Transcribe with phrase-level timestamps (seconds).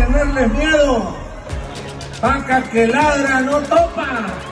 [0.00, 1.14] Tenerles miedo.
[2.20, 4.49] Vaca que ladra no topa.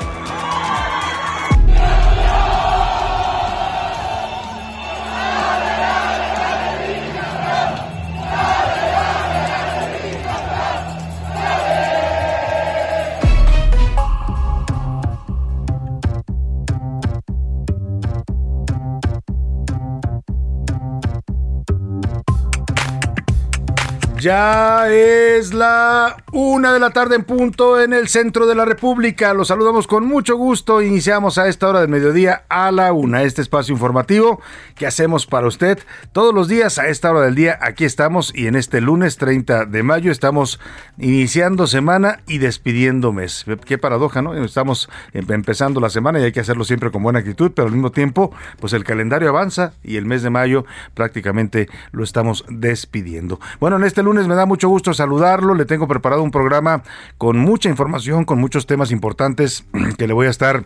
[24.20, 29.32] Ya es la una de la tarde en punto en el centro de la República.
[29.32, 30.82] Los saludamos con mucho gusto.
[30.82, 33.22] Iniciamos a esta hora del mediodía a la una.
[33.22, 34.40] Este espacio informativo
[34.74, 35.78] que hacemos para usted
[36.10, 37.60] todos los días a esta hora del día.
[37.62, 40.58] Aquí estamos y en este lunes 30 de mayo estamos
[40.98, 43.44] iniciando semana y despidiendo mes.
[43.66, 44.34] Qué paradoja, ¿no?
[44.34, 47.72] Estamos em- empezando la semana y hay que hacerlo siempre con buena actitud, pero al
[47.74, 50.64] mismo tiempo, pues el calendario avanza y el mes de mayo
[50.94, 53.38] prácticamente lo estamos despidiendo.
[53.60, 55.54] Bueno, en este lunes me da mucho gusto saludarlo.
[55.54, 56.82] Le tengo preparado un programa
[57.16, 59.64] con mucha información, con muchos temas importantes
[59.98, 60.64] que le voy a estar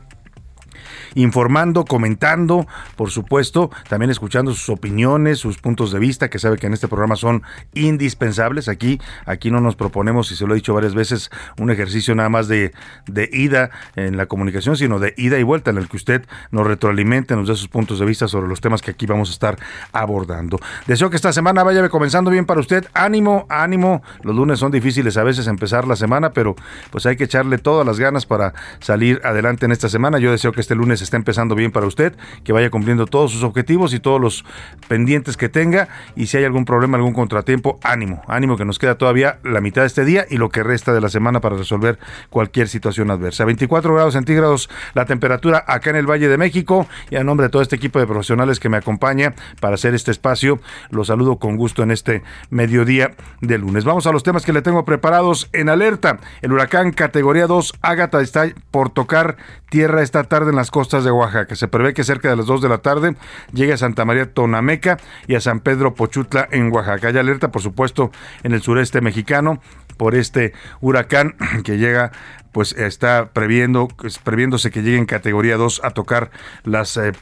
[1.14, 6.66] informando, comentando, por supuesto, también escuchando sus opiniones, sus puntos de vista, que sabe que
[6.66, 7.42] en este programa son
[7.74, 8.68] indispensables.
[8.68, 12.28] Aquí, aquí no nos proponemos, y se lo he dicho varias veces, un ejercicio nada
[12.28, 12.72] más de,
[13.06, 16.66] de ida en la comunicación, sino de ida y vuelta, en el que usted nos
[16.66, 19.58] retroalimente, nos dé sus puntos de vista sobre los temas que aquí vamos a estar
[19.92, 20.58] abordando.
[20.86, 22.86] Deseo que esta semana vaya comenzando bien para usted.
[22.94, 24.02] Ánimo, ánimo.
[24.22, 26.54] Los lunes son difíciles a veces empezar la semana, pero
[26.90, 30.18] pues hay que echarle todas las ganas para salir adelante en esta semana.
[30.18, 32.14] Yo deseo que este lunes esté empezando bien para usted,
[32.44, 34.44] que vaya cumpliendo todos sus objetivos y todos los
[34.88, 35.88] pendientes que tenga.
[36.16, 39.82] Y si hay algún problema, algún contratiempo, ánimo, ánimo que nos queda todavía la mitad
[39.82, 41.98] de este día y lo que resta de la semana para resolver
[42.30, 43.44] cualquier situación adversa.
[43.44, 47.50] 24 grados centígrados la temperatura acá en el Valle de México y a nombre de
[47.50, 51.56] todo este equipo de profesionales que me acompaña para hacer este espacio, los saludo con
[51.56, 53.84] gusto en este mediodía de lunes.
[53.84, 56.18] Vamos a los temas que le tengo preparados en alerta.
[56.40, 59.36] El huracán categoría 2 Ágata está por tocar
[59.70, 61.54] tierra esta tarde en las costas de Oaxaca.
[61.56, 63.16] Se prevé que cerca de las 2 de la tarde
[63.52, 67.08] llegue a Santa María Tonameca y a San Pedro Pochutla en Oaxaca.
[67.08, 68.10] Hay alerta, por supuesto,
[68.42, 69.60] en el sureste mexicano
[69.96, 72.12] por este huracán que llega
[72.52, 76.30] pues está previendo, pues, previéndose que llegue en categoría 2 a tocar
[76.64, 77.12] las eh,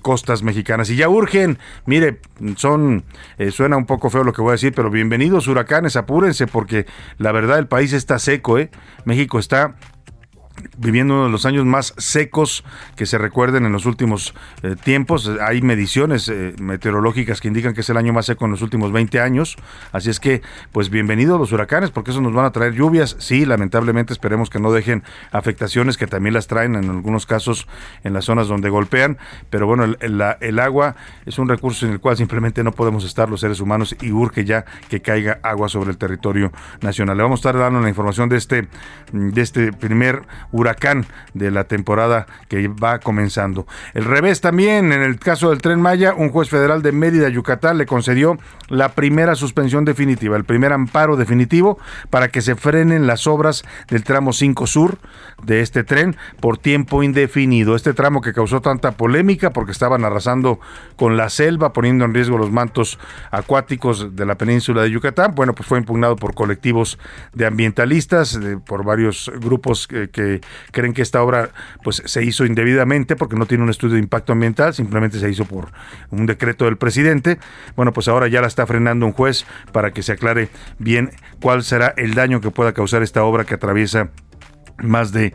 [0.00, 0.88] costas mexicanas.
[0.90, 2.20] Y ya urgen, mire,
[2.56, 3.04] son,
[3.38, 6.86] eh, suena un poco feo lo que voy a decir, pero bienvenidos huracanes, apúrense porque
[7.18, 8.70] la verdad el país está seco, ¿eh?
[9.04, 9.74] México está
[10.78, 12.64] viviendo uno de los años más secos
[12.96, 15.30] que se recuerden en los últimos eh, tiempos.
[15.40, 18.92] Hay mediciones eh, meteorológicas que indican que es el año más seco en los últimos
[18.92, 19.56] 20 años.
[19.92, 23.16] Así es que, pues bienvenidos los huracanes, porque eso nos van a traer lluvias.
[23.18, 25.02] Sí, lamentablemente esperemos que no dejen
[25.32, 27.66] afectaciones que también las traen en algunos casos
[28.04, 29.18] en las zonas donde golpean.
[29.50, 29.98] Pero bueno, el,
[30.40, 30.96] el- agua
[31.26, 34.44] es un recurso en el cual simplemente no podemos estar los seres humanos y urge
[34.44, 36.50] ya que caiga agua sobre el territorio
[36.80, 37.16] nacional.
[37.18, 38.68] Le vamos a estar dando la información de este,
[39.12, 40.22] de este primer
[40.52, 43.66] huracán de la temporada que va comenzando.
[43.94, 47.78] El revés también, en el caso del tren Maya, un juez federal de Mérida, Yucatán,
[47.78, 48.38] le concedió
[48.68, 51.78] la primera suspensión definitiva, el primer amparo definitivo
[52.10, 54.98] para que se frenen las obras del tramo 5 Sur
[55.42, 57.76] de este tren por tiempo indefinido.
[57.76, 60.58] Este tramo que causó tanta polémica porque estaban arrasando
[60.96, 62.98] con la selva, poniendo en riesgo los mantos
[63.30, 65.34] acuáticos de la península de Yucatán.
[65.34, 66.98] Bueno, pues fue impugnado por colectivos
[67.32, 70.35] de ambientalistas, por varios grupos que, que
[70.72, 71.50] creen que esta obra
[71.82, 75.44] pues se hizo indebidamente porque no tiene un estudio de impacto ambiental, simplemente se hizo
[75.44, 75.68] por
[76.10, 77.38] un decreto del presidente.
[77.76, 80.48] Bueno, pues ahora ya la está frenando un juez para que se aclare
[80.78, 81.10] bien
[81.40, 84.10] cuál será el daño que pueda causar esta obra que atraviesa
[84.78, 85.34] más de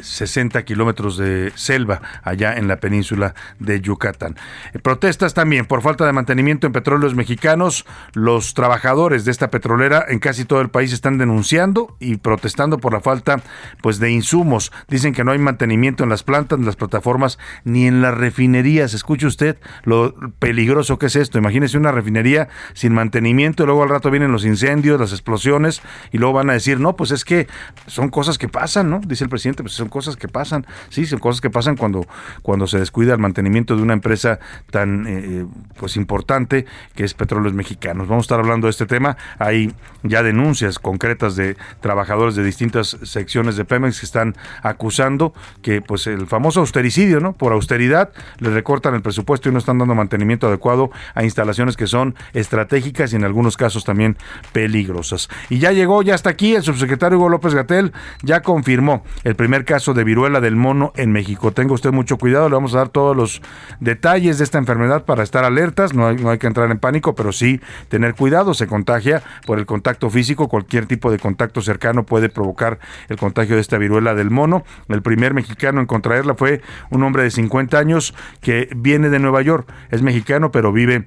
[0.00, 4.36] 60 eh, kilómetros de selva allá en la península de Yucatán.
[4.72, 7.84] Eh, protestas también por falta de mantenimiento en petróleos mexicanos.
[8.12, 12.92] Los trabajadores de esta petrolera en casi todo el país están denunciando y protestando por
[12.92, 13.42] la falta
[13.82, 14.72] pues, de insumos.
[14.88, 18.94] Dicen que no hay mantenimiento en las plantas, en las plataformas, ni en las refinerías.
[18.94, 21.38] Escuche usted lo peligroso que es esto.
[21.38, 25.82] Imagínese una refinería sin mantenimiento y luego al rato vienen los incendios, las explosiones
[26.12, 27.46] y luego van a decir, no, pues es que
[27.86, 29.00] son cosas que pasan ¿no?
[29.06, 32.06] Dice el presidente, pues son cosas que pasan, sí, son cosas que pasan cuando,
[32.42, 34.40] cuando se descuida el mantenimiento de una empresa
[34.70, 35.46] tan eh,
[35.78, 38.08] pues importante que es Petróleos Mexicanos.
[38.08, 39.16] Vamos a estar hablando de este tema.
[39.38, 39.72] Hay
[40.02, 46.06] ya denuncias concretas de trabajadores de distintas secciones de Pemex que están acusando que pues
[46.06, 47.32] el famoso austericidio, ¿no?
[47.32, 51.86] Por austeridad le recortan el presupuesto y no están dando mantenimiento adecuado a instalaciones que
[51.86, 54.16] son estratégicas y en algunos casos también
[54.52, 55.28] peligrosas.
[55.48, 57.92] Y ya llegó, ya está aquí el subsecretario Hugo López Gatel,
[58.22, 61.52] ya con confirmó el primer caso de viruela del mono en México.
[61.52, 63.42] Tenga usted mucho cuidado, le vamos a dar todos los
[63.78, 67.14] detalles de esta enfermedad para estar alertas, no hay, no hay que entrar en pánico,
[67.14, 72.06] pero sí tener cuidado, se contagia por el contacto físico, cualquier tipo de contacto cercano
[72.06, 72.78] puede provocar
[73.10, 74.64] el contagio de esta viruela del mono.
[74.88, 79.42] El primer mexicano en contraerla fue un hombre de 50 años que viene de Nueva
[79.42, 81.04] York, es mexicano pero vive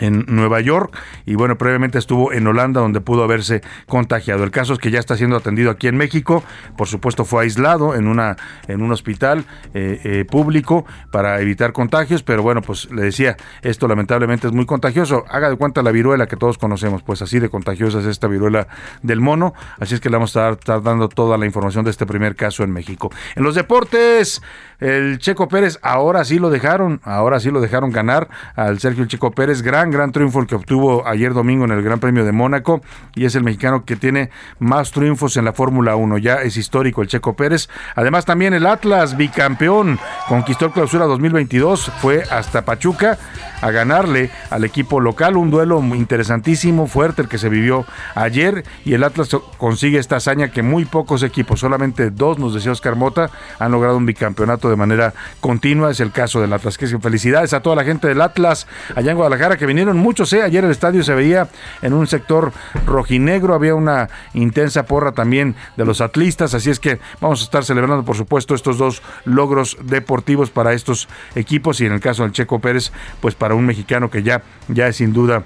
[0.00, 0.96] en Nueva York
[1.26, 4.44] y bueno, previamente estuvo en Holanda donde pudo haberse contagiado.
[4.44, 6.42] El caso es que ya está siendo atendido aquí en México,
[6.76, 8.36] por supuesto fue aislado en, una,
[8.68, 13.88] en un hospital eh, eh, público para evitar contagios, pero bueno, pues le decía, esto
[13.88, 15.24] lamentablemente es muy contagioso.
[15.28, 18.68] Haga de cuenta la viruela que todos conocemos, pues así de contagiosa es esta viruela
[19.02, 22.06] del mono, así es que le vamos a estar dando toda la información de este
[22.06, 23.10] primer caso en México.
[23.36, 24.42] En los deportes,
[24.84, 29.30] el Checo Pérez ahora sí lo dejaron, ahora sí lo dejaron ganar al Sergio Checo
[29.30, 32.82] Pérez, gran, gran triunfo el que obtuvo ayer domingo en el Gran Premio de Mónaco
[33.14, 34.28] y es el mexicano que tiene
[34.58, 37.70] más triunfos en la Fórmula 1, ya es histórico el Checo Pérez.
[37.94, 39.98] Además también el Atlas, bicampeón,
[40.28, 43.16] conquistó el clausura 2022, fue hasta Pachuca
[43.62, 48.92] a ganarle al equipo local, un duelo interesantísimo, fuerte el que se vivió ayer y
[48.92, 53.30] el Atlas consigue esta hazaña que muy pocos equipos, solamente dos, nos decía Oscar Mota,
[53.58, 55.90] han logrado un bicampeonato de manera continua.
[55.90, 56.78] Es el caso del Atlas.
[56.78, 60.32] Que felicidades a toda la gente del Atlas allá en Guadalajara que vinieron muchos.
[60.32, 60.42] ¿eh?
[60.42, 61.48] Ayer el estadio se veía
[61.82, 62.52] en un sector
[62.86, 63.54] rojinegro.
[63.54, 66.54] Había una intensa porra también de los atlistas.
[66.54, 71.08] Así es que vamos a estar celebrando, por supuesto, estos dos logros deportivos para estos
[71.34, 71.80] equipos.
[71.80, 74.96] Y en el caso del Checo Pérez, pues para un mexicano que ya, ya es
[74.96, 75.44] sin duda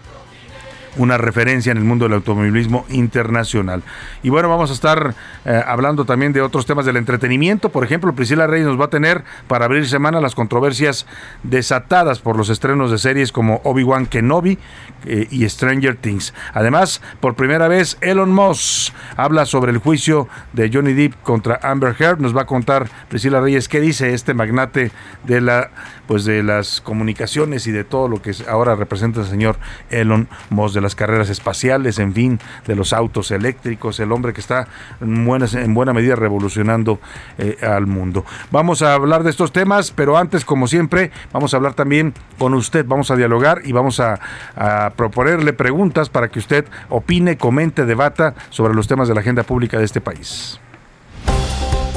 [0.99, 3.83] una referencia en el mundo del automovilismo internacional.
[4.23, 5.15] Y bueno, vamos a estar
[5.45, 7.71] eh, hablando también de otros temas del entretenimiento.
[7.71, 11.07] Por ejemplo, Priscila Reyes nos va a tener para abrir semana las controversias
[11.43, 14.59] desatadas por los estrenos de series como Obi-Wan Kenobi
[15.07, 16.35] eh, y Stranger Things.
[16.53, 21.95] Además, por primera vez, Elon Musk habla sobre el juicio de Johnny Depp contra Amber
[21.99, 22.21] Heard.
[22.21, 24.91] Nos va a contar Priscila Reyes qué dice este magnate
[25.25, 25.71] de la
[26.09, 29.59] pues de las comunicaciones y de todo lo que ahora representa el señor
[29.91, 34.41] Elon Musk de las carreras espaciales, en fin, de los autos eléctricos, el hombre que
[34.41, 34.67] está
[35.03, 36.99] en buena, en buena medida revolucionando
[37.37, 38.25] eh, al mundo.
[38.51, 42.55] Vamos a hablar de estos temas, pero antes, como siempre, vamos a hablar también con
[42.55, 44.19] usted, vamos a dialogar y vamos a,
[44.57, 49.43] a proponerle preguntas para que usted opine, comente, debata sobre los temas de la agenda
[49.43, 50.59] pública de este país.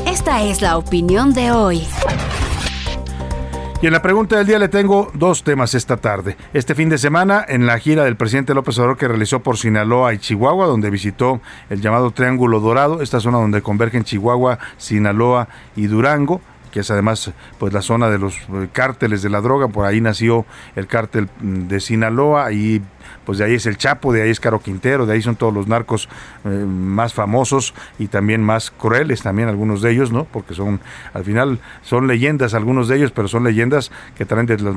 [0.06, 1.88] Esta es la opinión de hoy.
[3.82, 6.38] Y en la pregunta del día le tengo dos temas esta tarde.
[6.54, 10.14] Este fin de semana, en la gira del presidente López Obrador que realizó por Sinaloa
[10.14, 15.88] y Chihuahua, donde visitó el llamado Triángulo Dorado, esta zona donde convergen Chihuahua, Sinaloa y
[15.88, 19.88] Durango, que es además pues la zona de los eh, cárteles de la droga, por
[19.88, 20.46] ahí nació
[20.76, 22.84] el cártel mm, de Sinaloa y
[23.26, 25.54] pues de ahí es el Chapo, de ahí es Caro Quintero, de ahí son todos
[25.54, 26.10] los narcos
[26.46, 30.26] eh, más famosos y también más crueles, también algunos de ellos, ¿no?
[30.26, 30.80] Porque son,
[31.14, 34.76] al final, son leyendas algunos de ellos, pero son leyendas que traen de las,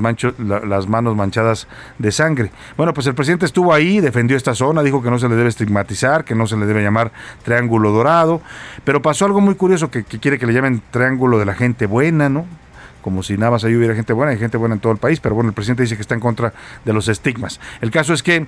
[0.65, 2.51] las manos manchadas de sangre.
[2.77, 5.49] Bueno, pues el presidente estuvo ahí, defendió esta zona, dijo que no se le debe
[5.49, 7.11] estigmatizar, que no se le debe llamar
[7.43, 8.41] Triángulo Dorado,
[8.83, 12.29] pero pasó algo muy curioso que quiere que le llamen Triángulo de la gente buena,
[12.29, 12.45] ¿no?
[13.05, 15.19] Como si nada más ahí hubiera gente buena, hay gente buena en todo el país,
[15.19, 17.59] pero bueno, el presidente dice que está en contra de los estigmas.
[17.79, 18.47] El caso es que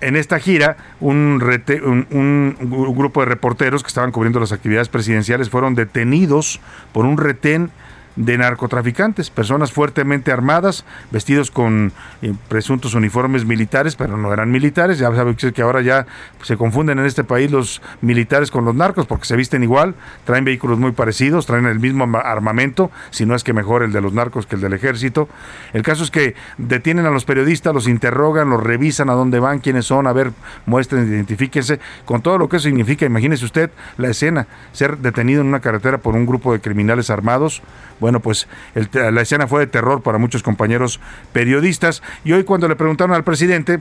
[0.00, 6.60] en esta gira, un, grupo de reporteros que estaban cubriendo las actividades presidenciales fueron detenidos
[6.92, 7.70] por un retén
[8.16, 11.92] de narcotraficantes, personas fuertemente armadas, vestidos con
[12.22, 14.98] eh, presuntos uniformes militares, pero no eran militares.
[14.98, 16.06] Ya saben que ahora ya
[16.42, 19.94] se confunden en este país los militares con los narcos porque se visten igual,
[20.24, 24.00] traen vehículos muy parecidos, traen el mismo armamento, si no es que mejor el de
[24.00, 25.28] los narcos que el del ejército.
[25.72, 29.58] El caso es que detienen a los periodistas, los interrogan, los revisan a dónde van,
[29.58, 30.32] quiénes son, a ver,
[30.66, 33.06] muestren, identifíquense, con todo lo que eso significa.
[33.06, 37.62] Imagínese usted la escena, ser detenido en una carretera por un grupo de criminales armados
[38.04, 38.46] bueno, pues
[38.92, 41.00] la escena fue de terror para muchos compañeros
[41.32, 43.80] periodistas y hoy cuando le preguntaron al presidente,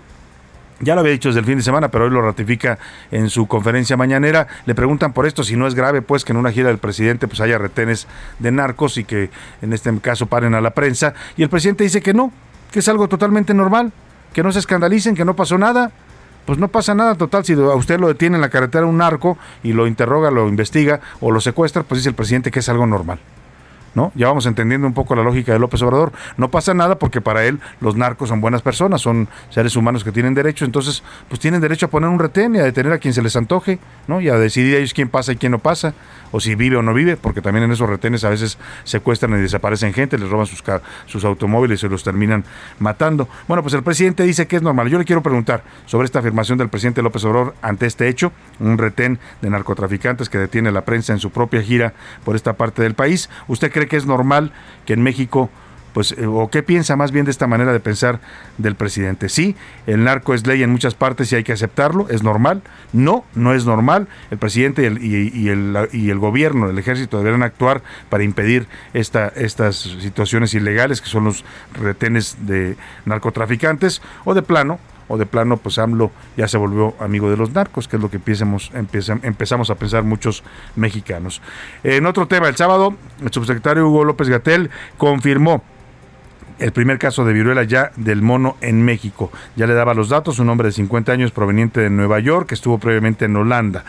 [0.80, 2.80] ya lo había dicho desde el fin de semana, pero hoy lo ratifica
[3.12, 4.48] en su conferencia mañanera.
[4.65, 7.27] Le preguntan por esto, si no es grave, pues que en una gira del presidente
[7.27, 8.08] pues haya retenes
[8.39, 9.30] de narcos y que
[9.62, 11.13] en este caso paren a la prensa.
[11.36, 12.32] Y el presidente dice que no,
[12.72, 13.92] que es algo totalmente normal,
[14.32, 15.92] que no se escandalicen, que no pasó nada.
[16.46, 19.38] Pues no pasa nada, total, si a usted lo detiene en la carretera un narco
[19.63, 22.86] y lo interroga, lo investiga o lo secuestra, pues dice el presidente que es algo
[22.86, 23.20] normal.
[23.95, 24.12] ¿No?
[24.15, 26.12] Ya vamos entendiendo un poco la lógica de López Obrador.
[26.38, 30.12] No pasa nada porque para él los narcos son buenas personas, son seres humanos que
[30.12, 33.13] tienen derecho, entonces pues tienen derecho a poner un retén y a detener a quien
[33.13, 34.21] se les antoje, ¿no?
[34.21, 35.93] Y a decidir ellos quién pasa y quién no pasa,
[36.34, 39.42] o si vive o no vive, porque también en esos retenes a veces secuestran y
[39.42, 40.63] desaparecen gente, les roban sus,
[41.06, 42.44] sus automóviles y los terminan
[42.80, 43.30] matando.
[43.48, 44.90] Bueno, pues el presidente dice que es normal.
[44.90, 48.80] Yo le quiero preguntar sobre esta afirmación del presidente López Obrador ante este hecho, un
[48.80, 51.94] retén de narcotraficantes que detiene la prensa en su propia gira
[52.25, 53.30] por esta parte del país.
[53.48, 54.52] ¿Usted cree que es normal
[54.86, 55.52] que en México
[55.93, 58.19] pues, eh, o qué piensa más bien de esta manera de pensar
[58.57, 59.29] del presidente.
[59.29, 59.55] Sí,
[59.88, 62.62] el narco es ley en muchas partes y hay que aceptarlo, es normal.
[62.91, 64.07] No, no es normal.
[64.31, 69.27] El presidente y el, y, y el gobierno, el ejército deberán actuar para impedir esta,
[69.29, 75.57] estas situaciones ilegales que son los retenes de narcotraficantes o de plano o de plano
[75.57, 79.69] pues AMLO ya se volvió amigo de los narcos, que es lo que empecemos, empezamos
[79.69, 80.43] a pensar muchos
[80.75, 81.41] mexicanos.
[81.83, 85.62] En otro tema, el sábado el subsecretario Hugo López Gatel confirmó
[86.63, 89.29] el primer caso de viruela ya del mono en México.
[89.58, 92.55] Ya le daba los datos, un hombre de 50 años proveniente de Nueva York, que
[92.55, 93.84] estuvo previamente en Holanda.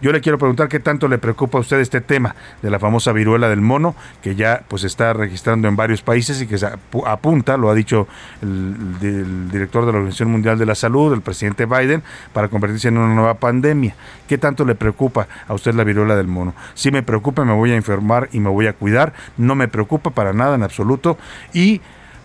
[0.00, 3.10] Yo le quiero preguntar qué tanto le preocupa a usted este tema de la famosa
[3.10, 6.68] viruela del mono, que ya pues está registrando en varios países y que se
[7.04, 8.06] apunta, lo ha dicho
[8.42, 12.98] el, director de la Organización Mundial de la Salud, el presidente Biden, para convertirse en
[12.98, 13.96] una nueva pandemia.
[14.28, 16.54] ¿Qué tanto le preocupa a usted la viruela del mono?
[16.74, 19.14] Si me preocupa, me voy a enfermar y me voy a cuidar.
[19.36, 21.18] No me preocupa para nada en absoluto.
[21.52, 21.80] Y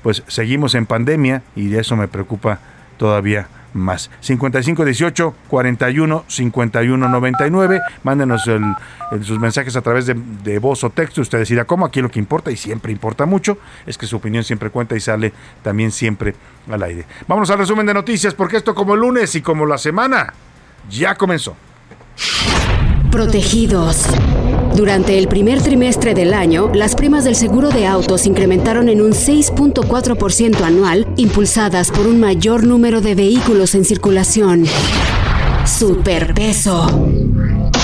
[0.05, 2.59] pues seguimos en pandemia y de eso me preocupa
[2.97, 4.11] todavía más.
[4.19, 7.81] 5518 41 51 99.
[8.03, 8.43] Mándenos
[9.23, 11.21] sus mensajes a través de, voz o texto.
[11.21, 11.87] Usted decida cómo.
[11.87, 13.57] Aquí lo que importa y siempre importa mucho
[13.87, 15.33] es que su opinión siempre cuenta y sale
[15.63, 16.35] también siempre
[16.69, 17.07] al aire.
[17.27, 20.35] Vamos al resumen de noticias porque esto como el lunes y como la semana
[20.87, 21.57] ya comenzó.
[23.09, 24.05] Protegidos.
[24.75, 29.13] Durante el primer trimestre del año, las primas del seguro de autos incrementaron en un
[29.13, 34.65] 6.4% anual, impulsadas por un mayor número de vehículos en circulación.
[35.65, 37.09] Superpeso.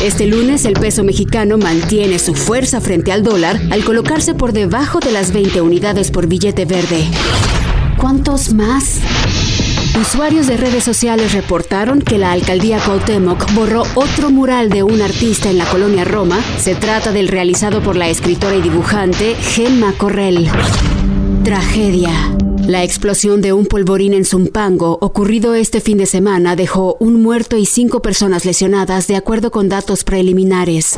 [0.04, 5.00] Este lunes el peso mexicano mantiene su fuerza frente al dólar al colocarse por debajo
[5.00, 7.06] de las 20 unidades por billete verde.
[7.98, 9.00] ¿Cuántos más?
[10.00, 15.50] Usuarios de redes sociales reportaron que la alcaldía Cuauhtémoc borró otro mural de un artista
[15.50, 16.40] en la colonia Roma.
[16.58, 20.50] Se trata del realizado por la escritora y dibujante Gemma Correll.
[21.44, 22.14] Tragedia.
[22.66, 27.58] La explosión de un polvorín en Zumpango, ocurrido este fin de semana, dejó un muerto
[27.58, 30.96] y cinco personas lesionadas, de acuerdo con datos preliminares.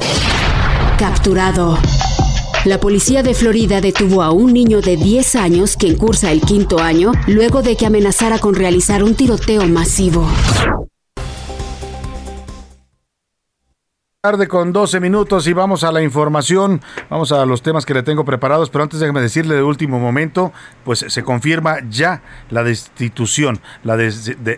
[0.99, 1.79] Capturado.
[2.65, 6.79] La policía de Florida detuvo a un niño de 10 años quien cursa el quinto
[6.79, 10.25] año luego de que amenazara con realizar un tiroteo masivo.
[14.25, 16.79] tarde con 12 minutos y vamos a la información,
[17.09, 20.53] vamos a los temas que le tengo preparados, pero antes déjeme decirle de último momento,
[20.85, 23.97] pues se confirma ya la destitución, la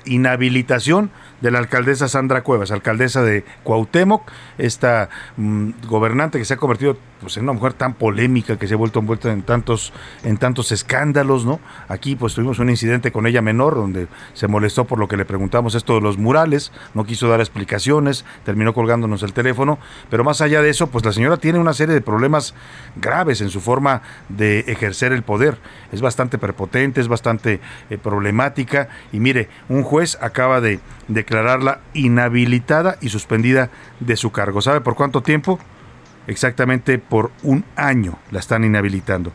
[0.05, 1.09] inhabilitación
[1.41, 6.97] de la alcaldesa Sandra Cuevas, alcaldesa de Cuauhtémoc, esta mm, gobernante que se ha convertido
[7.21, 10.71] pues, en una mujer tan polémica, que se ha vuelto envuelta en tantos, en tantos
[10.71, 11.59] escándalos, ¿no?
[11.87, 15.25] Aquí pues tuvimos un incidente con ella menor, donde se molestó por lo que le
[15.25, 20.41] preguntamos esto de los murales, no quiso dar explicaciones, terminó colgándonos el teléfono, pero más
[20.41, 22.53] allá de eso, pues la señora tiene una serie de problemas
[22.95, 25.57] graves en su forma de ejercer el poder.
[25.91, 32.97] Es bastante prepotente, es bastante eh, problemática, y mire, un juez acaba de declararla inhabilitada
[33.01, 33.69] y suspendida
[33.99, 34.61] de su cargo.
[34.61, 35.59] ¿Sabe por cuánto tiempo?
[36.27, 39.31] Exactamente por un año la están inhabilitando.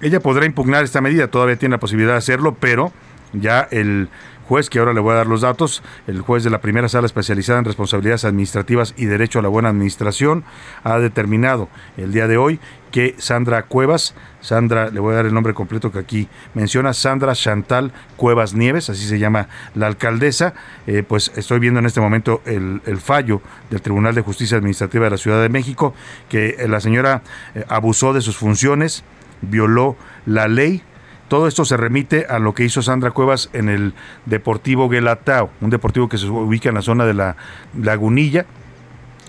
[0.00, 2.92] Ella podrá impugnar esta medida, todavía tiene la posibilidad de hacerlo, pero
[3.32, 4.08] ya el
[4.46, 7.06] juez, que ahora le voy a dar los datos, el juez de la primera sala
[7.06, 10.44] especializada en responsabilidades administrativas y derecho a la buena administración,
[10.84, 12.60] ha determinado el día de hoy
[12.90, 17.34] que Sandra Cuevas, Sandra, le voy a dar el nombre completo que aquí menciona, Sandra
[17.34, 20.54] Chantal Cuevas Nieves, así se llama la alcaldesa,
[20.86, 25.10] eh, pues estoy viendo en este momento el, fallo del Tribunal de Justicia Administrativa de
[25.10, 25.94] la Ciudad de México,
[26.28, 27.22] que la señora
[27.54, 29.04] eh, abusó de sus funciones,
[29.42, 30.82] violó la ley,
[31.28, 33.94] todo esto se remite a lo que hizo Sandra Cuevas en el
[34.26, 37.36] Deportivo Guelatao, un deportivo que se ubica en la zona de la
[37.80, 38.46] Lagunilla,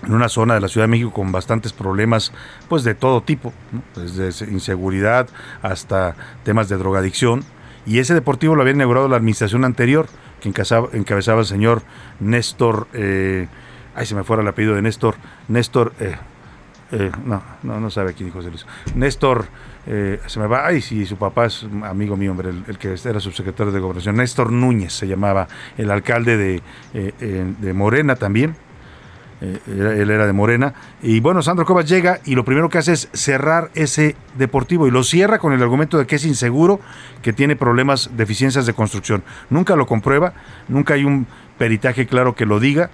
[0.06, 2.32] en una zona de la Ciudad de México con bastantes problemas,
[2.68, 3.52] pues de todo tipo,
[3.96, 5.28] desde inseguridad
[5.62, 6.14] hasta
[6.44, 7.42] temas de drogadicción.
[7.84, 10.06] Y ese deportivo lo había inaugurado la administración anterior,
[10.40, 11.82] que encabezaba, el señor
[12.20, 13.48] Néstor, eh,
[13.94, 15.16] ay se me fuera el apellido de Néstor,
[15.48, 16.16] Néstor, eh,
[16.92, 19.46] eh, no, no, no sabe quién dijo José Luis, Néstor,
[19.90, 23.20] eh, se me va, ay, sí, su papá es amigo mío, hombre, el, que era
[23.20, 28.54] subsecretario de Gobernación, Néstor Núñez se llamaba, el alcalde de, eh, de Morena también,
[29.40, 33.08] él era de Morena, y bueno, Sandro Cobas llega y lo primero que hace es
[33.12, 36.80] cerrar ese deportivo y lo cierra con el argumento de que es inseguro,
[37.22, 39.22] que tiene problemas, deficiencias de construcción.
[39.48, 40.34] Nunca lo comprueba,
[40.66, 41.26] nunca hay un
[41.56, 42.90] peritaje claro que lo diga,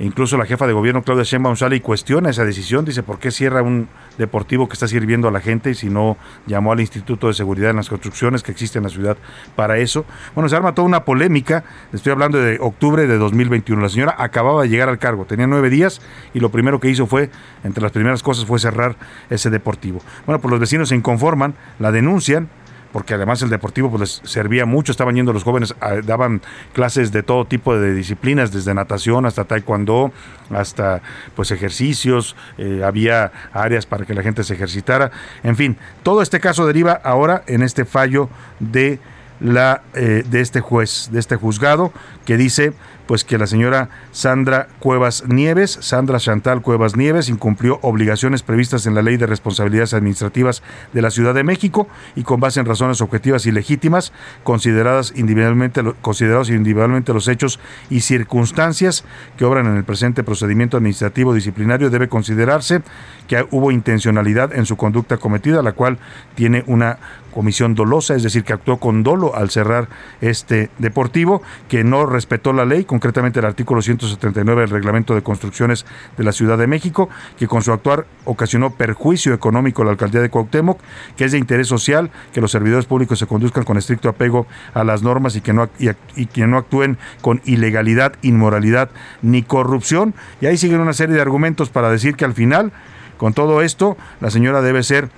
[0.00, 2.86] Incluso la jefa de gobierno, Claudia Sheinbaum, sale y cuestiona esa decisión.
[2.86, 6.16] Dice, ¿por qué cierra un deportivo que está sirviendo a la gente si no
[6.46, 9.18] llamó al Instituto de Seguridad en las Construcciones que existe en la ciudad
[9.56, 10.06] para eso?
[10.34, 11.64] Bueno, se arma toda una polémica.
[11.92, 13.82] Estoy hablando de octubre de 2021.
[13.82, 16.00] La señora acababa de llegar al cargo, tenía nueve días
[16.32, 17.30] y lo primero que hizo fue,
[17.62, 18.96] entre las primeras cosas, fue cerrar
[19.28, 20.00] ese deportivo.
[20.24, 22.48] Bueno, pues los vecinos se inconforman, la denuncian
[22.92, 26.42] porque además el deportivo pues les servía mucho, estaban yendo los jóvenes, daban
[26.72, 30.12] clases de todo tipo de disciplinas, desde natación hasta taekwondo,
[30.50, 31.02] hasta
[31.34, 35.10] pues ejercicios, eh, había áreas para que la gente se ejercitara,
[35.42, 38.28] en fin, todo este caso deriva ahora en este fallo
[38.58, 38.98] de
[39.40, 41.92] la eh, de este juez, de este juzgado
[42.26, 42.72] que dice
[43.10, 48.94] pues que la señora Sandra Cuevas Nieves, Sandra Chantal Cuevas Nieves, incumplió obligaciones previstas en
[48.94, 50.62] la Ley de Responsabilidades Administrativas
[50.92, 54.12] de la Ciudad de México y con base en razones objetivas y legítimas,
[54.44, 57.58] consideradas individualmente, considerados individualmente los hechos
[57.90, 59.04] y circunstancias
[59.36, 62.80] que obran en el presente procedimiento administrativo disciplinario, debe considerarse
[63.26, 65.98] que hubo intencionalidad en su conducta cometida, la cual
[66.36, 67.00] tiene una
[67.30, 69.88] comisión dolosa, es decir, que actuó con dolo al cerrar
[70.20, 75.86] este deportivo, que no respetó la ley, concretamente el artículo 179 del Reglamento de Construcciones
[76.16, 80.20] de la Ciudad de México, que con su actuar ocasionó perjuicio económico a la alcaldía
[80.20, 80.80] de Cuauhtémoc,
[81.16, 84.84] que es de interés social que los servidores públicos se conduzcan con estricto apego a
[84.84, 88.90] las normas y que no, y, que no actúen con ilegalidad, inmoralidad
[89.22, 90.14] ni corrupción.
[90.40, 92.72] Y ahí siguen una serie de argumentos para decir que al final,
[93.16, 95.10] con todo esto, la señora debe ser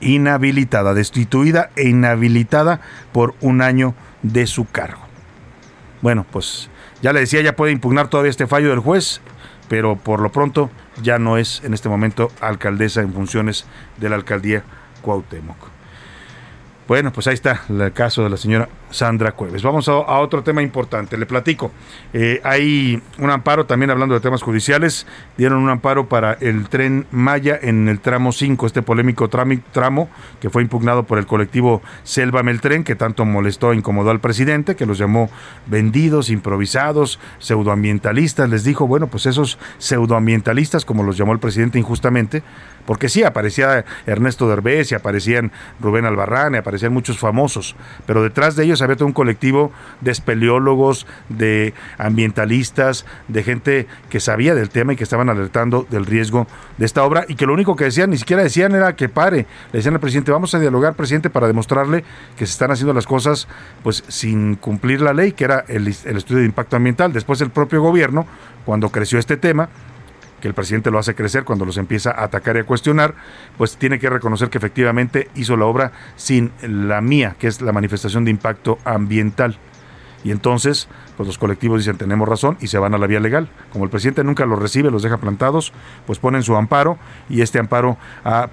[0.00, 2.80] inhabilitada, destituida e inhabilitada
[3.12, 5.00] por un año de su cargo.
[6.02, 6.70] Bueno, pues
[7.02, 9.20] ya le decía, ya puede impugnar todavía este fallo del juez,
[9.68, 10.70] pero por lo pronto
[11.02, 13.66] ya no es en este momento alcaldesa en funciones
[13.98, 14.62] de la alcaldía
[15.02, 15.77] Cuauhtémoc.
[16.88, 19.62] Bueno, pues ahí está el caso de la señora Sandra Cueves.
[19.62, 21.18] Vamos a, otro tema importante.
[21.18, 21.70] Le platico.
[22.14, 27.06] Eh, hay un amparo, también hablando de temas judiciales, dieron un amparo para el tren
[27.10, 30.08] Maya en el tramo 5, este polémico tramo
[30.40, 34.74] que fue impugnado por el colectivo Selva Meltren, que tanto molestó e incomodó al presidente,
[34.74, 35.28] que los llamó
[35.66, 38.48] vendidos, improvisados, pseudoambientalistas.
[38.48, 42.42] Les dijo, bueno, pues esos pseudoambientalistas, como los llamó el presidente injustamente,
[42.88, 48.56] porque sí, aparecía Ernesto Derbez y aparecían Rubén Albarrán y aparecían muchos famosos, pero detrás
[48.56, 49.70] de ellos había todo un colectivo
[50.00, 56.06] de espeleólogos, de ambientalistas, de gente que sabía del tema y que estaban alertando del
[56.06, 56.46] riesgo
[56.78, 59.44] de esta obra y que lo único que decían, ni siquiera decían era que pare,
[59.70, 62.04] le decían al presidente, vamos a dialogar, presidente, para demostrarle
[62.38, 63.48] que se están haciendo las cosas
[63.82, 67.12] pues sin cumplir la ley, que era el, el estudio de impacto ambiental.
[67.12, 68.26] Después el propio gobierno,
[68.64, 69.68] cuando creció este tema,
[70.40, 73.14] que el presidente lo hace crecer cuando los empieza a atacar y a cuestionar,
[73.56, 77.72] pues tiene que reconocer que efectivamente hizo la obra sin la mía, que es la
[77.72, 79.58] manifestación de impacto ambiental.
[80.28, 83.48] Y entonces, pues los colectivos dicen tenemos razón y se van a la vía legal.
[83.72, 85.72] Como el presidente nunca los recibe, los deja plantados,
[86.06, 86.98] pues ponen su amparo
[87.30, 88.50] y este amparo ha,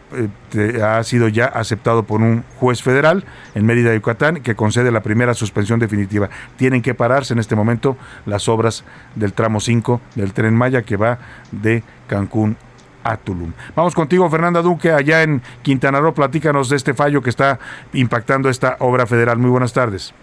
[0.53, 5.03] eh, ha sido ya aceptado por un juez federal en Mérida, Yucatán, que concede la
[5.03, 6.29] primera suspensión definitiva.
[6.55, 8.85] Tienen que pararse en este momento las obras
[9.15, 11.19] del tramo 5 del tren Maya que va
[11.51, 12.55] de Cancún
[13.03, 13.51] a Tulum.
[13.75, 16.13] Vamos contigo, Fernanda Duque, allá en Quintana Roo.
[16.13, 17.59] Platícanos de este fallo que está
[17.91, 19.38] impactando esta obra federal.
[19.38, 20.13] Muy buenas tardes.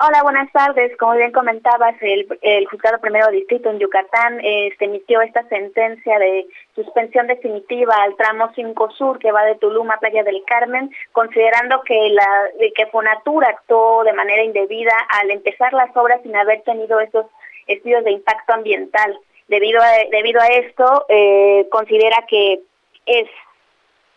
[0.00, 0.96] Hola, buenas tardes.
[0.96, 7.26] Como bien comentabas, el, juzgado primero distrito en Yucatán este, emitió esta sentencia de suspensión
[7.26, 12.10] definitiva al tramo 5 Sur que va de Tulum a Playa del Carmen, considerando que
[12.10, 17.26] la que Fonatura actuó de manera indebida al empezar las obras sin haber tenido esos
[17.66, 19.18] estudios de impacto ambiental.
[19.48, 22.60] Debido a, debido a esto, eh, considera que
[23.04, 23.28] es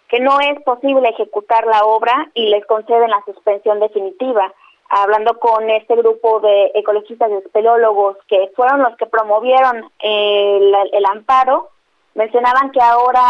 [0.10, 4.54] que no es posible ejecutar la obra y les conceden la suspensión definitiva
[4.91, 11.06] hablando con este grupo de ecologistas y espeleólogos que fueron los que promovieron el, el
[11.06, 11.69] amparo,
[12.13, 13.21] mencionaban que ahora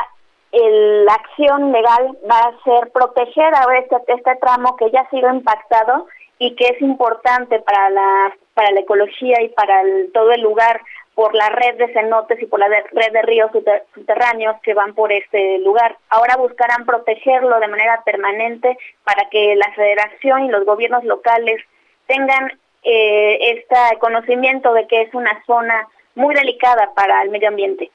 [0.51, 5.09] el, la acción legal va a ser proteger ahora este, este tramo que ya ha
[5.11, 6.07] sido impactado
[6.39, 10.81] y que es importante para la, para la ecología y para todo el lugar
[11.15, 13.51] por la red de cenotes y por la red de ríos
[13.93, 15.97] subterráneos que van por este lugar.
[16.09, 21.61] Ahora buscarán protegerlo de manera permanente para que la federación y los gobiernos locales
[22.07, 22.51] tengan
[22.83, 27.91] eh, este conocimiento de que es una zona muy delicada para el medio ambiente.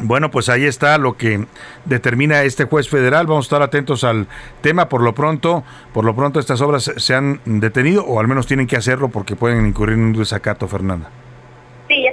[0.00, 1.44] Bueno, pues ahí está lo que
[1.84, 3.26] determina este juez federal.
[3.26, 4.28] Vamos a estar atentos al
[4.60, 4.88] tema.
[4.88, 8.68] Por lo pronto, por lo pronto estas obras se han detenido o al menos tienen
[8.68, 11.10] que hacerlo porque pueden incurrir en un desacato, Fernanda.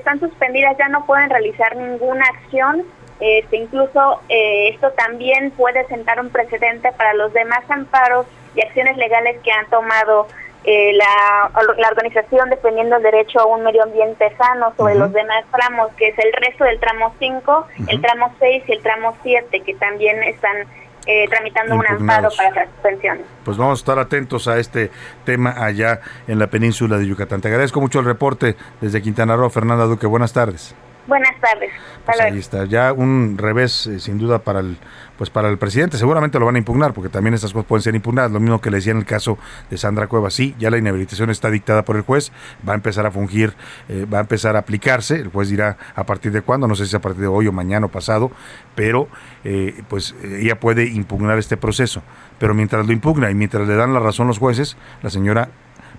[0.05, 2.83] Están suspendidas, ya no pueden realizar ninguna acción.
[3.19, 8.97] Este, incluso eh, esto también puede sentar un precedente para los demás amparos y acciones
[8.97, 10.27] legales que han tomado
[10.63, 15.43] eh, la, la, organización defendiendo el derecho a un medio ambiente sano sobre los demás
[15.51, 19.59] tramos, que es el resto del tramo 5, el tramo 6 y el tramo 7,
[19.61, 20.67] que también están
[21.05, 23.25] eh, tramitando un amparo para las suspensiones.
[23.43, 24.91] Pues vamos a estar atentos a este
[25.23, 27.41] tema allá en la península de Yucatán.
[27.41, 30.07] Te agradezco mucho el reporte desde Quintana Roo, Fernanda Duque.
[30.07, 30.75] Buenas tardes.
[31.07, 31.71] Buenas tardes.
[32.05, 34.77] Pues ahí está, ya un revés eh, sin duda para el
[35.17, 35.97] pues para el presidente.
[35.97, 38.31] Seguramente lo van a impugnar porque también estas cosas pueden ser impugnadas.
[38.31, 39.37] Lo mismo que le decía en el caso
[39.69, 40.33] de Sandra Cuevas.
[40.33, 42.31] Sí, ya la inhabilitación está dictada por el juez,
[42.67, 43.53] va a empezar a fungir,
[43.87, 45.15] eh, va a empezar a aplicarse.
[45.15, 47.51] El juez dirá a partir de cuándo, no sé si a partir de hoy o
[47.51, 48.31] mañana o pasado,
[48.75, 49.07] pero
[49.43, 52.01] eh, pues ella puede impugnar este proceso.
[52.39, 55.49] Pero mientras lo impugna y mientras le dan la razón los jueces, la señora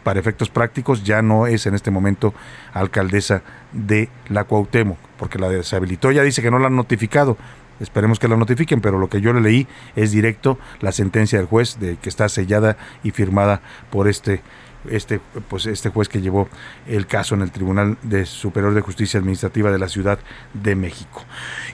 [0.06, 2.32] para efectos prácticos ya no es en este momento
[2.72, 3.42] alcaldesa
[3.72, 7.36] de la Cuauhtémoc, porque la deshabilitó, ya dice que no la han notificado.
[7.80, 9.66] Esperemos que la notifiquen, pero lo que yo le leí
[9.96, 14.42] es directo la sentencia del juez de que está sellada y firmada por este
[14.88, 16.48] este pues este juez que llevó
[16.86, 20.20] el caso en el Tribunal de Superior de Justicia Administrativa de la Ciudad
[20.54, 21.24] de México.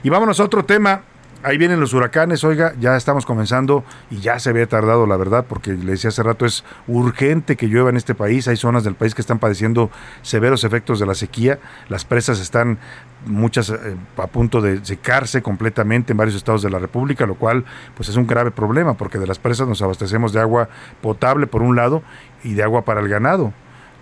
[0.01, 1.03] Y vámonos a otro tema
[1.43, 5.45] ahí vienen los huracanes, oiga, ya estamos comenzando y ya se había tardado, la verdad,
[5.47, 8.47] porque le decía hace rato, es urgente que llueva en este país.
[8.47, 11.59] Hay zonas del país que están padeciendo severos efectos de la sequía.
[11.89, 12.79] Las presas están
[13.25, 17.65] muchas eh, a punto de secarse completamente en varios estados de la República, lo cual
[17.95, 20.69] pues es un grave problema, porque de las presas nos abastecemos de agua
[21.01, 22.03] potable por un lado
[22.43, 23.53] y de agua para el ganado.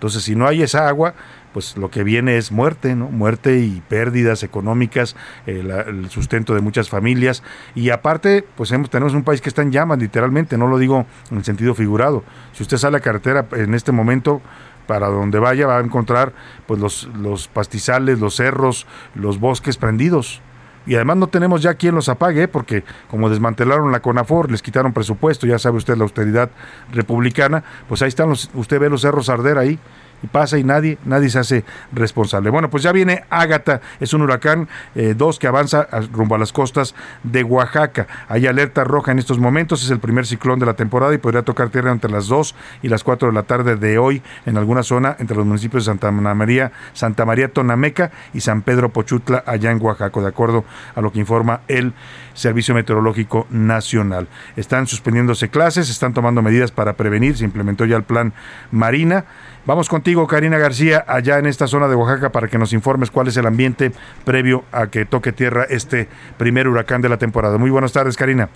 [0.02, 1.14] Entonces, si no hay esa agua,
[1.52, 3.08] pues lo que viene es muerte, ¿no?
[3.08, 5.14] Muerte y pérdidas económicas,
[5.46, 7.44] eh, el sustento de muchas familias.
[7.76, 11.36] Y aparte, pues tenemos un país que está en llamas, literalmente, no lo digo en
[11.36, 12.24] el sentido figurado.
[12.50, 14.42] Si usted sale a carretera en este momento,
[14.88, 16.32] para donde vaya va a encontrar
[16.66, 20.42] pues los, los pastizales, los cerros, los bosques prendidos.
[20.86, 24.92] Y además no tenemos ya quien los apague, porque como desmantelaron la CONAFOR, les quitaron
[24.92, 26.50] presupuesto, ya sabe usted la austeridad
[26.92, 29.78] republicana, pues ahí están los, usted ve los cerros arder ahí,
[30.22, 32.50] y pasa y nadie, nadie se hace responsable.
[32.50, 36.52] Bueno, pues ya viene Ágata, es un huracán 2 eh, que avanza rumbo a las
[36.52, 38.06] costas de Oaxaca.
[38.28, 41.42] Hay alerta roja en estos momentos, es el primer ciclón de la temporada y podría
[41.42, 44.82] tocar tierra entre las 2 y las 4 de la tarde de hoy en alguna
[44.82, 49.70] zona entre los municipios de Santa María, Santa María Tonameca y San Pedro Pochutla, allá
[49.70, 51.92] en Oaxaca, de acuerdo a lo que informa el
[52.34, 54.28] Servicio Meteorológico Nacional.
[54.56, 58.32] Están suspendiéndose clases, están tomando medidas para prevenir, se implementó ya el plan
[58.70, 59.24] Marina.
[59.64, 63.28] Vamos contigo, Karina García, allá en esta zona de Oaxaca, para que nos informes cuál
[63.28, 63.92] es el ambiente
[64.24, 67.58] previo a que toque tierra este primer huracán de la temporada.
[67.58, 68.48] Muy buenas tardes, Karina.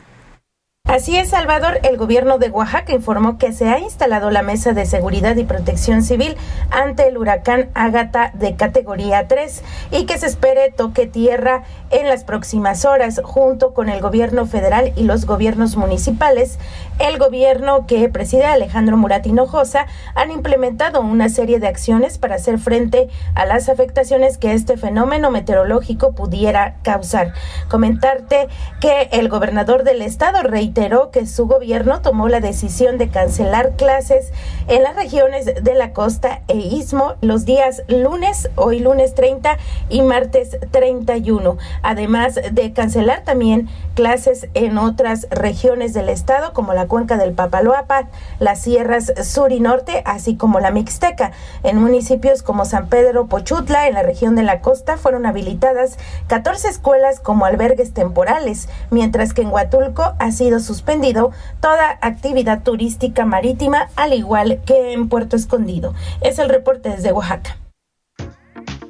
[0.86, 1.80] Así es, Salvador.
[1.82, 6.04] El gobierno de Oaxaca informó que se ha instalado la Mesa de Seguridad y Protección
[6.04, 6.36] Civil
[6.70, 12.22] ante el huracán Ágata de categoría 3 y que se espere toque tierra en las
[12.22, 16.60] próximas horas junto con el gobierno federal y los gobiernos municipales.
[17.00, 22.60] El gobierno que preside Alejandro Murat Hinojosa han implementado una serie de acciones para hacer
[22.60, 27.34] frente a las afectaciones que este fenómeno meteorológico pudiera causar.
[27.68, 28.46] Comentarte
[28.80, 30.75] que el gobernador del estado, Rey
[31.10, 34.30] que su gobierno tomó la decisión de cancelar clases
[34.68, 39.56] en las regiones de la costa e istmo los días lunes, hoy lunes 30
[39.88, 46.86] y martes 31, además de cancelar también clases en otras regiones del estado como la
[46.86, 51.32] cuenca del Papaloapan, las sierras sur y norte, así como la Mixteca.
[51.62, 56.68] En municipios como San Pedro Pochutla, en la región de la costa, fueron habilitadas 14
[56.68, 63.88] escuelas como albergues temporales, mientras que en Huatulco ha sido suspendido toda actividad turística marítima,
[63.96, 65.94] al igual que en Puerto Escondido.
[66.20, 67.56] Es el reporte desde Oaxaca.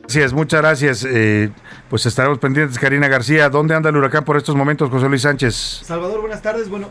[0.03, 1.05] Gracias, muchas gracias.
[1.05, 1.51] Eh,
[1.91, 3.51] pues estaremos pendientes, Karina García.
[3.51, 5.83] ¿Dónde anda el huracán por estos momentos, José Luis Sánchez?
[5.85, 6.69] Salvador, buenas tardes.
[6.69, 6.89] Bueno,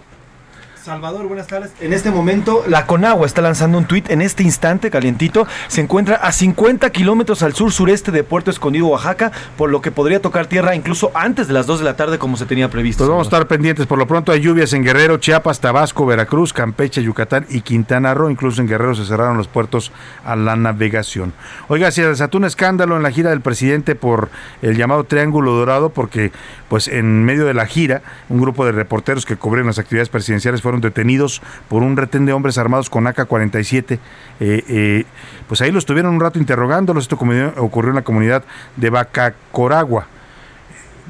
[0.85, 1.71] Salvador, buenas tardes.
[1.81, 4.11] En este momento, la Conagua está lanzando un tuit.
[4.11, 9.31] En este instante, calientito, se encuentra a 50 kilómetros al sur-sureste de Puerto Escondido, Oaxaca,
[9.57, 12.37] por lo que podría tocar tierra incluso antes de las 2 de la tarde, como
[12.37, 13.03] se tenía previsto.
[13.03, 13.87] Pues vamos a estar pendientes.
[13.87, 18.29] Por lo pronto, hay lluvias en Guerrero, Chiapas, Tabasco, Veracruz, Campeche, Yucatán y Quintana Roo.
[18.29, 19.91] Incluso en Guerrero se cerraron los puertos
[20.23, 21.33] a la navegación.
[21.67, 24.29] Oiga, se desató un escándalo en la gira del presidente por
[24.61, 26.31] el llamado Triángulo Dorado, porque,
[26.69, 30.61] pues, en medio de la gira, un grupo de reporteros que cubren las actividades presidenciales
[30.61, 33.93] fueron detenidos por un retén de hombres armados con AK-47.
[33.93, 33.99] Eh,
[34.39, 35.05] eh,
[35.47, 37.05] pues ahí los tuvieron un rato interrogándolos.
[37.05, 38.43] Esto ocurrió en la comunidad
[38.75, 40.07] de Bacacoragua.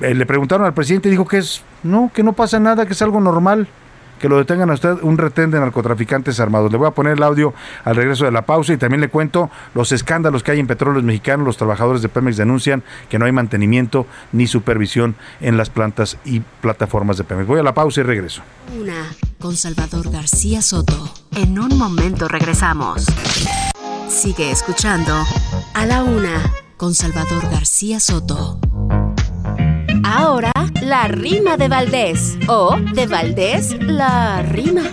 [0.02, 3.02] Eh, le preguntaron al presidente dijo que es no, que no pasa nada, que es
[3.02, 3.68] algo normal
[4.20, 6.72] que lo detengan a usted un retén de narcotraficantes armados.
[6.72, 9.50] Le voy a poner el audio al regreso de la pausa y también le cuento
[9.74, 11.46] los escándalos que hay en petróleos mexicanos.
[11.46, 16.42] Los trabajadores de Pemex denuncian que no hay mantenimiento ni supervisión en las plantas y
[16.62, 17.48] plataformas de Pemex.
[17.48, 18.42] Voy a la pausa y regreso.
[18.80, 19.06] Una
[19.40, 21.14] con Salvador García Soto.
[21.36, 23.06] En un momento regresamos.
[24.08, 25.14] Sigue escuchando
[25.74, 26.42] a la una
[26.78, 28.60] con Salvador García Soto.
[30.18, 32.38] Ahora, la rima de Valdés.
[32.48, 34.84] O de Valdés, la rima.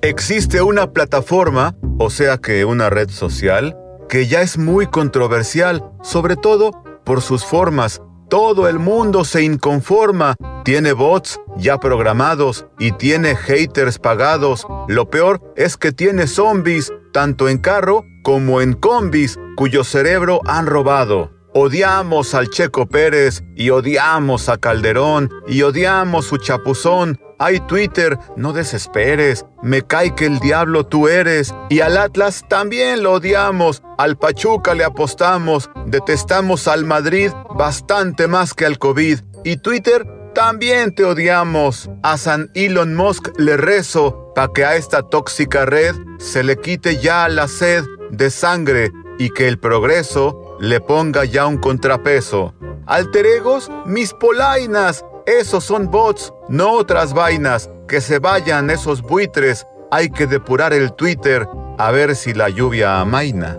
[0.00, 3.76] Existe una plataforma, o sea que una red social,
[4.08, 6.70] que ya es muy controversial, sobre todo
[7.04, 8.00] por sus formas.
[8.30, 14.66] Todo el mundo se inconforma, tiene bots ya programados y tiene haters pagados.
[14.88, 20.64] Lo peor es que tiene zombies, tanto en carro como en combis, cuyo cerebro han
[20.64, 21.37] robado.
[21.54, 27.18] Odiamos al Checo Pérez y odiamos a Calderón y odiamos su chapuzón.
[27.38, 31.54] Ay Twitter, no desesperes, me cae que el diablo tú eres.
[31.70, 38.54] Y al Atlas también lo odiamos, al Pachuca le apostamos, detestamos al Madrid bastante más
[38.54, 39.20] que al COVID.
[39.44, 41.88] Y Twitter también te odiamos.
[42.02, 46.98] A San Elon Musk le rezo para que a esta tóxica red se le quite
[46.98, 52.54] ya la sed de sangre y que el progreso le ponga ya un contrapeso.
[52.86, 57.70] Alteregos, mis polainas, esos son bots, no otras vainas.
[57.86, 63.00] Que se vayan esos buitres, hay que depurar el Twitter a ver si la lluvia
[63.00, 63.58] amaina.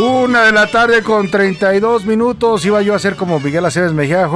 [0.00, 2.64] Una de la tarde con 32 minutos.
[2.64, 4.28] Iba yo a hacer como Miguel Aceves Mejía.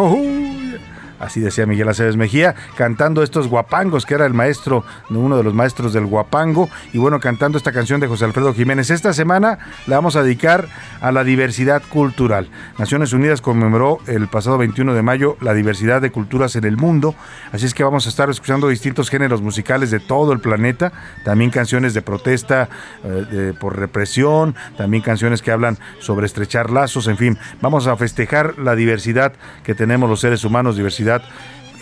[1.22, 5.54] Así decía Miguel Aceves Mejía, cantando estos guapangos, que era el maestro, uno de los
[5.54, 8.90] maestros del guapango, y bueno, cantando esta canción de José Alfredo Jiménez.
[8.90, 10.66] Esta semana la vamos a dedicar
[11.00, 12.48] a la diversidad cultural.
[12.76, 17.14] Naciones Unidas conmemoró el pasado 21 de mayo la diversidad de culturas en el mundo,
[17.52, 20.92] así es que vamos a estar escuchando distintos géneros musicales de todo el planeta,
[21.24, 22.68] también canciones de protesta
[23.04, 28.58] eh, por represión, también canciones que hablan sobre estrechar lazos, en fin, vamos a festejar
[28.58, 31.11] la diversidad que tenemos los seres humanos, diversidad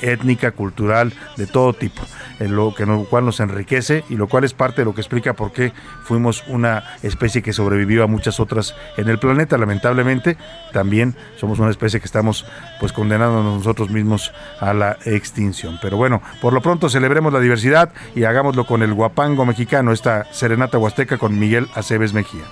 [0.03, 2.03] étnica, cultural, de todo tipo,
[2.39, 5.01] en lo que lo cual nos enriquece y lo cual es parte de lo que
[5.01, 5.73] explica por qué
[6.05, 9.59] fuimos una especie que sobrevivió a muchas otras en el planeta.
[9.59, 10.37] Lamentablemente,
[10.73, 12.47] también somos una especie que estamos
[12.79, 15.79] pues condenando nosotros mismos a la extinción.
[15.83, 20.33] Pero bueno, por lo pronto celebremos la diversidad y hagámoslo con el guapango mexicano, esta
[20.33, 22.45] serenata huasteca con Miguel Aceves Mejía.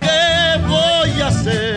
[0.00, 1.69] ¿Qué voy a hacer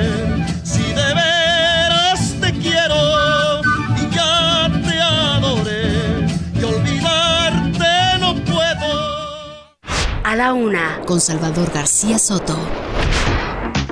[10.33, 12.57] A la una, con Salvador García Soto.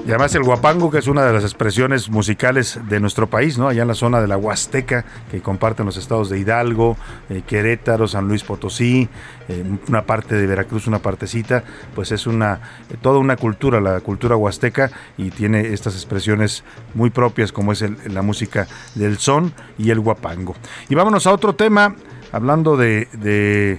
[0.04, 3.67] Y además el guapango, que es una de las expresiones musicales de nuestro país, ¿no?
[3.67, 6.97] Allá en la zona de la Huasteca, que comparten los estados de Hidalgo,
[7.30, 9.08] eh, Querétaro, San Luis Potosí,
[9.49, 13.99] eh, una parte de Veracruz, una partecita, pues es una eh, toda una cultura, la
[13.99, 16.63] cultura huasteca, y tiene estas expresiones
[16.95, 20.56] muy propias, como es el- la música del son y el guapango.
[20.89, 21.95] Y vámonos a otro tema,
[22.32, 23.77] hablando de- de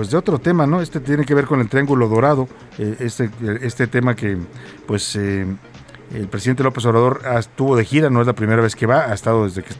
[0.00, 0.80] pues de otro tema, ¿no?
[0.80, 3.28] Este tiene que ver con el Triángulo Dorado, eh, este,
[3.60, 4.38] este tema que,
[4.86, 5.44] pues, eh,
[6.14, 9.12] el presidente López Obrador estuvo de gira, no es la primera vez que va, ha
[9.12, 9.74] estado desde que,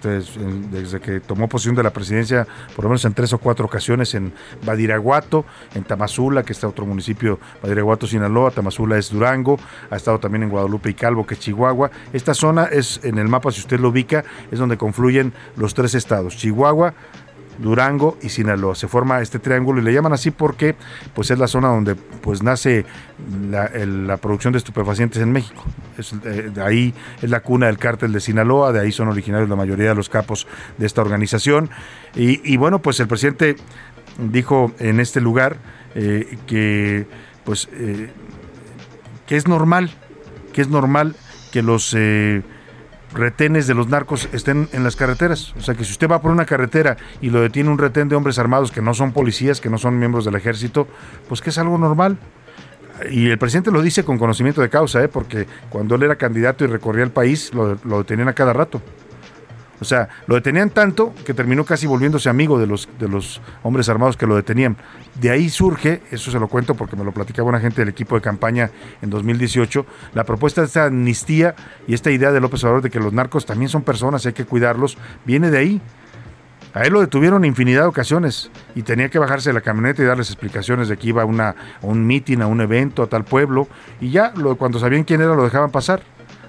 [0.71, 4.15] desde que tomó posesión de la presidencia, por lo menos en tres o cuatro ocasiones
[4.15, 9.59] en Badiraguato, en Tamazula, que está otro municipio, Badiraguato, Sinaloa, Tamazula es Durango,
[9.91, 11.91] ha estado también en Guadalupe y Calvo, que es Chihuahua.
[12.13, 15.95] Esta zona es, en el mapa, si usted lo ubica, es donde confluyen los tres
[15.95, 16.93] estados, Chihuahua,
[17.59, 18.75] Durango y Sinaloa.
[18.75, 20.77] Se forma este triángulo y le llaman así porque
[21.15, 22.85] pues es la zona donde pues nace
[23.51, 25.65] la, producción de estupefacientes en México.
[25.99, 29.49] Es, eh, de ahí es la cuna del cártel de Sinaloa, de ahí son originarios
[29.49, 30.47] la mayoría de los capos
[30.79, 31.71] de esta organización.
[32.15, 33.57] Y, bueno, pues el presidente
[34.19, 35.57] dijo en este lugar
[35.95, 37.07] eh, que
[37.45, 38.11] pues eh,
[39.27, 39.91] que es normal,
[40.53, 41.15] que es normal
[41.53, 41.95] que los
[43.13, 45.55] retenes de los narcos estén en las carreteras.
[45.57, 48.17] O sea que si usted va por una carretera y lo detiene un retén de
[48.17, 50.87] hombres armados que no son policías, que no son miembros del ejército,
[51.29, 52.19] pues que es algo normal.
[53.11, 55.09] Y el presidente lo dice con conocimiento de causa, ¿eh?
[55.09, 58.83] porque cuando él era candidato y recorría el país, lo, lo detenían a cada rato.
[59.81, 63.89] O sea, lo detenían tanto que terminó casi volviéndose amigo de los, de los hombres
[63.89, 64.77] armados que lo detenían.
[65.15, 68.15] De ahí surge, eso se lo cuento porque me lo platicaba una gente del equipo
[68.15, 71.55] de campaña en 2018, la propuesta de esta amnistía
[71.89, 74.45] y esta idea de López Obrador de que los narcos también son personas, hay que
[74.45, 75.81] cuidarlos, viene de ahí.
[76.73, 80.05] A él lo detuvieron infinidad de ocasiones y tenía que bajarse de la camioneta y
[80.05, 83.25] darles explicaciones de que iba a, una, a un mitin, a un evento, a tal
[83.25, 83.67] pueblo,
[84.01, 86.03] y ya lo, cuando sabían quién era lo dejaban pasar.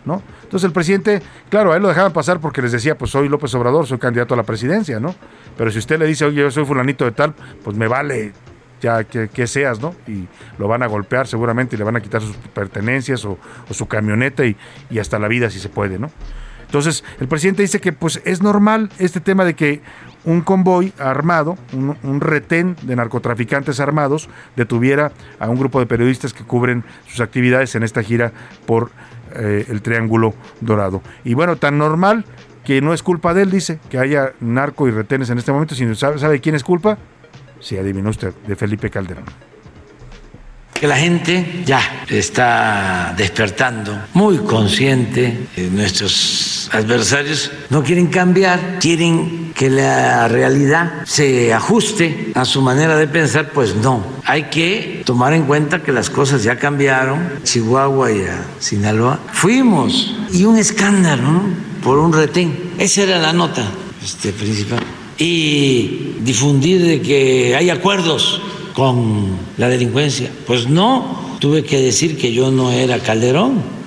[0.05, 0.21] ¿no?
[0.51, 3.55] Entonces el presidente, claro, a él lo dejaban pasar porque les decía, pues soy López
[3.55, 5.15] Obrador, soy candidato a la presidencia, ¿no?
[5.57, 7.33] Pero si usted le dice, oye, yo soy fulanito de tal,
[7.63, 8.33] pues me vale
[8.81, 9.95] ya que, seas, ¿no?
[10.07, 13.37] Y lo van a golpear seguramente y le van a quitar sus pertenencias o,
[13.69, 14.57] su camioneta y,
[14.99, 16.11] hasta la vida si se puede, ¿no?
[16.65, 19.81] Entonces, el presidente dice que pues es normal este tema de que
[20.25, 26.43] un convoy armado, un, retén de narcotraficantes armados, detuviera a un grupo de periodistas que
[26.43, 28.33] cubren sus actividades en esta gira
[28.65, 28.91] por
[29.35, 31.01] eh, el Triángulo Dorado.
[31.23, 32.25] Y bueno, tan normal
[32.63, 35.75] que no es culpa de él, dice, que haya narco y retenes en este momento,
[35.75, 36.97] sino sabe, ¿sabe quién es culpa?
[37.59, 39.25] Si adivinó usted, de Felipe Calderón
[40.81, 45.47] que la gente ya está despertando, muy consciente.
[45.55, 52.97] Eh, nuestros adversarios no quieren cambiar, quieren que la realidad se ajuste a su manera
[52.97, 54.03] de pensar, pues no.
[54.25, 57.29] Hay que tomar en cuenta que las cosas ya cambiaron.
[57.43, 58.25] Chihuahua y
[58.57, 61.43] Sinaloa fuimos y un escándalo ¿no?
[61.83, 62.71] por un retén.
[62.79, 63.63] Esa era la nota
[64.03, 64.79] este, principal.
[65.19, 68.41] Y difundir de que hay acuerdos
[68.73, 70.29] con la delincuencia.
[70.47, 73.81] Pues no, tuve que decir que yo no era Calderón.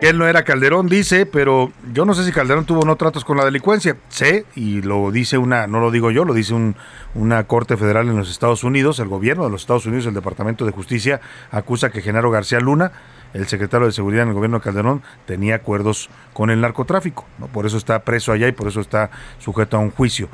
[0.00, 3.38] Él no era Calderón, dice, pero yo no sé si Calderón tuvo no tratos con
[3.38, 3.96] la delincuencia.
[4.10, 6.76] Sé, y lo dice una, no lo digo yo, lo dice un,
[7.14, 10.66] una corte federal en los Estados Unidos, el gobierno de los Estados Unidos, el Departamento
[10.66, 12.92] de Justicia, acusa que Genaro García Luna,
[13.32, 17.24] el secretario de Seguridad en el gobierno de Calderón, tenía acuerdos con el narcotráfico.
[17.38, 17.46] ¿no?
[17.46, 20.28] Por eso está preso allá y por eso está sujeto a un juicio.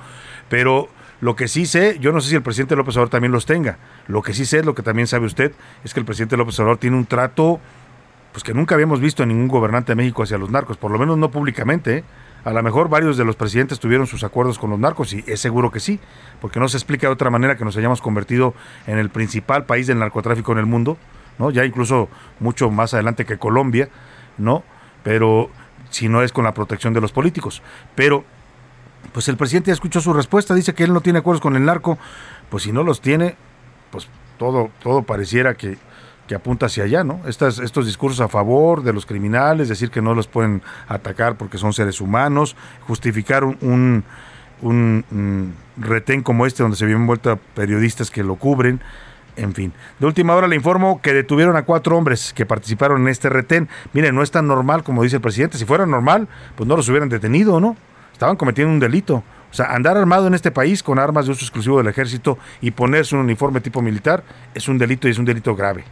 [0.48, 0.88] Pero
[1.20, 3.78] lo que sí sé, yo no sé si el presidente López Obrador también los tenga.
[4.06, 5.52] Lo que sí sé, lo que también sabe usted,
[5.84, 7.60] es que el presidente López Obrador tiene un trato
[8.32, 10.98] pues que nunca habíamos visto en ningún gobernante de México hacia los narcos, por lo
[10.98, 11.98] menos no públicamente.
[11.98, 12.04] ¿eh?
[12.44, 15.40] A lo mejor varios de los presidentes tuvieron sus acuerdos con los narcos y es
[15.40, 16.00] seguro que sí,
[16.40, 18.54] porque no se explica de otra manera que nos hayamos convertido
[18.86, 20.96] en el principal país del narcotráfico en el mundo,
[21.38, 21.50] ¿no?
[21.50, 23.88] Ya incluso mucho más adelante que Colombia,
[24.38, 24.62] ¿no?
[25.02, 25.50] Pero
[25.90, 27.62] si no es con la protección de los políticos.
[27.94, 28.24] Pero
[29.12, 31.64] pues el presidente ya escuchó su respuesta, dice que él no tiene acuerdos con el
[31.64, 31.98] narco,
[32.48, 33.36] pues si no los tiene,
[33.90, 34.08] pues
[34.38, 35.78] todo, todo pareciera que,
[36.26, 37.20] que apunta hacia allá, ¿no?
[37.26, 41.58] Estas, estos discursos a favor de los criminales, decir que no los pueden atacar porque
[41.58, 44.04] son seres humanos, justificar un, un,
[44.62, 48.80] un, mm, retén como este donde se vienen vuelta periodistas que lo cubren,
[49.36, 49.72] en fin.
[49.98, 53.68] De última hora le informo que detuvieron a cuatro hombres que participaron en este retén.
[53.92, 55.58] Miren, no es tan normal como dice el presidente.
[55.58, 57.76] Si fuera normal, pues no los hubieran detenido, ¿no?
[58.20, 59.24] Estaban cometiendo un delito.
[59.50, 62.70] O sea, andar armado en este país con armas de uso exclusivo del ejército y
[62.70, 65.84] ponerse un uniforme tipo militar es un delito y es un delito grave.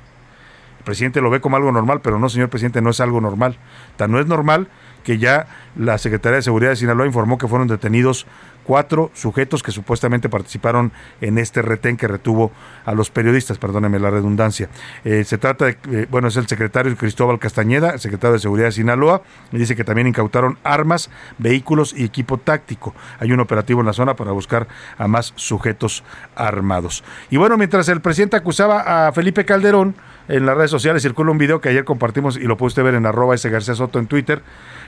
[0.77, 3.57] El presidente lo ve como algo normal, pero no, señor presidente, no es algo normal.
[3.97, 4.69] Tan no es normal
[5.05, 8.27] que ya la Secretaría de Seguridad de Sinaloa informó que fueron detenidos
[8.69, 10.93] cuatro sujetos que supuestamente participaron
[11.23, 12.53] en este retén que retuvo
[12.85, 14.69] a los periodistas, perdóneme la redundancia.
[15.07, 18.73] Eh, se trata de, eh, bueno, es el secretario Cristóbal Castañeda, secretario de Seguridad de
[18.73, 21.09] Sinaloa, y dice que también incautaron armas,
[21.39, 22.95] vehículos y equipo táctico.
[23.21, 26.05] Hay un operativo en la zona para buscar a más sujetos
[26.37, 27.03] armados.
[27.31, 29.95] Y bueno, mientras el presidente acusaba a Felipe Calderón,
[30.29, 32.97] en las redes sociales circula un video que ayer compartimos y lo puede usted ver
[32.97, 34.43] en arroba ese García Soto en Twitter,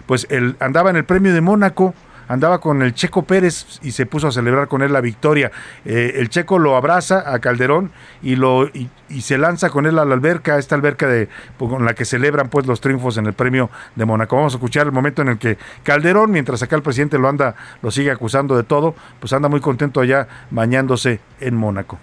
[0.04, 1.94] pues él andaba en el premio de Mónaco,
[2.30, 5.50] andaba con el Checo Pérez y se puso a celebrar con él la victoria.
[5.84, 7.90] Eh, el Checo lo abraza a Calderón
[8.22, 8.88] y lo y,
[9.20, 11.28] se lanza con él a la alberca, esta alberca de
[11.58, 14.36] pues, con la que celebran pues los triunfos en el premio de Mónaco.
[14.36, 17.56] Vamos a escuchar el momento en el que Calderón, mientras acá el presidente lo anda,
[17.82, 21.98] lo sigue acusando de todo, pues anda muy contento allá bañándose en Mónaco.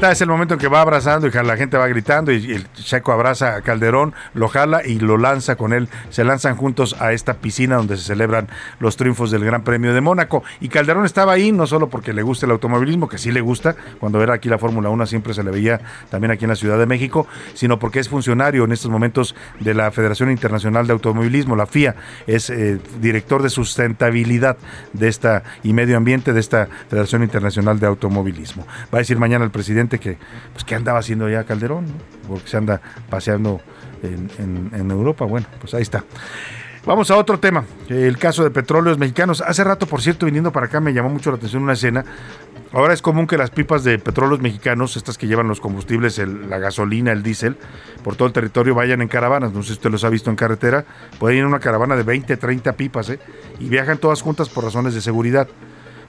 [0.00, 3.10] Es el momento en que va abrazando y la gente va gritando y el Checo
[3.12, 5.88] abraza a Calderón, lo jala y lo lanza con él.
[6.10, 10.00] Se lanzan juntos a esta piscina donde se celebran los triunfos del Gran Premio de
[10.00, 10.44] Mónaco.
[10.60, 13.74] Y Calderón estaba ahí no solo porque le gusta el automovilismo, que sí le gusta,
[13.98, 15.80] cuando era aquí la Fórmula 1 siempre se le veía
[16.10, 19.74] también aquí en la Ciudad de México, sino porque es funcionario en estos momentos de
[19.74, 21.96] la Federación Internacional de Automovilismo, la FIA,
[22.28, 24.58] es eh, director de sustentabilidad
[24.92, 28.64] de esta y medio ambiente de esta Federación Internacional de Automovilismo.
[28.94, 30.18] Va a decir mañana el presidente que,
[30.52, 31.86] pues, ¿qué andaba haciendo ya Calderón?
[32.28, 33.60] Porque se anda paseando
[34.02, 35.24] en, en, Europa.
[35.24, 36.04] Bueno, pues ahí está.
[36.84, 39.42] Vamos a otro tema, el caso de petróleos mexicanos.
[39.42, 42.04] Hace rato, por cierto, viniendo para acá me llamó mucho la atención una escena.
[42.72, 46.58] Ahora es común que las pipas de petróleos mexicanos, estas que llevan los combustibles, la
[46.58, 47.56] gasolina, el diésel,
[48.04, 49.52] por todo el territorio vayan en caravanas.
[49.52, 50.84] No sé si usted los ha visto en carretera.
[51.18, 53.18] Pueden ir en una caravana de 20, 30 pipas, ¿eh?
[53.58, 55.48] Y viajan todas juntas por razones de seguridad.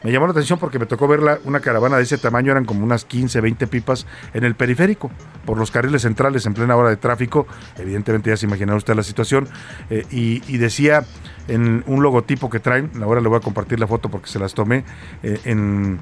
[0.03, 2.85] Me llamó la atención porque me tocó ver una caravana de ese tamaño, eran como
[2.85, 5.11] unas 15, 20 pipas en el periférico,
[5.45, 7.47] por los carriles centrales en plena hora de tráfico.
[7.77, 9.49] Evidentemente ya se imaginará usted la situación.
[9.89, 11.05] Eh, y, decía
[11.47, 14.53] en un logotipo que traen, ahora le voy a compartir la foto porque se las
[14.53, 14.83] tomé,
[15.23, 15.99] eh, en,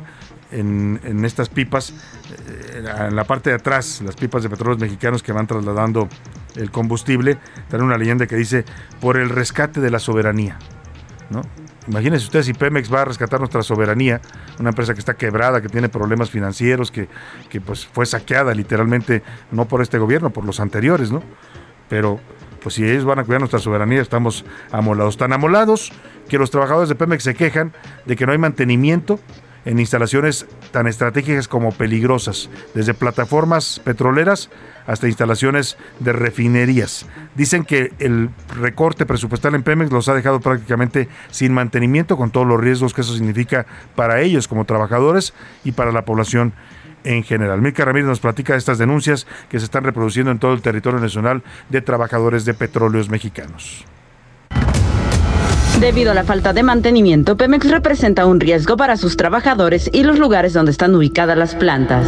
[0.52, 5.32] en, estas pipas, eh, en la parte de atrás, las pipas de petróleos mexicanos que
[5.32, 6.08] van trasladando
[6.56, 7.38] el combustible,
[7.70, 8.66] traen una leyenda que dice,
[9.00, 10.58] por el rescate de la soberanía.
[11.30, 11.42] ¿no?
[11.88, 14.22] Imagínense ustedes si Pemex va a rescatar nuestra soberanía,
[14.60, 17.08] una empresa que está quebrada, que tiene problemas financieros, que,
[17.50, 21.24] que pues fue saqueada literalmente, no por este gobierno, por los anteriores, ¿no?
[21.90, 22.20] Pero
[22.62, 25.16] pues si ellos van a cuidar nuestra soberanía, estamos amolados.
[25.18, 25.94] Tan amolados
[26.28, 27.72] que los trabajadores de Pemex se quejan
[28.06, 29.20] de que no hay mantenimiento
[29.68, 34.50] en instalaciones tan estratégicas como peligrosas, desde plataformas petroleras
[34.86, 37.06] hasta instalaciones de refinerías.
[37.36, 42.48] Dicen que el recorte presupuestal en Pemex los ha dejado prácticamente sin mantenimiento, con todos
[42.48, 45.34] los riesgos que eso significa para ellos como trabajadores
[45.66, 46.54] y para la población
[47.04, 47.62] en general.
[47.62, 51.02] Mirka Ramírez nos platica de estas denuncias que se están reproduciendo en todo el territorio
[51.02, 53.86] nacional de trabajadores de petróleos mexicanos.
[55.80, 60.18] Debido a la falta de mantenimiento, Pemex representa un riesgo para sus trabajadores y los
[60.18, 62.08] lugares donde están ubicadas las plantas.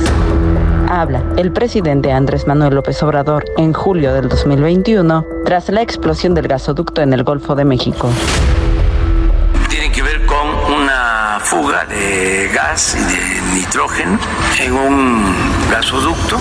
[0.90, 6.48] Habla el presidente Andrés Manuel López Obrador en julio del 2021 tras la explosión del
[6.48, 8.10] gasoducto en el Golfo de México.
[9.70, 14.18] Tiene que ver con una fuga de gas y de nitrógeno
[14.60, 15.36] en un
[15.70, 16.40] gasoducto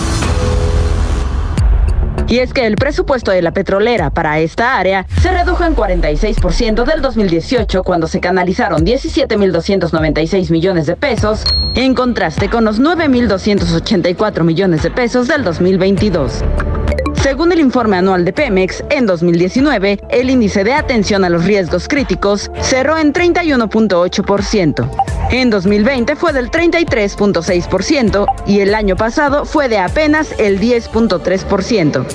[2.29, 6.85] y es que el presupuesto de la petrolera para esta área se redujo en 46%
[6.85, 14.83] del 2018 cuando se canalizaron 17.296 millones de pesos, en contraste con los 9.284 millones
[14.83, 16.45] de pesos del 2022.
[17.23, 21.89] Según el informe anual de Pemex, en 2019, el índice de atención a los riesgos
[21.89, 25.08] críticos cerró en 31.8%.
[25.31, 32.07] En 2020 fue del 33.6% y el año pasado fue de apenas el 10.3%.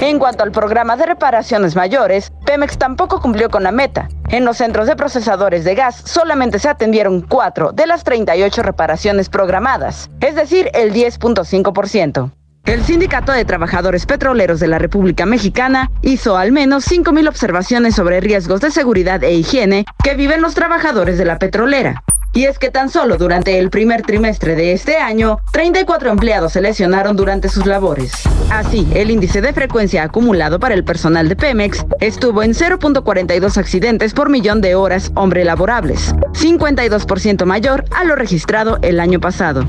[0.00, 4.08] En cuanto al programa de reparaciones mayores, Pemex tampoco cumplió con la meta.
[4.30, 9.28] En los centros de procesadores de gas solamente se atendieron 4 de las 38 reparaciones
[9.28, 12.32] programadas, es decir, el 10.5%.
[12.64, 18.20] El Sindicato de Trabajadores Petroleros de la República Mexicana hizo al menos 5.000 observaciones sobre
[18.20, 22.02] riesgos de seguridad e higiene que viven los trabajadores de la petrolera.
[22.34, 26.62] Y es que tan solo durante el primer trimestre de este año, 34 empleados se
[26.62, 28.12] lesionaron durante sus labores.
[28.50, 34.14] Así, el índice de frecuencia acumulado para el personal de Pemex estuvo en 0.42 accidentes
[34.14, 39.66] por millón de horas hombre laborables, 52% mayor a lo registrado el año pasado.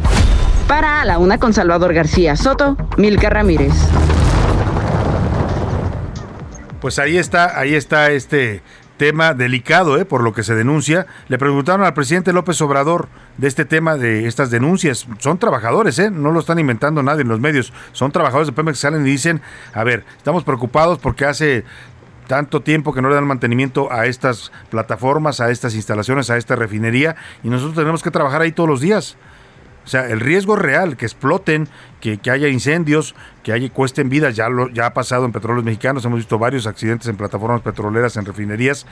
[0.67, 3.73] Para a la una con Salvador García Soto, Milka Ramírez.
[6.79, 8.61] Pues ahí está, ahí está este
[8.97, 10.05] tema delicado, ¿eh?
[10.05, 11.07] por lo que se denuncia.
[11.27, 15.07] Le preguntaron al presidente López Obrador de este tema, de estas denuncias.
[15.19, 16.11] Son trabajadores, ¿eh?
[16.11, 17.73] no lo están inventando nadie en los medios.
[17.91, 19.41] Son trabajadores de Pemex que salen y dicen,
[19.73, 21.65] a ver, estamos preocupados porque hace
[22.27, 26.55] tanto tiempo que no le dan mantenimiento a estas plataformas, a estas instalaciones, a esta
[26.55, 29.17] refinería, y nosotros tenemos que trabajar ahí todos los días.
[29.85, 31.67] O sea, el riesgo real, que exploten,
[31.99, 35.65] que, que haya incendios, que haya, cuesten vidas, ya, lo, ya ha pasado en petróleos
[35.65, 38.85] mexicanos, hemos visto varios accidentes en plataformas petroleras, en refinerías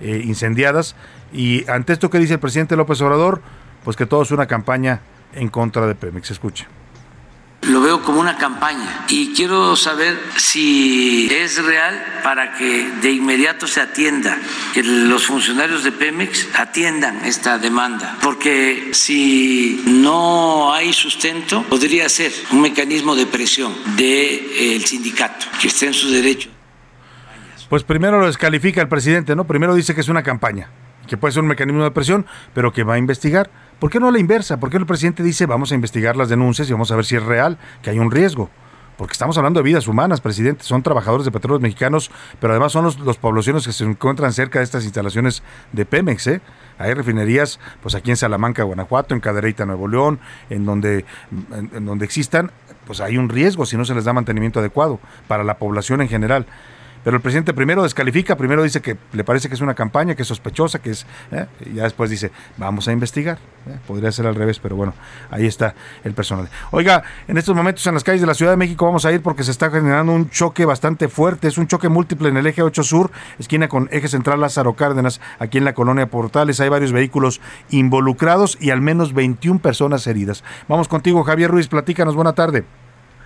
[0.00, 0.96] eh, incendiadas.
[1.32, 3.40] Y ante esto que dice el presidente López Obrador,
[3.84, 5.00] pues que todo es una campaña
[5.32, 6.30] en contra de Pemex.
[6.30, 6.66] Escuche.
[7.68, 13.68] Lo veo como una campaña y quiero saber si es real para que de inmediato
[13.68, 14.36] se atienda,
[14.74, 22.32] que los funcionarios de Pemex atiendan esta demanda, porque si no hay sustento, podría ser
[22.50, 26.50] un mecanismo de presión del sindicato, que esté en su derecho.
[27.68, 29.46] Pues primero lo descalifica el presidente, ¿no?
[29.46, 30.68] Primero dice que es una campaña,
[31.06, 33.50] que puede ser un mecanismo de presión, pero que va a investigar.
[33.82, 34.60] ¿Por qué no la inversa?
[34.60, 37.16] ¿Por qué el presidente dice vamos a investigar las denuncias y vamos a ver si
[37.16, 38.48] es real, que hay un riesgo?
[38.96, 40.62] Porque estamos hablando de vidas humanas, presidente.
[40.62, 42.08] Son trabajadores de petróleos mexicanos,
[42.38, 46.28] pero además son los, los poblaciones que se encuentran cerca de estas instalaciones de Pemex.
[46.28, 46.40] ¿eh?
[46.78, 51.04] Hay refinerías pues aquí en Salamanca, Guanajuato, en Cadereyta, Nuevo León, en donde,
[51.50, 52.52] en donde existan,
[52.86, 56.08] pues hay un riesgo si no se les da mantenimiento adecuado para la población en
[56.08, 56.46] general.
[57.04, 60.22] Pero el presidente primero descalifica, primero dice que le parece que es una campaña, que
[60.22, 61.06] es sospechosa, que es...
[61.30, 61.46] ¿eh?
[61.66, 63.38] Y ya después dice, vamos a investigar.
[63.66, 63.78] ¿eh?
[63.86, 64.94] Podría ser al revés, pero bueno,
[65.30, 65.74] ahí está
[66.04, 66.48] el personal.
[66.70, 69.20] Oiga, en estos momentos en las calles de la Ciudad de México vamos a ir
[69.20, 71.48] porque se está generando un choque bastante fuerte.
[71.48, 75.20] Es un choque múltiple en el eje 8 Sur, esquina con eje central Lázaro Cárdenas,
[75.38, 76.60] aquí en la colonia Portales.
[76.60, 77.40] Hay varios vehículos
[77.70, 80.44] involucrados y al menos 21 personas heridas.
[80.68, 82.64] Vamos contigo, Javier Ruiz, platícanos, buena tarde.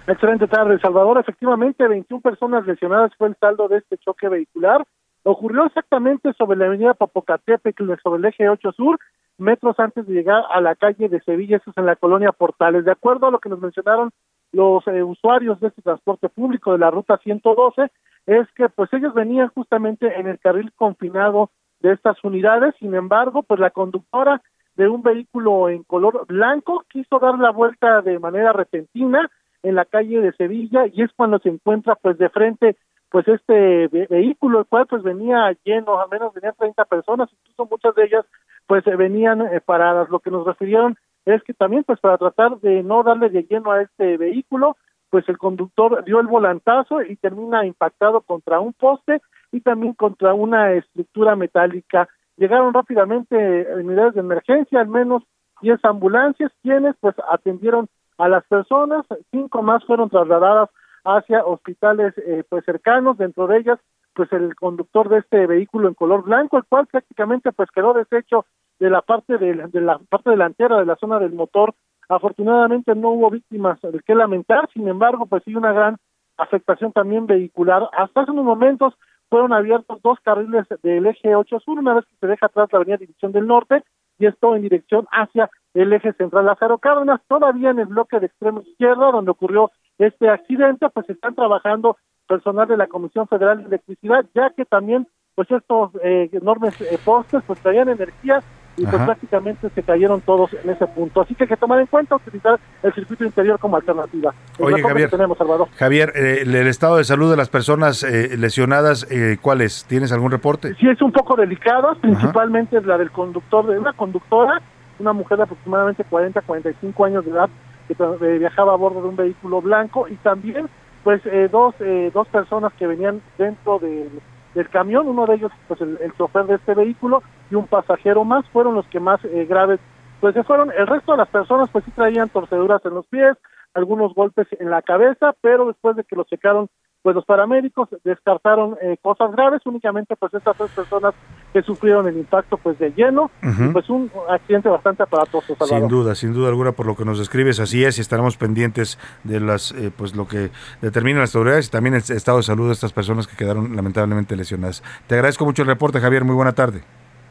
[0.09, 1.19] Excelente tarde, Salvador.
[1.19, 4.87] Efectivamente, 21 personas lesionadas fue el saldo de este choque vehicular.
[5.25, 9.01] Ocurrió exactamente sobre la avenida Popocatépetl, sobre el eje 8 Sur,
[9.37, 12.85] metros antes de llegar a la calle de Sevilla, eso es en la colonia Portales.
[12.85, 14.11] De acuerdo a lo que nos mencionaron
[14.53, 17.91] los eh, usuarios de este transporte público de la ruta 112,
[18.27, 21.51] es que pues ellos venían justamente en el carril confinado
[21.81, 24.41] de estas unidades, sin embargo, pues la conductora
[24.77, 29.29] de un vehículo en color blanco quiso dar la vuelta de manera repentina,
[29.67, 32.77] en la calle de Sevilla y es cuando se encuentra pues de frente
[33.11, 37.69] pues este ve vehículo el cual pues venía lleno, al menos venían 30 personas, incluso
[37.71, 38.25] muchas de ellas
[38.67, 40.09] pues venían eh, paradas.
[40.11, 43.73] Lo que nos refirieron es que también pues para tratar de no darle de lleno
[43.73, 44.77] a este vehículo,
[45.11, 49.21] pues el conductor dio el volantazo y termina impactado contra un poste
[49.53, 52.09] y también contra una estructura metálica.
[52.37, 55.23] Llegaron rápidamente unidades de emergencia, al menos
[55.63, 57.89] 10 ambulancias, quienes pues atendieron
[58.19, 60.71] a las personas, cinco más fueron trasladadas
[61.05, 63.79] hacia hospitales eh, pues cercanos, dentro de ellas
[64.17, 68.47] pues el conductor de este vehículo en color blanco, el cual prácticamente pues quedó deshecho
[68.81, 71.75] de la parte de, de la parte delantera de la zona del motor.
[72.09, 75.99] Afortunadamente no hubo víctimas de que lamentar, sin embargo pues sí una gran
[76.39, 77.89] afectación también vehicular.
[77.93, 78.95] Hasta hace unos momentos
[79.29, 82.79] fueron abiertos dos carriles del eje 8 sur, una vez que se deja atrás la
[82.79, 83.83] avenida División del Norte,
[84.19, 86.47] y esto en dirección hacia el eje central.
[86.47, 91.35] Lázaro Cárdenas, todavía en el bloque de extremo izquierdo, donde ocurrió este accidente, pues están
[91.35, 91.97] trabajando
[92.27, 96.99] personal de la Comisión Federal de Electricidad, ya que también pues estos eh, enormes eh,
[97.05, 98.43] postes pues traían energía
[98.77, 99.07] y pues Ajá.
[99.07, 101.23] prácticamente se cayeron todos en ese punto.
[101.23, 104.35] Así que hay que tomar en cuenta utilizar el circuito interior como alternativa.
[104.59, 105.09] Oye, Javier.
[105.09, 105.69] que tenemos, Salvador.
[105.77, 109.85] Javier, eh, el, el estado de salud de las personas eh, lesionadas, eh, ¿cuál es?
[109.87, 110.75] ¿Tienes algún reporte?
[110.75, 114.61] sí es un poco delicado, principalmente la del conductor, de una conductora,
[114.99, 117.49] una mujer de aproximadamente 40, 45 años de edad,
[117.89, 120.69] que eh, viajaba a bordo de un vehículo blanco, y también,
[121.05, 124.11] pues, eh, dos, eh, dos personas que venían dentro del,
[124.57, 128.25] del camión, uno de ellos, pues, el, el chofer de este vehículo, y un pasajero
[128.25, 129.79] más, fueron los que más eh, graves,
[130.21, 130.73] pues, se fueron.
[130.73, 133.37] El resto de las personas, pues, sí traían torceduras en los pies,
[133.75, 136.69] algunos golpes en la cabeza, pero después de que los checaron
[137.03, 141.15] pues los paramédicos descartaron eh, cosas graves, únicamente pues estas tres personas
[141.53, 143.31] que sufrieron el impacto pues de lleno,
[143.73, 145.55] pues un accidente bastante aparatoso.
[145.59, 145.79] Salvador.
[145.79, 148.99] Sin duda, sin duda alguna, por lo que nos describes, así es, y estaremos pendientes
[149.25, 150.51] de las, eh, pues lo que
[150.83, 154.37] determinan las autoridades y también el estado de salud de estas personas que quedaron lamentablemente
[154.37, 154.83] lesionadas.
[155.07, 156.83] Te agradezco mucho el reporte, Javier, muy buena tarde.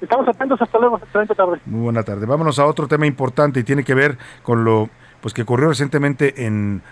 [0.01, 1.59] Estamos atentos, hasta luego, excelente tarde.
[1.65, 2.25] Muy buena tarde.
[2.25, 4.89] Vámonos a otro tema importante y tiene que ver con lo
[5.21, 6.83] pues que ocurrió recientemente en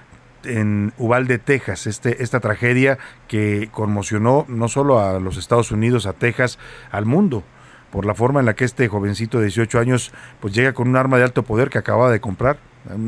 [0.45, 6.13] en Uvalde, Texas, este, esta tragedia que conmocionó no solo a los Estados Unidos, a
[6.13, 6.59] Texas,
[6.91, 7.43] al mundo,
[7.91, 10.95] por la forma en la que este jovencito de 18 años pues llega con un
[10.95, 12.57] arma de alto poder que acababa de comprar.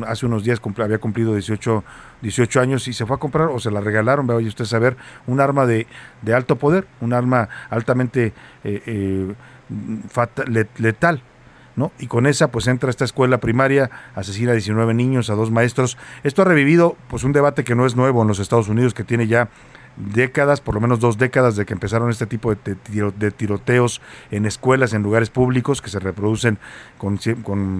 [0.06, 1.84] Hace unos días había cumplido 18,
[2.22, 4.96] 18 años y se fue a comprar o se la regalaron, vaya usted a saber,
[5.26, 5.86] un arma de,
[6.22, 8.32] de alto poder, un arma altamente
[8.64, 9.34] eh, eh,
[10.08, 11.20] fata- le- letal.
[11.76, 11.92] ¿No?
[11.98, 15.96] Y con esa pues entra esta escuela primaria, asesina a 19 niños, a dos maestros.
[16.24, 19.04] Esto ha revivido pues un debate que no es nuevo en los Estados Unidos, que
[19.04, 19.48] tiene ya
[19.96, 23.30] décadas, por lo menos dos décadas de que empezaron este tipo de, te- tiro- de
[23.30, 26.58] tiroteos en escuelas, en lugares públicos que se reproducen
[26.98, 27.18] con,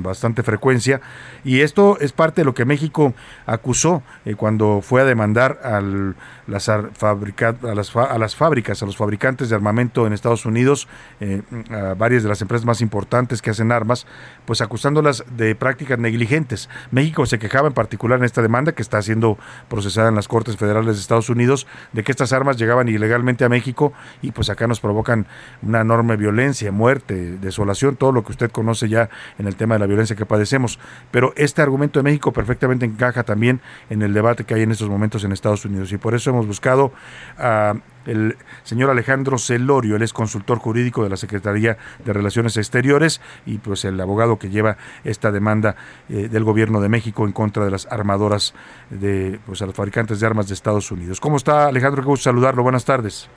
[0.02, 1.00] bastante frecuencia.
[1.44, 3.14] Y esto es parte de lo que México
[3.46, 8.82] acusó eh, cuando fue a demandar al, las, fabrica- a, las, fa- a las fábricas,
[8.82, 10.88] a los fabricantes de armamento en Estados Unidos,
[11.20, 14.06] eh, a varias de las empresas más importantes que hacen armas,
[14.46, 16.68] pues acusándolas de prácticas negligentes.
[16.90, 19.38] México se quejaba en particular en esta demanda que está siendo
[19.68, 23.48] procesada en las Cortes Federales de Estados Unidos de que estas armas llegaban ilegalmente a
[23.48, 23.92] México
[24.22, 25.26] y pues acá nos provocan
[25.60, 29.80] una enorme violencia, muerte, desolación, todo lo que usted conoce ya en el tema de
[29.80, 30.78] la violencia que padecemos.
[31.10, 34.88] Pero este argumento de México perfectamente encaja también en el debate que hay en estos
[34.88, 36.92] momentos en Estados Unidos y por eso hemos buscado
[37.38, 37.74] a
[38.06, 43.58] el señor Alejandro Celorio, él es consultor jurídico de la Secretaría de Relaciones Exteriores y
[43.58, 45.76] pues el abogado que lleva esta demanda
[46.08, 48.54] eh, del gobierno de México en contra de las armadoras
[48.90, 51.20] de pues a los fabricantes de armas de Estados Unidos.
[51.20, 52.02] ¿Cómo está Alejandro?
[52.02, 52.62] Qué gusto saludarlo.
[52.62, 53.28] Buenas tardes.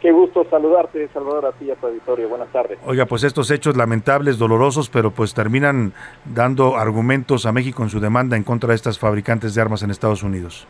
[0.00, 2.28] Qué gusto saludarte, Salvador, a ti y a tu auditorio.
[2.30, 2.78] Buenas tardes.
[2.86, 5.92] Oiga, pues estos hechos lamentables, dolorosos, pero pues terminan
[6.24, 9.90] dando argumentos a México en su demanda en contra de estas fabricantes de armas en
[9.90, 10.66] Estados Unidos.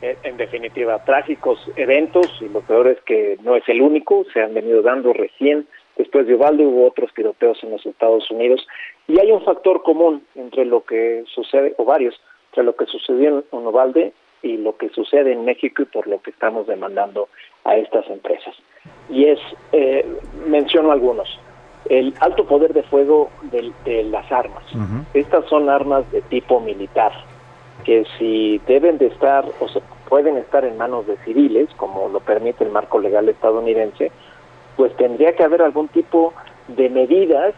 [0.00, 4.42] En, en definitiva, trágicos eventos y lo peor es que no es el único, se
[4.42, 5.66] han venido dando recién.
[5.96, 8.64] Después de Uvalde hubo otros tiroteos en los Estados Unidos
[9.08, 12.14] y hay un factor común entre lo que sucede, o varios,
[12.50, 16.22] entre lo que sucedió en Uvalde y lo que sucede en México y por lo
[16.22, 17.28] que estamos demandando
[17.64, 18.54] a estas empresas.
[19.10, 19.40] Y es,
[19.72, 20.06] eh,
[20.46, 21.28] menciono algunos,
[21.90, 24.62] el alto poder de fuego del- de las armas.
[25.14, 27.10] Estas son armas de tipo militar,
[27.88, 29.80] que si deben de estar o se
[30.10, 34.12] pueden estar en manos de civiles, como lo permite el marco legal estadounidense,
[34.76, 36.34] pues tendría que haber algún tipo
[36.66, 37.54] de medidas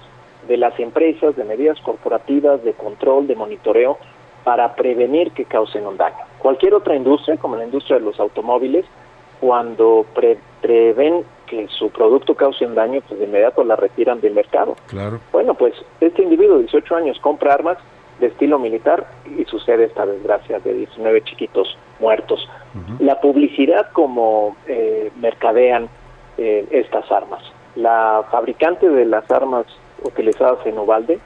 [0.46, 3.98] de las empresas, de medidas corporativas, de control, de monitoreo,
[4.44, 6.24] para prevenir que causen un daño.
[6.38, 8.84] Cualquier otra industria, como la industria de los automóviles,
[9.40, 14.34] cuando pre- prevén que su producto cause un daño, pues de inmediato la retiran del
[14.34, 14.76] mercado.
[14.86, 15.18] Claro.
[15.32, 17.78] Bueno, pues este individuo de 18 años compra armas
[18.20, 19.06] de estilo militar
[19.38, 22.48] y sucede esta desgracia de 19 chiquitos muertos.
[22.98, 25.88] La publicidad como eh, mercadean
[26.38, 27.42] eh, estas armas.
[27.74, 29.66] La fabricante de las armas
[30.02, 31.18] utilizadas en Uvalde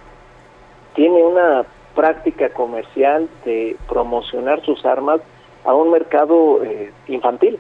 [0.95, 1.65] tiene una
[1.95, 5.21] práctica comercial de promocionar sus armas
[5.65, 7.59] a un mercado eh, infantil.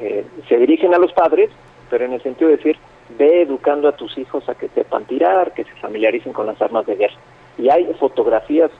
[0.00, 1.50] Eh, se dirigen a los padres,
[1.88, 2.76] pero en el sentido de decir,
[3.18, 6.86] ve educando a tus hijos a que sepan tirar, que se familiaricen con las armas
[6.86, 7.16] de guerra.
[7.60, 8.70] Y hay fotografías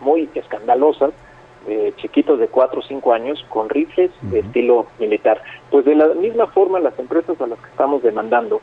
[0.00, 1.12] muy escandalosas
[1.66, 5.42] de chiquitos de 4 o 5 años con rifles de estilo militar.
[5.70, 8.60] Pues de la misma forma las empresas a las que estamos demandando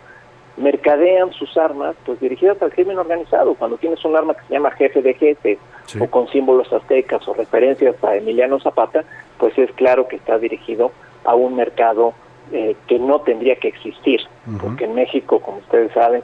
[0.58, 3.54] mercadean sus armas pues dirigidas al crimen organizado.
[3.54, 5.60] Cuando tienes un arma que se llama jefe de jefes
[6.00, 9.04] o con símbolos aztecas o referencias a Emiliano Zapata,
[9.38, 10.92] pues es claro que está dirigido
[11.24, 12.14] a un mercado
[12.52, 14.22] eh, que no tendría que existir,
[14.62, 16.24] porque en México, como ustedes saben,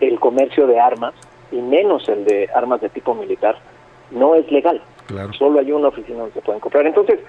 [0.00, 1.14] el comercio de armas,
[1.52, 3.56] y menos el de armas de tipo militar,
[4.10, 4.80] no es legal.
[5.38, 6.86] Solo hay una oficina donde se pueden comprar.
[6.86, 7.20] Entonces,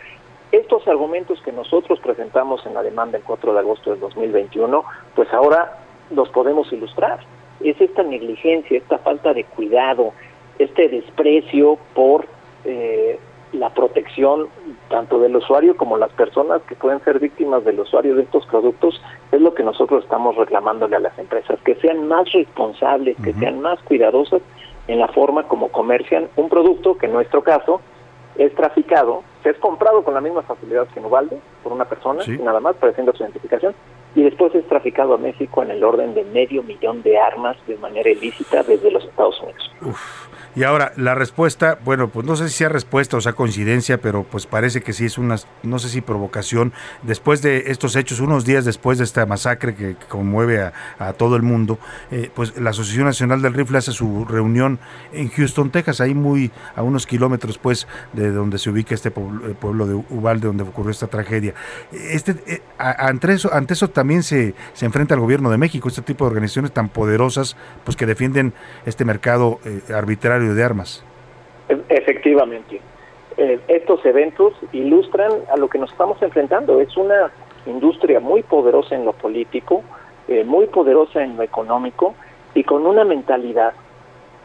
[0.51, 4.83] estos argumentos que nosotros presentamos en la demanda el 4 de agosto del 2021,
[5.15, 5.77] pues ahora
[6.09, 7.19] los podemos ilustrar.
[7.59, 10.13] Es esta negligencia, esta falta de cuidado,
[10.57, 12.25] este desprecio por
[12.65, 13.19] eh,
[13.53, 14.47] la protección
[14.89, 19.01] tanto del usuario como las personas que pueden ser víctimas del usuario de estos productos,
[19.31, 23.61] es lo que nosotros estamos reclamándole a las empresas, que sean más responsables, que sean
[23.61, 24.41] más cuidadosas
[24.87, 27.81] en la forma como comercian un producto que en nuestro caso
[28.37, 32.21] es traficado, se es comprado con la misma facilidad que en Ubalde por una persona,
[32.21, 32.37] Sí.
[32.37, 33.73] nada más, presenta su identificación,
[34.15, 37.75] y después es traficado a México en el orden de medio millón de armas de
[37.77, 39.71] manera ilícita desde los Estados Unidos.
[40.57, 44.23] Y ahora, la respuesta, bueno, pues no sé si sea respuesta o sea coincidencia, pero
[44.23, 48.43] pues parece que sí es una, no sé si provocación, después de estos hechos, unos
[48.43, 50.59] días después de esta masacre que, conmueve
[50.97, 51.77] a, todo el mundo,
[52.09, 54.79] eh, pues la Asociación Nacional del Rifle hace su reunión
[55.13, 59.53] en Houston, Texas, ahí muy a unos kilómetros pues de donde se ubica este pueblo,
[59.59, 61.53] pueblo de Uvalde, donde ocurrió esta tragedia.
[61.91, 66.01] Este, eh, ante, eso, ante eso también se, se enfrenta el gobierno de México, este
[66.01, 68.55] tipo de organizaciones tan poderosas, pues que defienden
[68.87, 71.03] este mercado eh, arbitrario de armas.
[71.89, 72.81] Efectivamente.
[73.37, 76.81] Eh, estos eventos ilustran a lo que nos estamos enfrentando.
[76.81, 77.31] Es una
[77.65, 79.83] industria muy poderosa en lo político,
[80.27, 82.15] eh, muy poderosa en lo económico
[82.55, 83.73] y con una mentalidad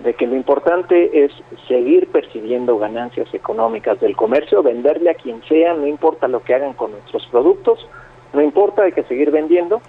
[0.00, 1.32] de que lo importante es
[1.68, 6.72] seguir percibiendo ganancias económicas del comercio, venderle a quien sea, no importa lo que hagan
[6.72, 7.86] con nuestros productos,
[8.32, 9.80] no importa, hay que seguir vendiendo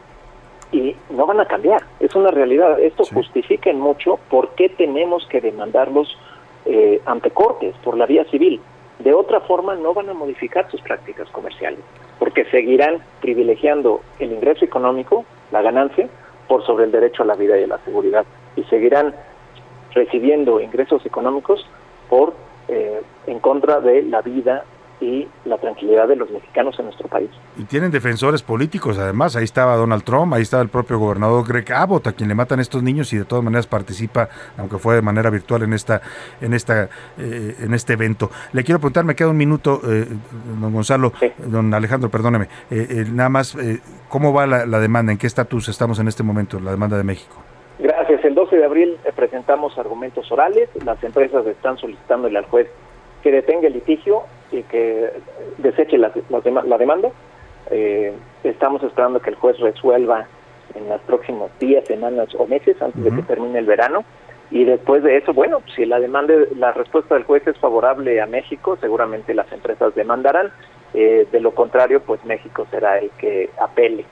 [0.73, 1.83] y no van a cambiar.
[1.99, 2.79] Es una realidad.
[2.79, 6.17] Esto justifica en mucho por qué tenemos que demandarlos
[6.65, 8.59] eh, ante cortes por la vía civil.
[8.99, 11.79] De otra forma, no van a modificar sus prácticas comerciales,
[12.19, 16.09] porque seguirán privilegiando el ingreso económico, la ganancia,
[16.47, 19.13] por sobre el derecho a la vida y a la seguridad, y seguirán
[19.93, 21.67] recibiendo ingresos económicos
[22.09, 22.33] por
[22.67, 24.63] eh, en contra de la vida
[25.03, 27.29] y la tranquilidad de los mexicanos en nuestro país.
[27.57, 31.71] Y tienen defensores políticos, además, ahí estaba Donald Trump, ahí estaba el propio gobernador Greg
[31.73, 35.01] Abbott, a quien le matan estos niños y de todas maneras participa, aunque fue de
[35.01, 36.01] manera virtual en esta,
[36.41, 38.31] en esta, eh, en este evento.
[38.53, 40.07] Le quiero preguntar, me queda un minuto, eh,
[40.59, 41.11] don Gonzalo,
[41.45, 43.57] don Alejandro, perdóneme, eh, nada más,
[44.07, 45.11] ¿cómo va la, la demanda?
[45.11, 47.35] ¿En qué estatus estamos en este momento, la demanda de México?
[47.79, 48.23] Gracias.
[48.23, 50.69] El 12 de abril presentamos argumentos orales.
[50.85, 52.67] Las empresas están solicitándole al juez
[53.23, 54.23] que detenga el litigio
[54.53, 55.11] y que
[55.57, 57.09] deseche la, la, demanda.
[57.69, 60.27] Eh, estamos esperando que el juez resuelva
[60.75, 64.03] en los próximos días, semanas o meses antes de que termine el verano.
[64.51, 68.27] Y después de eso, bueno, si la demanda, la respuesta del juez es favorable a
[68.27, 70.51] México, seguramente las empresas demandarán.
[70.93, 74.05] Eh, de lo contrario, pues México será el que apele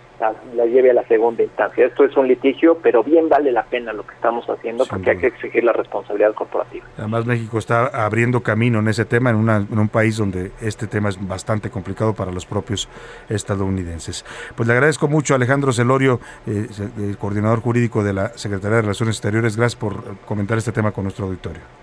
[0.55, 1.85] la, lleve a la segunda instancia.
[1.85, 5.17] Esto es un litigio, pero bien vale la pena lo que estamos haciendo porque hay
[5.17, 6.85] que exigir la responsabilidad corporativa.
[6.97, 11.09] Además, México está abriendo camino en ese tema, en, en un país donde este tema
[11.09, 12.87] es bastante complicado para los propios
[13.29, 14.25] estadounidenses.
[14.55, 16.67] Pues le agradezco mucho a Alejandro Celorio, eh,
[16.97, 19.57] el coordinador jurídico de la Secretaría de Relaciones Exteriores.
[19.57, 21.80] Gracias por comentar este tema con nuestro auditorio.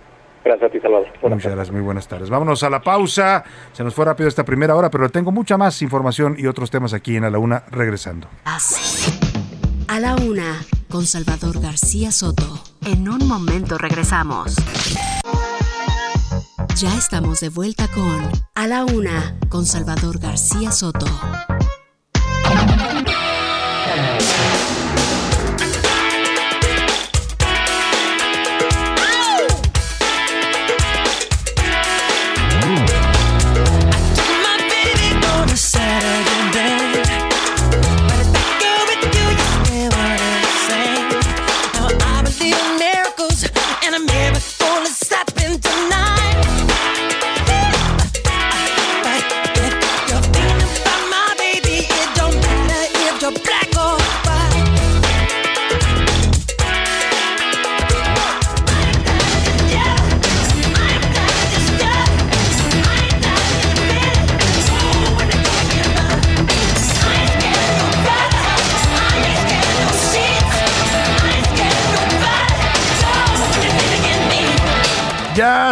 [0.49, 1.09] Gracias a ti, Salvador.
[1.25, 2.31] Muchas gracias, muy buenas tardes.
[2.31, 3.45] Vámonos a la pausa.
[3.73, 6.95] Se nos fue rápido esta primera hora, pero tengo mucha más información y otros temas
[6.95, 8.29] aquí en A la Una regresando.
[9.89, 10.57] A la Una,
[10.89, 12.65] con Salvador García Soto.
[12.87, 14.57] En un momento regresamos.
[16.77, 21.07] Ya estamos de vuelta con A la Una, con Salvador García Soto.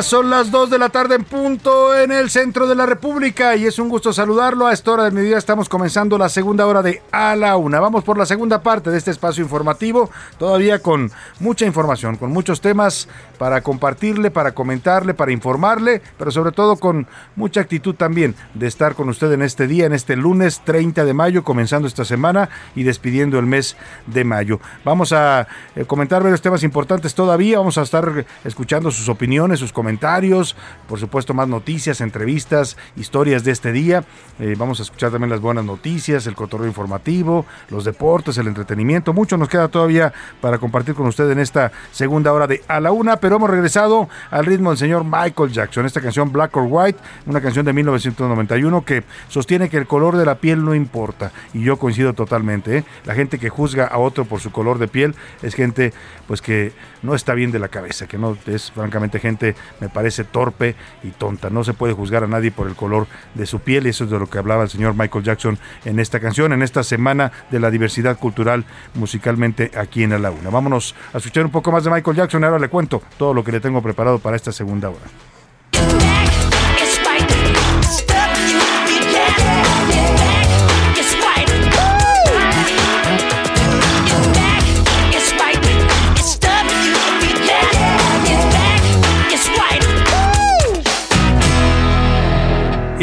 [0.03, 3.65] Son las 2 de la tarde en punto en el centro de la República y
[3.65, 4.67] es un gusto saludarlo.
[4.67, 7.81] A esta hora del mediodía estamos comenzando la segunda hora de A la Una.
[7.81, 12.61] Vamos por la segunda parte de este espacio informativo, todavía con mucha información, con muchos
[12.61, 18.67] temas para compartirle, para comentarle, para informarle, pero sobre todo con mucha actitud también de
[18.67, 22.51] estar con usted en este día, en este lunes 30 de mayo, comenzando esta semana
[22.75, 23.77] y despidiendo el mes
[24.07, 24.61] de mayo.
[24.85, 29.73] Vamos a eh, comentar varios temas importantes todavía, vamos a estar escuchando sus opiniones, sus
[29.73, 30.57] comentarios comentarios,
[30.89, 34.05] por supuesto más noticias, entrevistas, historias de este día.
[34.39, 39.15] Eh, vamos a escuchar también las buenas noticias, el cotorreo informativo, los deportes, el entretenimiento.
[39.15, 42.93] Mucho nos queda todavía para compartir con usted en esta segunda hora de A la
[42.93, 46.99] Una, pero hemos regresado al ritmo del señor Michael Jackson, esta canción Black or White,
[47.25, 51.33] una canción de 1991 que sostiene que el color de la piel no importa.
[51.55, 52.79] Y yo coincido totalmente.
[52.79, 52.85] ¿eh?
[53.07, 55.95] La gente que juzga a otro por su color de piel es gente
[56.27, 56.73] pues que
[57.03, 61.11] no está bien de la cabeza, que no es francamente gente me parece torpe y
[61.11, 61.51] tonta.
[61.51, 64.11] No se puede juzgar a nadie por el color de su piel y eso es
[64.11, 67.61] de lo que hablaba el señor Michael Jackson en esta canción, en esta semana de
[67.61, 68.65] la diversidad cultural
[68.95, 70.51] musicalmente aquí en la Una.
[70.51, 72.45] Vámonos a escuchar un poco más de Michael Jackson.
[72.45, 75.26] Ahora le cuento todo lo que le tengo preparado para esta segunda hora.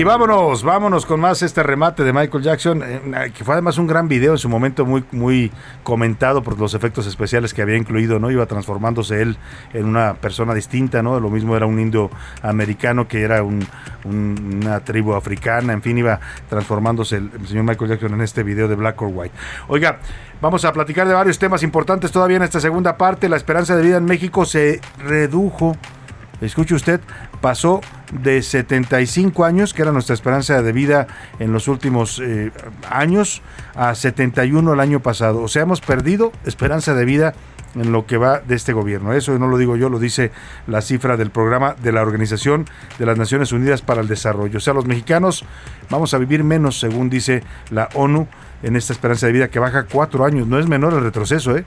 [0.04, 3.88] Y vámonos, vámonos con más este remate de Michael Jackson, eh, que fue además un
[3.88, 5.50] gran video en su momento muy, muy
[5.82, 8.30] comentado por los efectos especiales que había incluido, ¿no?
[8.30, 9.38] Iba transformándose él
[9.72, 11.22] en una persona distinta, ¿no?
[11.22, 12.10] Lo mismo era un indio
[12.42, 13.66] americano que era un,
[14.04, 18.68] una tribu africana, en fin, iba transformándose el, el señor Michael Jackson en este video
[18.68, 19.34] de Black or White.
[19.70, 20.00] Oiga,
[20.42, 23.30] Vamos a platicar de varios temas importantes todavía en esta segunda parte.
[23.30, 25.78] La esperanza de vida en México se redujo
[26.46, 27.00] escuche usted,
[27.44, 27.82] pasó
[28.24, 31.08] de 75 años, que era nuestra esperanza de vida
[31.40, 32.52] en los últimos eh,
[32.90, 33.42] años,
[33.76, 35.42] a 71 el año pasado.
[35.42, 37.34] O sea, hemos perdido esperanza de vida
[37.76, 39.12] en lo que va de este gobierno.
[39.12, 40.32] Eso no lo digo yo, lo dice
[40.68, 42.66] la cifra del programa de la Organización
[42.98, 44.60] de las Naciones Unidas para el Desarrollo.
[44.60, 45.44] O sea, los mexicanos
[45.90, 48.26] vamos a vivir menos, según dice la ONU,
[48.64, 50.48] en esta esperanza de vida que baja cuatro años.
[50.48, 51.64] No es menor el retroceso, ¿eh?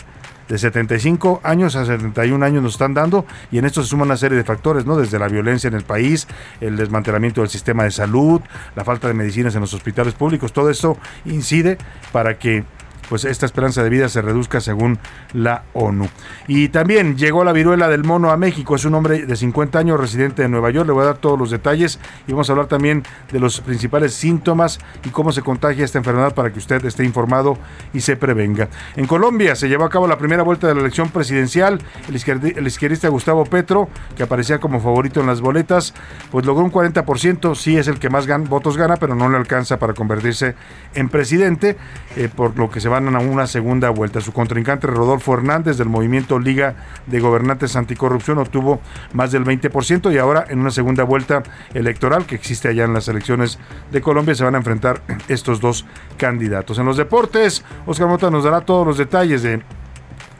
[0.49, 4.17] de 75 años a 71 años nos están dando y en esto se suma una
[4.17, 4.97] serie de factores, ¿no?
[4.97, 6.29] Desde la violencia en el país,
[6.61, 8.41] el desmantelamiento del sistema de salud,
[8.75, 11.79] la falta de medicinas en los hospitales públicos, todo esto incide
[12.13, 12.65] para que
[13.09, 14.99] pues esta esperanza de vida se reduzca según
[15.33, 16.09] la ONU.
[16.47, 19.99] Y también llegó la viruela del mono a México, es un hombre de 50 años
[19.99, 22.67] residente de Nueva York, le voy a dar todos los detalles y vamos a hablar
[22.67, 23.03] también
[23.33, 27.59] de los principales síntomas y cómo se contagia esta enfermedad para que usted esté informado
[27.93, 28.69] y se prevenga.
[28.97, 33.09] En Colombia se llevó a cabo la primera vuelta de la elección presidencial, el, izquierdista
[33.09, 35.95] Gustavo Petro, que aparecía como favorito en las boletas,
[36.31, 39.79] pues logró un 40%, sí es el que más votos gana, pero no le alcanza
[39.79, 40.55] para convertirse
[40.95, 41.77] en presidente,
[42.17, 44.21] eh, por lo que se va a una segunda vuelta.
[44.21, 46.75] Su contrincante Rodolfo Hernández del movimiento Liga
[47.07, 48.81] de Gobernantes Anticorrupción obtuvo
[49.13, 51.43] más del 20% y ahora en una segunda vuelta
[51.75, 53.59] electoral que existe allá en las elecciones
[53.93, 55.85] de Colombia se van a enfrentar estos dos
[56.17, 56.79] candidatos.
[56.79, 59.63] En los deportes, Oscar Mota nos dará todos los detalles de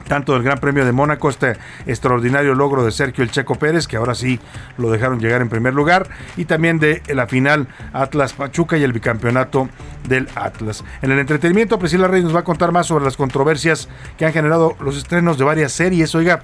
[0.07, 3.97] tanto del Gran Premio de Mónaco, este extraordinario logro de Sergio El Checo Pérez, que
[3.97, 4.39] ahora sí
[4.77, 8.93] lo dejaron llegar en primer lugar, y también de la final Atlas Pachuca y el
[8.93, 9.69] bicampeonato
[10.07, 10.83] del Atlas.
[11.01, 14.33] En el entretenimiento, Priscila Reyes nos va a contar más sobre las controversias que han
[14.33, 16.15] generado los estrenos de varias series.
[16.15, 16.41] Oiga,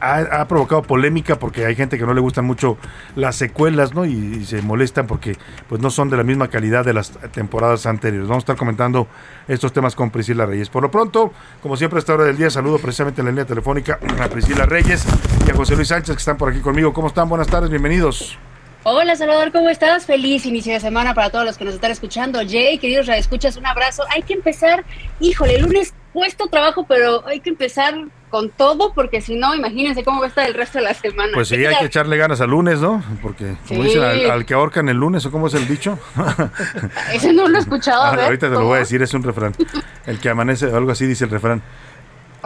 [0.00, 2.78] ha, provocado polémica porque hay gente que no le gustan mucho
[3.14, 4.04] las secuelas, ¿no?
[4.04, 5.36] Y, se molestan porque
[5.68, 8.28] pues no son de la misma calidad de las temporadas anteriores.
[8.28, 9.08] Vamos a estar comentando
[9.48, 10.68] estos temas con Priscila Reyes.
[10.68, 11.32] Por lo pronto,
[11.62, 14.66] como siempre a esta hora del día, saludo precisamente en la línea telefónica a Priscila
[14.66, 15.04] Reyes
[15.46, 16.92] y a José Luis Sánchez que están por aquí conmigo.
[16.92, 17.28] ¿Cómo están?
[17.28, 18.38] Buenas tardes, bienvenidos.
[18.88, 20.06] Hola Salvador, ¿cómo estás?
[20.06, 22.38] Feliz inicio de semana para todos los que nos están escuchando.
[22.48, 24.04] Jay, queridos escuchas, un abrazo.
[24.10, 24.84] Hay que empezar,
[25.18, 27.94] híjole, el lunes puesto trabajo, pero hay que empezar
[28.36, 31.30] con todo porque si no, imagínense cómo va a estar el resto de la semana.
[31.32, 33.02] Pues sí, hay que echarle ganas al lunes, ¿no?
[33.22, 35.98] Porque como dicen, al, que ahorcan el lunes, ¿o cómo es el dicho?
[37.14, 38.02] Ese no lo he escuchado.
[38.02, 39.54] Ah, ahorita te lo voy a decir, es un refrán.
[40.04, 41.62] El que amanece, algo así dice el refrán.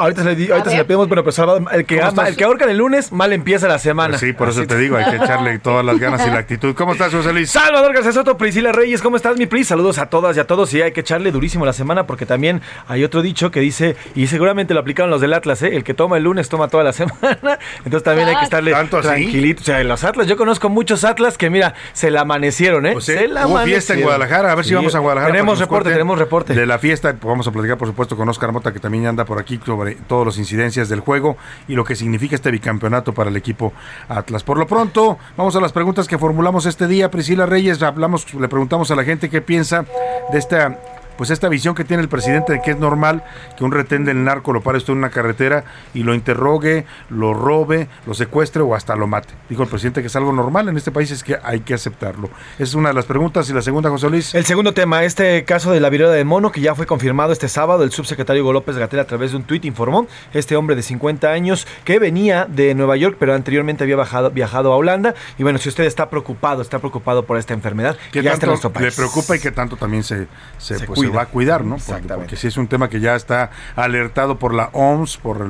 [0.01, 2.65] Ahorita, se le, ahorita se le pedimos, bueno, pues Salvador, el que, el que ahorca
[2.65, 4.11] el lunes, mal empieza la semana.
[4.11, 6.75] Pues sí, por eso te digo, hay que echarle todas las ganas y la actitud.
[6.75, 7.51] ¿Cómo estás, José Luis?
[7.51, 9.69] Salvador García Soto, Priscila Reyes, ¿cómo estás, mi Pris?
[9.69, 10.73] Saludos a todas y a todos.
[10.75, 14.27] Y hay que echarle durísimo la semana porque también hay otro dicho que dice, y
[14.27, 15.77] seguramente lo aplicaron los del Atlas, ¿eh?
[15.77, 17.59] el que toma el lunes toma toda la semana.
[17.85, 19.63] Entonces también hay que estarle tranquilito.
[19.63, 22.93] O sea, los Atlas, yo conozco muchos Atlas que, mira, se la amanecieron, ¿eh?
[22.93, 25.33] Pues se la hubo fiesta en Guadalajara, a ver si vamos a Guadalajara.
[25.33, 26.55] Tenemos reporte, tenemos reporte.
[26.55, 29.39] De la fiesta, vamos a platicar, por supuesto, con Oscar Mota, que también anda por
[29.39, 31.37] aquí sobre todos los incidentes del juego
[31.69, 33.73] y lo que significa este bicampeonato para el equipo
[34.09, 34.43] Atlas.
[34.43, 37.11] Por lo pronto, vamos a las preguntas que formulamos este día.
[37.11, 39.85] Priscila Reyes, hablamos, le preguntamos a la gente qué piensa
[40.33, 40.79] de esta
[41.21, 43.23] pues esta visión que tiene el presidente de que es normal
[43.59, 47.35] que un retén del narco lo pare esto en una carretera y lo interrogue, lo
[47.35, 49.35] robe, lo secuestre o hasta lo mate.
[49.51, 52.31] Dijo el presidente que es algo normal en este país, es que hay que aceptarlo.
[52.55, 53.51] Esa es una de las preguntas.
[53.51, 54.35] Y la segunda, José Luis.
[54.35, 57.49] El segundo tema, este caso de la viruela de mono que ya fue confirmado este
[57.49, 60.83] sábado, el subsecretario Hugo López Gatel a través de un tuit informó, este hombre de
[60.83, 63.97] 50 años que venía de Nueva York, pero anteriormente había
[64.33, 65.15] viajado a Holanda.
[65.37, 68.53] Y bueno, si usted está preocupado, está preocupado por esta enfermedad, que ya está en
[68.53, 68.87] nuestro país.
[68.87, 71.77] Le preocupa y que tanto también se, se, pues, va a cuidar, ¿no?
[71.77, 75.43] Porque, porque sí es un tema que ya está alertado por la OMS, por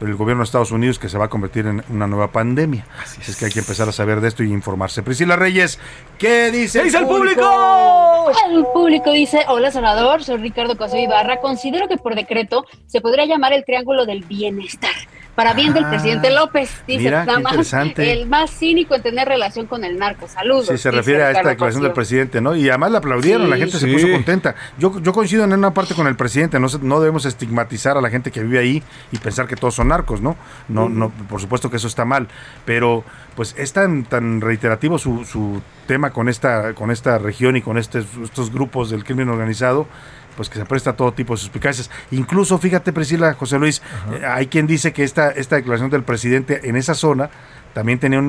[0.00, 2.86] el, el, gobierno de Estados Unidos, que se va a convertir en una nueva pandemia.
[3.02, 3.36] Así es.
[3.36, 5.02] que hay que empezar a saber de esto y informarse.
[5.02, 5.78] Priscila Reyes,
[6.18, 8.32] ¿qué dice, ¿Qué dice el público?
[8.48, 13.26] El público dice, hola Salvador, soy Ricardo Cosio Ibarra, considero que por decreto se podría
[13.26, 14.90] llamar el Triángulo del Bienestar
[15.34, 16.82] para bien del Ah, presidente López.
[16.86, 18.12] Dice, mira, interesante.
[18.12, 20.28] el más cínico en tener relación con el narco.
[20.28, 20.66] Saludos.
[20.68, 22.54] Sí, se refiere a esta declaración del presidente, ¿no?
[22.54, 23.50] Y además la aplaudieron, Sí.
[23.50, 24.54] la gente se puso contenta.
[24.78, 28.10] Yo, yo coincido en una parte con el presidente, no, no debemos estigmatizar a la
[28.10, 28.82] gente que vive ahí
[29.12, 30.36] y pensar que todos son narcos, ¿no?
[30.68, 32.28] No, no, por supuesto que eso está mal,
[32.64, 33.04] pero
[33.34, 37.78] pues es tan, tan reiterativo su, su tema con esta, con esta región y con
[37.78, 39.86] este- estos grupos del crimen organizado,
[40.36, 41.90] pues que se presta a todo tipo de suspicacias.
[42.10, 43.82] Incluso, fíjate, Priscila, José Luis,
[44.12, 47.30] eh, hay quien dice que esta, esta declaración del presidente en esa zona
[47.72, 48.26] también tenía un,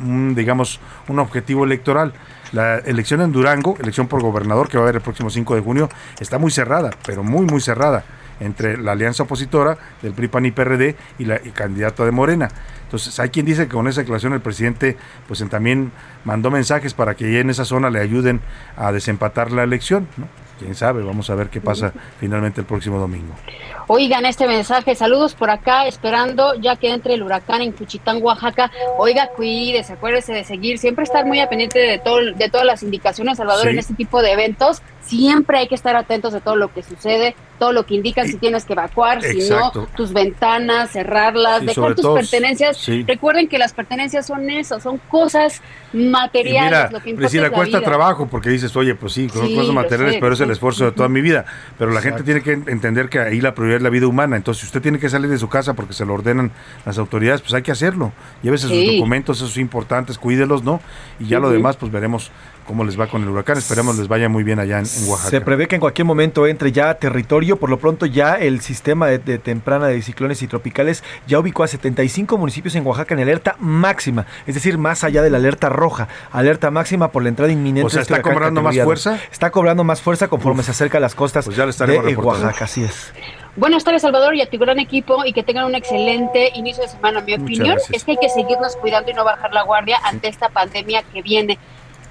[0.00, 2.12] un- un, digamos, un objetivo electoral.
[2.52, 5.60] La elección en Durango, elección por gobernador que va a haber el próximo 5 de
[5.62, 5.88] junio,
[6.20, 8.04] está muy cerrada, pero muy, muy cerrada,
[8.40, 12.48] entre la alianza opositora del PRI, PAN y PRD y la y candidata de Morena.
[12.84, 15.92] Entonces, hay quien dice que con esa declaración el presidente pues también
[16.24, 18.40] mandó mensajes para que en esa zona le ayuden
[18.76, 20.26] a desempatar la elección, ¿no?
[20.62, 23.34] Quién sabe, vamos a ver qué pasa finalmente el próximo domingo.
[23.94, 28.70] Oigan este mensaje, saludos por acá, esperando ya que entre el huracán en Cuchitán, Oaxaca.
[28.96, 32.82] Oiga, cuídese, acuérdese de seguir, siempre estar muy a pendiente de todo, de todas las
[32.82, 33.68] indicaciones, Salvador, Sí.
[33.68, 34.80] en este tipo de eventos.
[35.02, 38.36] Siempre hay que estar atentos de todo lo que sucede, todo lo que indican si
[38.38, 42.76] tienes que evacuar, si no, tus ventanas, cerrarlas, Sí, dejar tus todo, pertenencias.
[42.78, 43.04] sí.
[43.06, 45.60] Recuerden que las pertenencias son eso, son cosas
[45.92, 47.88] materiales, mira, lo que importa Priscila, es la cuesta vida.
[47.88, 51.08] trabajo porque dices, oye, pues sí, son cosas materiales, pero es el esfuerzo de toda
[51.08, 51.44] mi vida.
[51.78, 54.36] Pero la gente tiene que entender que ahí la prioridad es la vida humana.
[54.36, 56.50] Entonces, si usted tiene que salir de su casa porque se lo ordenan
[56.86, 58.12] las autoridades, pues hay que hacerlo.
[58.42, 58.96] Llévese sus Sí.
[58.96, 60.80] documentos, esos importantes, cuídelos, ¿no?
[61.20, 62.30] Y ya lo demás, pues veremos
[62.66, 63.58] cómo les va con el huracán.
[63.58, 65.30] Esperemos les vaya muy bien allá en, en Oaxaca.
[65.30, 67.56] Se prevé que en cualquier momento entre ya a territorio.
[67.56, 71.64] Por lo pronto ya el sistema de, de temprana de ciclones y tropicales ya ubicó
[71.64, 74.26] a 75 municipios en Oaxaca en alerta máxima.
[74.46, 76.08] Es decir, más allá de la alerta roja.
[76.30, 77.86] Alerta máxima por la entrada inminente.
[77.86, 79.18] O sea, este ¿está cobrando más fuerza?
[79.30, 82.04] Está cobrando más fuerza conforme se acerca a las costas Pues ya le de estaremos
[82.04, 82.46] reportando.
[82.46, 82.64] Oaxaca.
[82.66, 83.12] Así es.
[83.54, 86.88] Buenas tardes, Salvador, y a tu gran equipo, y que tengan un excelente inicio de
[86.88, 87.20] semana.
[87.20, 87.90] Mi Muchas opinión gracias.
[87.96, 91.20] es que hay que seguirnos cuidando y no bajar la guardia ante esta pandemia que
[91.20, 91.58] viene.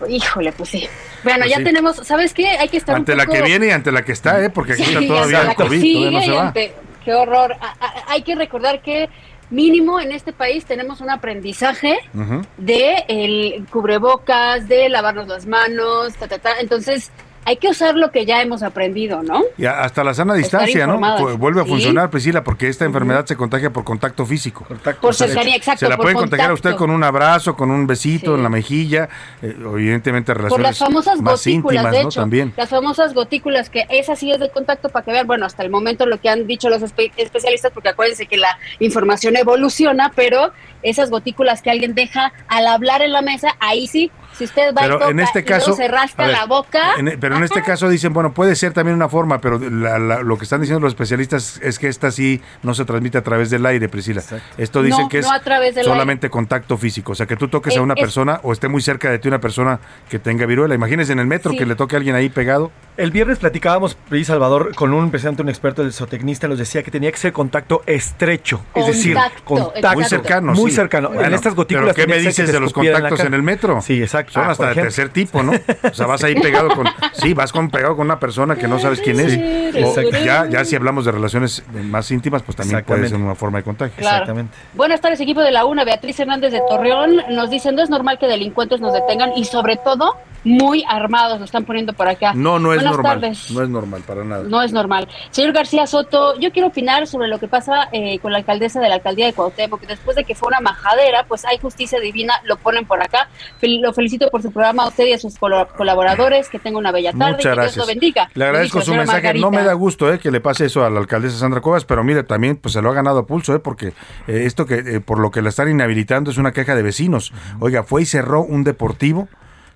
[0.08, 0.88] Híjole, pues sí.
[1.24, 1.64] Bueno, Pues ya sí.
[1.64, 2.48] tenemos, ¿sabes qué?
[2.48, 4.50] Hay que estar Ante un la poco- que viene y ante la que está, ¿eh?
[4.50, 6.48] Porque aquí Sí, está todavía el la COVID, todavía no se va.
[6.48, 6.74] ante-
[7.06, 7.56] Qué horror.
[7.60, 9.10] A- a- hay que recordar que
[9.50, 12.44] mínimo en este país tenemos un aprendizaje Ujú.
[12.58, 16.60] de el cubrebocas, de lavarnos las manos, ta, ta, ta.
[16.60, 17.12] Entonces,
[17.52, 19.44] hay que usar lo que ya hemos aprendido, ¿no?
[19.58, 20.98] Y hasta la sana distancia, ¿no?
[21.38, 21.70] Vuelve a Sí.
[21.70, 24.66] funcionar, Priscila, porque esta enfermedad se contagia por contacto físico.
[24.66, 26.86] Por O sea, cercanía, exacto, Se la por pueden contagiar a usted contacto.
[26.88, 29.10] con un abrazo, con un besito en la mejilla,
[29.42, 32.10] eh, evidentemente Por relaciones las famosas más gotículas, íntimas, de ¿no?
[32.10, 32.20] hecho.
[32.22, 32.54] También.
[32.58, 35.70] Las famosas gotículas, que esa sí es de contacto para que vean, bueno, hasta el
[35.70, 40.52] momento lo que han dicho los espe- especialistas, porque acuérdense que la información evoluciona, pero
[40.84, 44.82] esas gotículas que alguien deja al hablar en la mesa, ahí sí, si usted va
[44.82, 46.96] y Pero toca en este y caso, se rasca ver, la boca.
[46.98, 50.22] en- pero en este caso dicen, bueno, puede ser también una forma, pero la- la-
[50.22, 53.50] lo que están diciendo los especialistas es que esta sí no se transmite a través
[53.50, 54.22] del aire, Priscila.
[54.58, 57.36] Esto dicen No, que es no a través del solamente contacto físico, o sea, que
[57.36, 59.80] tú toques a Es- una es- persona o esté muy cerca de ti una persona
[60.10, 60.76] que tenga viruela.
[60.76, 61.58] Imagínense en el metro Sí.
[61.58, 62.72] que le toque a alguien ahí pegado.
[62.98, 66.92] El viernes platicábamos, Pri Salvador, con un presidente, un experto del zootecnista, nos decía que
[66.92, 69.96] tenía que ser contacto estrecho, es decir, Contacto, contacto exacto.
[69.96, 70.76] Muy cercano, muy sí.
[70.76, 71.12] cercano.
[71.22, 71.94] en estas gotículas.
[71.96, 73.28] ¿Pero qué me dices de los contactos cara.
[73.28, 73.82] en el metro?
[73.82, 74.21] Sí, exacto.
[74.30, 75.52] Son Ah, hasta por de tercer tipo, ¿no?
[75.84, 76.88] O sea, vas ahí pegado con...
[77.14, 79.32] Sí, vas con pegado con una persona que no sabes quién es.
[79.34, 80.26] Sí, O exacto.
[80.26, 83.64] ya, ya si hablamos de relaciones más íntimas, pues también puede ser una forma de
[83.64, 83.96] contagio.
[83.98, 84.18] Claro.
[84.24, 84.58] Exactamente.
[84.74, 85.84] Buenas tardes, equipo de la UNA.
[85.84, 89.78] Beatriz Hernández de Torreón nos dice, no es normal que delincuentes nos detengan y sobre
[89.78, 92.34] todo muy armados, lo están poniendo por acá.
[92.34, 93.22] No, no es Buenas normal.
[93.22, 93.52] tardes.
[93.52, 94.44] No es normal para nada.
[94.48, 95.08] No es normal.
[95.30, 98.90] Señor García Soto, yo quiero opinar sobre lo que pasa eh, con la alcaldesa de
[98.90, 102.34] la alcaldía de Cuauhtémoc, que después de que fue una majadera, pues hay justicia divina,
[102.46, 103.28] lo ponen por acá.
[103.62, 106.92] Fel- lo felicito por su programa a usted y a sus colaboradores, que tenga una
[106.92, 107.78] bella tarde, Muchas que Dios gracias.
[107.78, 108.30] lo bendiga.
[108.34, 109.34] Le agradezco su mensaje.
[109.36, 112.04] No me da gusto eh, que le pase eso a la alcaldesa Sandra Cuevas, pero
[112.04, 113.88] mire, también pues se lo ha ganado a pulso, eh, porque
[114.28, 117.34] eh, esto que eh, por lo que la están inhabilitando es una queja de vecinos.
[117.60, 119.28] Oiga, fue y cerró un deportivo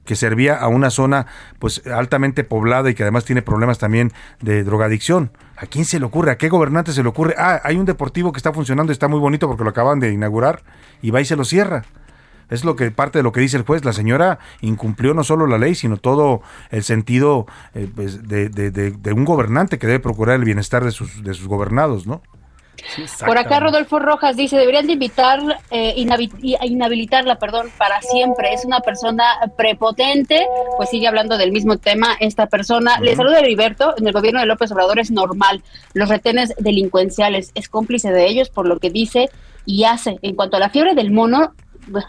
[0.05, 1.25] que servía a una zona
[1.59, 5.31] pues altamente poblada y que además tiene problemas también de drogadicción.
[5.57, 6.31] ¿A quién se le ocurre?
[6.31, 7.33] ¿A qué gobernante se le ocurre?
[7.37, 10.61] Ah, hay un deportivo que está funcionando, está muy bonito porque lo acaban de inaugurar
[11.01, 11.83] y va y se lo cierra.
[12.49, 13.83] Es lo que parte de lo que dice el juez.
[13.85, 16.41] La señora incumplió no solo la ley, sino todo
[16.71, 20.83] el sentido eh, pues, de, de- de- de un gobernante que debe procurar el bienestar
[20.83, 22.21] de sus, de sus gobernados, ¿no?
[23.25, 25.39] Por acá Rodolfo Rojas dice, deberían de invitar,
[25.71, 25.93] eh,
[26.61, 28.53] inhabilitarla, perdón, para siempre.
[28.53, 29.23] Es una persona
[29.57, 30.45] prepotente,
[30.77, 32.99] pues sigue hablando del mismo tema esta persona.
[32.99, 35.63] Le saluda Heriberto, en el gobierno de López Obrador es normal.
[35.93, 39.29] Los retenes delincuenciales, es cómplice de ellos por lo que dice
[39.65, 40.19] y hace.
[40.21, 41.53] En cuanto a la fiebre del mono,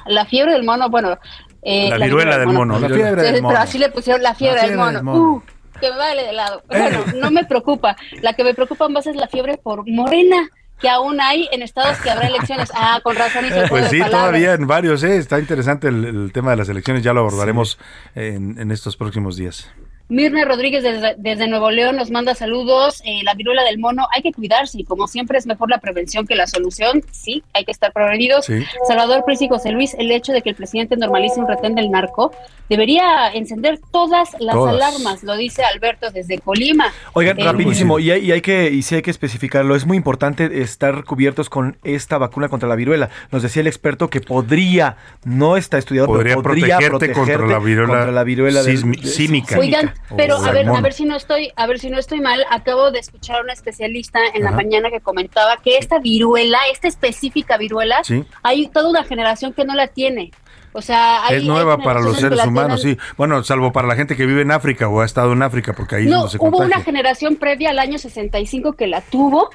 [0.07, 1.18] la fiebre del mono, bueno...
[1.62, 3.49] eh, La viruela del mono, la fiebre del mono.
[3.49, 4.93] Pero así le pusieron la fiebre, La del mono.
[4.93, 5.33] del mono.
[5.33, 5.43] Uh,
[5.81, 6.62] que me vale de lado.
[6.68, 7.97] Bueno, no me preocupa.
[8.22, 10.49] La que me preocupa más es la fiebre por Morena
[10.79, 12.70] que aún hay en estados que habrá elecciones.
[12.74, 15.16] Ah, con razón juego Pues sí, todavía en varios, ¿eh?
[15.16, 17.79] está interesante el, el tema de las elecciones, ya lo abordaremos
[18.14, 19.70] en, en estos próximos días.
[20.09, 23.02] Mirna Rodríguez desde, desde Nuevo León nos manda saludos.
[23.04, 26.26] Eh, la viruela del mono, hay que cuidarse y como siempre es mejor la prevención
[26.26, 27.02] que la solución.
[27.11, 28.46] Sí, hay que estar prevenidos.
[28.46, 28.64] Sí.
[28.86, 31.90] Salvador Pris y José Luis, el hecho de que el presidente normalice un retén del
[31.90, 32.30] narco
[32.68, 34.74] debería encender todas las Todas.
[34.74, 36.92] alarmas, lo dice Alberto desde Colima.
[37.12, 39.96] Oigan, Eh, rapidísimo, y hay, y hay que, y sí hay que especificarlo, es muy
[39.96, 43.09] importante estar cubiertos con esta vacuna contra la viruela.
[43.30, 47.59] Nos decía el experto que podría, no está estudiado, Podría pero podría protegerte contra la
[47.61, 49.59] viruela contra la viruela del- sísmi- de- símica.
[49.59, 52.44] Oigan, pero a ver, a ver si no estoy, a ver si no estoy mal,
[52.51, 56.88] acabo de escuchar a una especialista en la mañana que comentaba que esta viruela, esta
[56.88, 58.24] específica viruela, Sí.
[58.42, 60.30] hay toda una generación que no la tiene.
[60.77, 62.97] O sea, hay, es nueva hay para los seres humanos, sí.
[63.16, 65.97] Bueno, salvo para la gente que vive en África o ha estado en África, porque
[65.97, 66.77] ahí No, donde se hubo contagia.
[66.77, 69.51] una generación previa al año 65 que la tuvo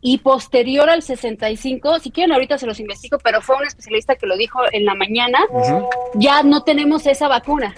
[0.00, 4.26] y posterior al 65, si quieren ahorita se los investigo, pero fue un especialista que
[4.26, 5.38] lo dijo en la mañana,
[6.14, 7.74] ya no tenemos esa vacuna,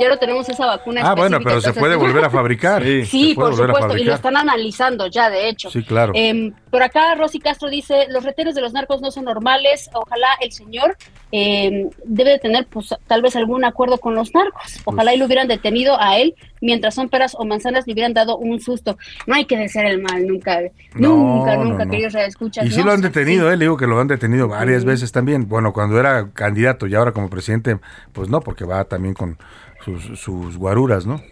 [0.00, 1.02] ya no tenemos esa vacuna.
[1.04, 2.82] Ah, bueno, pero se puede volver a fabricar.
[3.10, 5.70] Sí, por supuesto, y lo están analizando ya, de hecho.
[5.70, 6.12] Sí, claro.
[6.14, 10.28] Em, por acá Rosy Castro dice, los retenes de los narcos no son normales, ojalá
[10.40, 10.96] el señor
[11.32, 11.90] em,
[12.24, 15.48] debe de tener pues tal vez algún acuerdo con los narcos, ojalá y lo hubieran
[15.48, 18.96] detenido a él, mientras son peras o manzanas le hubieran dado un susto.
[19.26, 20.60] No hay que desear el mal, nunca,
[20.94, 21.90] No, nunca, no, nunca, no.
[21.90, 22.66] queridos escuchas.
[22.66, 25.48] Y sí lo han detenido, eh, le digo que lo han detenido varias veces también.
[25.48, 27.78] Bueno, cuando era candidato y ahora como presidente,
[28.12, 29.38] pues no, porque va también con
[29.84, 31.22] sus, sus guaruras, ¿no?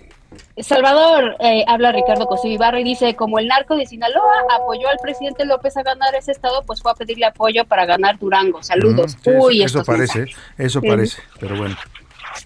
[0.58, 4.98] Salvador, eh, habla Ricardo Cosío Ibarra y dice, como el narco de Sinaloa apoyó al
[5.02, 8.62] presidente López a ganar ese estado, pues fue a pedirle apoyo para ganar Durango.
[8.62, 9.16] Saludos.
[9.16, 10.44] Mm, sí, Uy, eso, parece, mensajes.
[10.58, 10.88] eso Sí.
[10.88, 11.76] parece, pero bueno.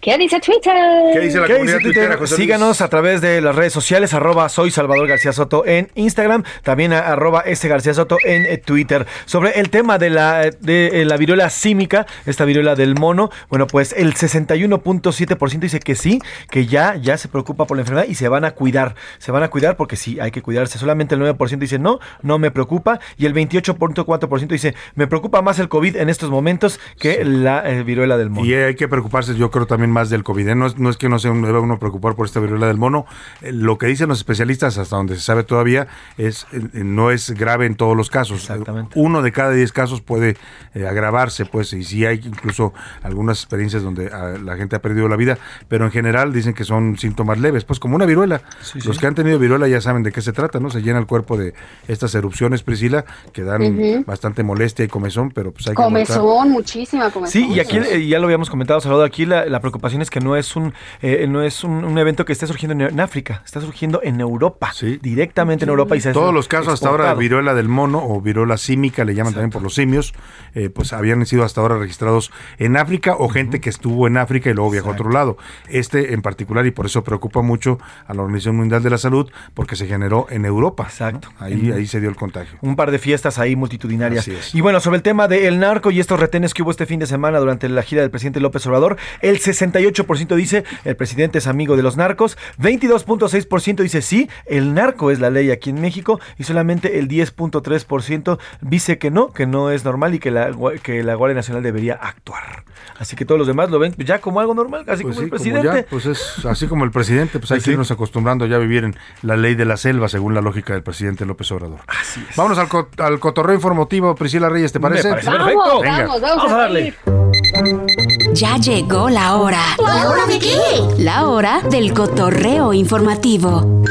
[0.01, 0.73] ¿Qué dice Twitter?
[1.13, 2.29] ¿Qué dice la ¿Qué comunidad dice Twitter?
[2.29, 6.93] Síganos a través de las redes sociales, arroba soy Salvador García Soto en Instagram, también
[6.93, 9.07] a- arroba S García Soto en eh, Twitter.
[9.27, 13.67] Sobre el tema de la, de eh, la viruela símica, esta viruela del mono, bueno,
[13.67, 16.21] pues el 61.7% dice que sí,
[16.51, 18.95] que ya, ya se preocupa por la enfermedad y se van a cuidar.
[19.19, 20.79] Se van a cuidar porque sí, hay que cuidarse.
[20.79, 22.99] Solamente el 9% dice no, no me preocupa.
[23.19, 27.83] Y el 28.4% dice, me preocupa más el COVID en estos momentos que la eh,
[27.83, 28.47] viruela del mono.
[28.47, 30.49] Y hay que preocuparse, yo creo, también más del COVID.
[30.49, 30.55] ¿eh?
[30.55, 33.07] No, es, no es que no se deba uno preocupar por esta viruela del mono.
[33.41, 37.31] Eh, Lo que dicen los especialistas, hasta donde se sabe todavía, es eh, no es
[37.31, 38.41] grave en todos los casos.
[38.41, 38.99] Exactamente.
[38.99, 40.37] Uno de cada diez casos puede
[40.75, 42.73] eh, agravarse, pues, y sí hay incluso
[43.03, 46.65] algunas experiencias donde ah, la gente ha perdido la vida, pero en general dicen que
[46.65, 48.43] son síntomas leves, pues como una viruela.
[48.85, 50.71] los que han tenido viruela ya saben de qué se trata, ¿no?
[50.71, 51.55] Se llena el cuerpo de
[51.89, 56.19] estas erupciones, Priscila, que dan bastante molestia y comezón, pero pues hay que aguantar.
[56.19, 57.33] Comezón, muchísima comezón.
[57.33, 57.79] Sí, y aquí
[58.09, 61.27] ya lo habíamos comentado, Salvador, aquí la, la preocupación es que no es un eh,
[61.29, 64.73] no es un, un evento que esté surgiendo en, en África, está surgiendo en Europa,
[65.01, 68.21] directamente en Europa y se Todos los casos hasta ahora de viruela del mono o
[68.21, 70.13] viruela símica, le llaman también por los simios,
[70.55, 74.51] eh, pues habían sido hasta ahora registrados en África o gente que estuvo en África
[74.51, 75.39] y luego viajó a otro lado.
[75.69, 79.31] Este en particular, y por eso preocupa mucho a la Organización Mundial de la Salud,
[79.55, 80.85] porque se generó en Europa.
[80.85, 81.29] Exacto.
[81.39, 82.59] Ahí, En- ahí se dio el contagio.
[82.61, 84.29] Un par de fiestas ahí multitudinarias.
[84.55, 87.07] Y bueno, sobre el tema del narco y estos retenes que hubo este fin de
[87.07, 91.77] semana durante la gira del presidente López Obrador, el 68% dice el presidente es amigo
[91.77, 96.45] de los narcos, 22.6% dice sí, el narco es la ley aquí en México y
[96.45, 100.51] solamente el 10.3% dice que no, que no es normal y que la,
[100.83, 102.65] que la Guardia Nacional debería actuar.
[102.99, 105.25] Así que todos los demás lo ven ya como algo normal, así Pues como sí,
[105.25, 105.83] el como presidente.
[105.83, 107.73] ya, pues es así como el presidente, pues hay Pues que sí.
[107.73, 110.83] irnos acostumbrando ya a vivir en la ley de la selva, según la lógica del
[110.83, 111.81] presidente López Obrador.
[111.87, 112.37] Así es.
[112.37, 115.09] Vámonos al, co- al cotorreo informativo, Priscila Reyes, ¿te Me parece?
[115.11, 115.81] Vamos, perfecto.
[115.81, 115.99] Venga.
[116.07, 118.12] Vamos, vamos, Vamos a darle.
[118.35, 119.63] Ya llegó la hora.
[119.79, 120.57] ¿La hora de qué?
[120.99, 123.83] La hora del cotorreo informativo.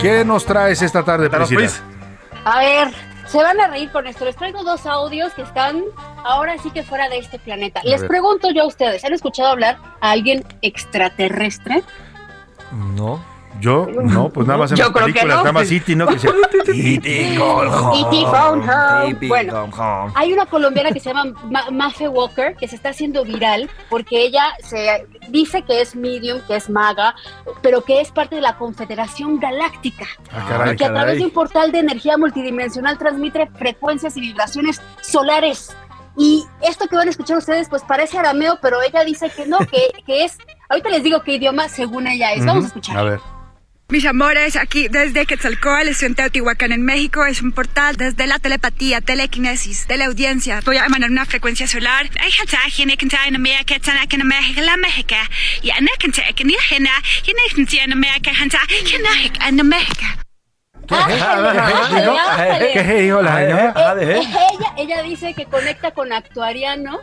[0.00, 1.60] ¿Qué nos traes esta tarde, Priscila?
[1.60, 1.82] pues.
[2.44, 2.94] A ver,
[3.26, 4.24] se van a reír con esto.
[4.24, 5.82] Les traigo dos audios que están
[6.24, 7.82] ahora sí que fuera de este planeta.
[7.84, 8.08] Les ver.
[8.08, 11.82] pregunto yo a ustedes, ¿han escuchado hablar a alguien extraterrestre?
[12.72, 13.22] No.
[13.60, 15.42] Yo, no, pues nada más en Yo las creo que películas, no.
[15.44, 16.06] nada más City, ¿no?
[16.06, 17.38] Que "E.T.
[17.40, 18.00] Home".
[18.00, 18.26] E.T.
[18.26, 19.10] phone home.
[19.10, 19.28] E.T.
[19.28, 20.12] Bueno, Gone home.
[20.14, 24.22] hay una colombiana que se llama Ma Mafe Walker que se está haciendo viral porque
[24.24, 27.14] ella se dice que es medium, que es maga,
[27.62, 30.06] pero que es parte de la Confederación Galáctica.
[30.32, 30.76] Ah, caray.
[30.76, 35.74] que a través de un portal de energía multidimensional transmite frecuencias y vibraciones solares.
[36.18, 39.58] Y esto que van a escuchar ustedes, pues parece arameo, pero ella dice que no,
[39.58, 40.38] que, que es.
[40.70, 42.44] Ahorita les digo qué idioma según ella es.
[42.46, 42.96] Vamos a escuchar.
[42.96, 43.20] A ver.
[43.88, 47.24] Mis amores, aquí desde Quetzalcóatl, estoy en Teotihuacán, en México.
[47.24, 50.60] Es un portal desde la telepatía, telequinesis, de la audiencia.
[50.66, 52.10] Voy a emanar una frecuencia solar.
[60.88, 63.94] Ándale, ¿Qué dijo la señora?
[64.00, 67.00] Eh, ella, ella dice que conecta con actuarianos,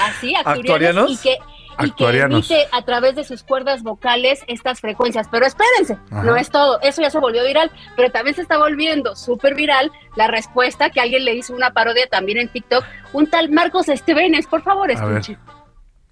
[0.00, 1.10] así, actuarianos, ¿Actuarianos?
[1.12, 1.38] y que,
[1.84, 5.28] y que emite a través de sus cuerdas vocales estas frecuencias.
[5.30, 6.22] Pero espérense, Ajá.
[6.22, 9.90] no es todo, eso ya se volvió viral, pero también se está volviendo súper viral
[10.16, 14.46] la respuesta que alguien le hizo una parodia también en TikTok, un tal Marcos Estevenes,
[14.46, 15.38] por favor, escuchen.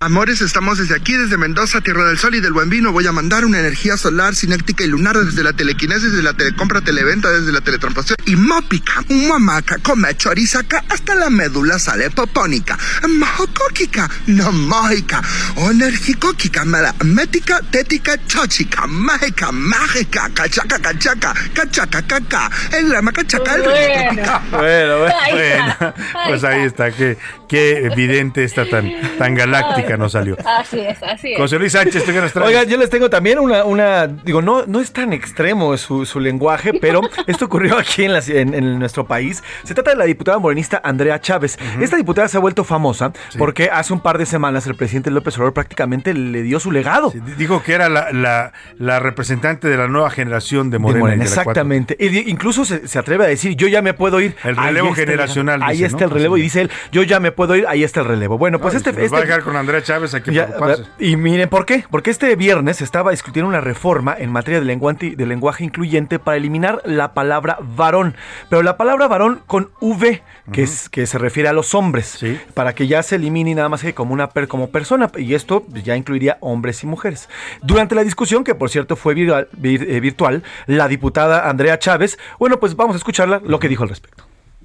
[0.05, 2.92] Amores, estamos desde aquí, desde Mendoza, Tierra del Sol y del Buen Vino.
[2.92, 6.82] Voy a mandar una energía solar, cinética y lunar desde la telequinesis, desde la telecompra,
[6.82, 8.18] televenta, desde la teletransportación.
[8.26, 12.78] Y mópica, mamaca, come chorizaca, hasta la médula sale popónica,
[13.09, 15.22] majocóquica, no mágica,
[15.56, 23.62] energicóquica, mala, mética, tética, chochica, mágica, mágica, cachaca, cachaca, cachaca, caca, el lama cachaca, el
[23.62, 24.43] Bueno.
[24.51, 25.94] Bueno, bueno, bueno.
[26.28, 27.16] Pues ahí está, qué,
[27.48, 28.86] qué evidente está tan,
[29.16, 30.36] tan galáctica nos salió.
[30.44, 31.38] Así es, así es.
[31.38, 32.48] José Luis Sánchez, ¿tú qué nos traes?
[32.48, 36.20] Oigan, yo les tengo también una, una digo, no, no es tan extremo su, su
[36.20, 39.42] lenguaje, pero esto ocurrió aquí en, la- en- en nuestro país.
[39.64, 41.58] Se trata de la diputada morenista Andrea Chávez.
[41.80, 45.34] Esta diputada se ha vuelto famosa porque hace un par de semanas el presidente López
[45.36, 47.12] Obrador prácticamente le dio su legado.
[47.36, 50.98] Dijo que era la, la- la representante de la nueva generación de De Morena.
[50.98, 51.50] y Morena, de la cuatro.
[51.52, 51.96] exactamente.
[51.98, 54.36] Y di- incluso se, se atreve a decir, yo ya me puedo ir.
[54.44, 56.04] El Ahí relevo está el- generacional, ahí dice, está ¿no?
[56.06, 56.36] el relevo.
[56.36, 58.38] Y dice él, yo ya me puedo ir, ahí está el relevo.
[58.38, 58.90] Bueno, pues Ay, este...
[58.92, 60.84] si nos va a este- dejar con Andrea Chávez, hay que ya, preocuparse.
[60.98, 61.84] y miren, ¿por qué?
[61.90, 66.36] Porque este viernes estaba discutiendo una reforma en materia de lenguaje, de lenguaje incluyente para
[66.36, 68.14] eliminar la palabra varón.
[68.48, 70.22] Pero la palabra varón con V,
[70.52, 72.18] que, es, que se refiere a los hombres.
[72.55, 75.10] Para que ya se elimine nada más que como una per, como persona.
[75.16, 77.28] Y esto ya incluiría hombres y mujeres.
[77.62, 82.18] Durante la discusión, que por cierto fue viral- vir- eh, virtual, la diputada Andrea Chávez,
[82.38, 84.24] bueno, pues vamos a escucharla lo que dijo al respecto.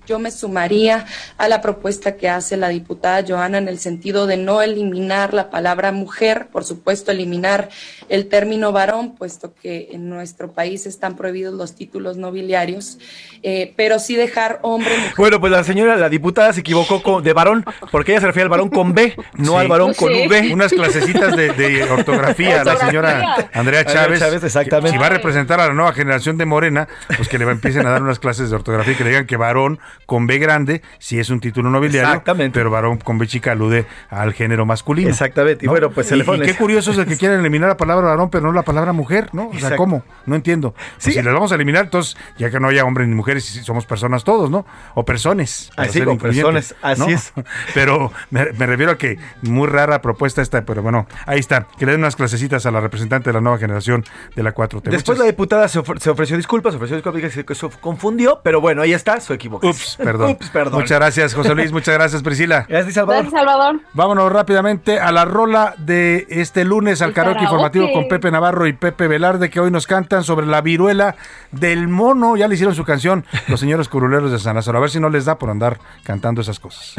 [0.10, 1.06] Yo me sumaría
[1.38, 5.52] a la propuesta que hace la diputada Joana en el sentido de no eliminar la
[5.52, 7.70] palabra mujer, por supuesto eliminar
[8.10, 12.98] el término varón, puesto que en nuestro país están prohibidos los títulos nobiliarios,
[13.44, 15.14] eh, pero sí dejar hombre, mujer.
[15.16, 18.46] Bueno, pues la señora, la diputada se equivocó con- de varón, porque ella se refiere
[18.46, 19.58] al varón con B, no Sí.
[19.58, 20.28] al varón con Sí.
[20.28, 20.50] V.
[20.54, 24.24] Unas clasecitas de, de ortografía, la señora Andrea Chávez.
[24.44, 24.90] exactamente.
[24.90, 27.92] Si va a representar a la nueva generación de Morena, pues que le empiecen a
[27.92, 31.30] dar unas clases de ortografía que le digan que varón con B grande, si es
[31.30, 32.58] un título nobiliario, Exactamente.
[32.58, 35.10] pero varón con B chica alude al género masculino.
[35.10, 35.66] Exactamente.
[35.66, 35.72] Y ¿no?
[35.74, 37.78] bueno, pues se y, le pone- y qué curioso es el que quieren eliminar la
[37.78, 39.48] palabra varón, pero no la palabra mujer, ¿no?
[39.48, 39.78] O sea, Exacto.
[39.78, 40.04] ¿cómo?
[40.26, 40.74] No entiendo.
[41.02, 43.60] Pues si las vamos a eliminar, entonces, ya que no haya hombres ni mujeres, si
[43.64, 44.66] somos personas todos, ¿no?
[44.96, 45.72] O personas.
[45.78, 47.08] Así, o personas, así ¿no?
[47.08, 47.34] es.
[47.74, 51.68] Pero me, me refiero a que muy rara propuesta esta, pero bueno, ahí está.
[51.78, 54.04] Que le den unas clasecitas a la representante de la nueva generación
[54.36, 54.84] de la 4T.
[54.90, 58.62] Después la diputada se, ofre- se ofreció disculpas, se ofreció disculpas, que se confundió, pero
[58.62, 59.72] bueno, ahí está su equivocación.
[59.72, 60.32] Ups, perdón.
[60.32, 60.82] Ups, perdón.
[60.82, 61.72] Muchas gracias, José Luis.
[61.72, 62.66] Muchas gracias, Priscila.
[62.70, 63.24] Gracias, Salvador.
[63.24, 63.80] Gracias, Salvador.
[63.94, 67.44] Vámonos rápidamente a la rola de este lunes al karaoke.
[67.44, 71.16] informativo con Pepe Navarro y Pepe Velarde que hoy nos cantan sobre la viruela
[71.52, 72.38] del mono.
[72.38, 74.78] Ya le hicieron su canción los señores curuleros de San Lázaro.
[74.78, 76.96] A ver si no les da por andar cantando esas cosas.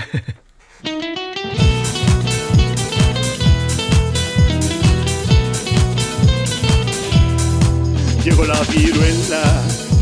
[8.24, 9.42] Llegó la viruela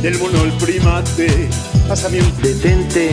[0.02, 1.48] del mono el primate.
[1.88, 3.10] Pásame un detente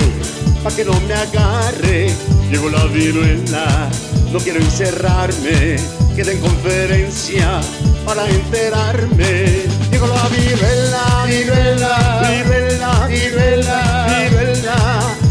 [0.61, 2.14] pa' que no me agarre.
[2.52, 3.89] Llegó la viruela,
[4.34, 5.77] no quiero encerrarme.
[6.14, 7.61] Quedé en conferencia
[8.06, 9.64] para enterarme.
[9.89, 14.77] Llegó la viruela, viruela, viruela, viruela, viruela.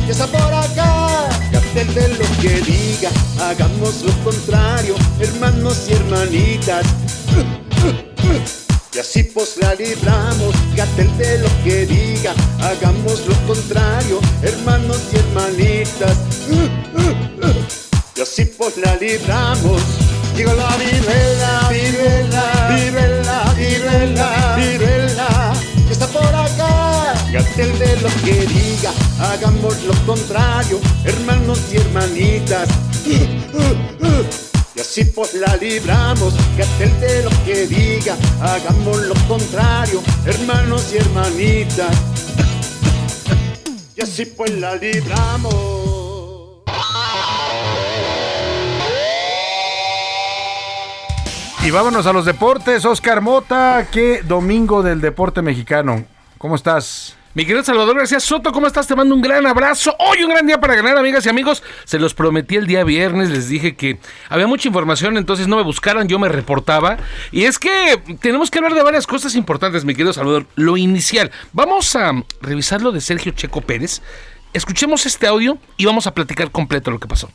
[0.06, 0.94] Ya está por acá.
[1.74, 3.10] De lo que diga,
[3.40, 6.86] hagamos lo contrario, hermanos y hermanitas.
[8.94, 15.16] Y así pues la libramos, Gatel de lo que diga, hagamos lo contrario, hermanos y
[15.16, 16.16] hermanitas.
[18.14, 19.82] Y así pues la libramos.
[20.36, 25.52] Llegó la viruela, viruela, viruela, viruela, viruela,
[25.88, 27.14] que está por acá.
[27.32, 32.68] Gatel de lo que diga, hagamos lo contrario, hermanos y hermanitas.
[34.76, 40.96] Y así pues la libramos, Gatel de lo que diga, hagamos lo contrario, hermanos y
[40.96, 41.96] hermanitas.
[43.94, 45.74] Y así pues la libramos.
[51.64, 52.84] Y vámonos a los deportes.
[52.84, 56.04] Oscar Mota, qué domingo del deporte mexicano.
[56.36, 57.16] ¿Cómo estás?
[57.34, 58.86] Mi querido Salvador García Soto, ¿cómo estás?
[58.86, 59.96] Te mando un gran abrazo.
[59.98, 61.64] Hoy un gran día para ganar, amigas y amigos.
[61.84, 63.98] Se los prometí el día viernes, les dije que
[64.28, 66.96] había mucha información, entonces no me buscaran, yo me reportaba.
[67.32, 70.46] Y es que tenemos que hablar de varias cosas importantes, mi querido Salvador.
[70.54, 74.00] Lo inicial, vamos a revisar lo de Sergio Checo Pérez.
[74.52, 77.30] Escuchemos este audio y vamos a platicar completo lo que pasó.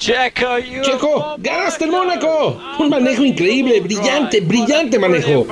[0.00, 0.46] Checo,
[0.82, 2.58] Checo, ganaste el Mónaco.
[2.78, 5.46] Un manejo increíble, brillante, brillante manejo.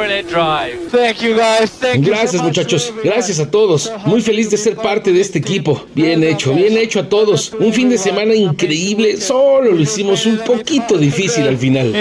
[1.99, 3.93] Gracias muchachos, gracias a todos.
[4.07, 5.85] Muy feliz de ser parte de este equipo.
[5.95, 7.53] Bien hecho, bien hecho a todos.
[7.61, 9.19] Un fin de semana increíble.
[9.19, 11.93] Solo lo hicimos un poquito difícil al final.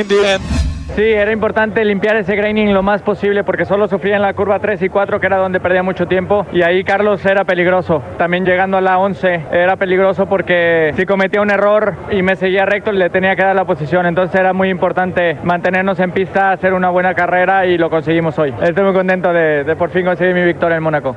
[0.97, 4.57] Sí, era importante limpiar ese graining lo más posible porque solo sufría en la curva
[4.57, 8.01] 3 y 4 que era donde perdía mucho tiempo y ahí Carlos era peligroso.
[8.17, 12.65] También llegando a la 11 era peligroso porque si cometía un error y me seguía
[12.65, 14.07] recto le tenía que dar la posición.
[14.07, 18.51] Entonces era muy importante mantenernos en pista, hacer una buena carrera y lo conseguimos hoy.
[18.59, 21.15] Estoy muy contento de, de por fin conseguir mi victoria en Mónaco.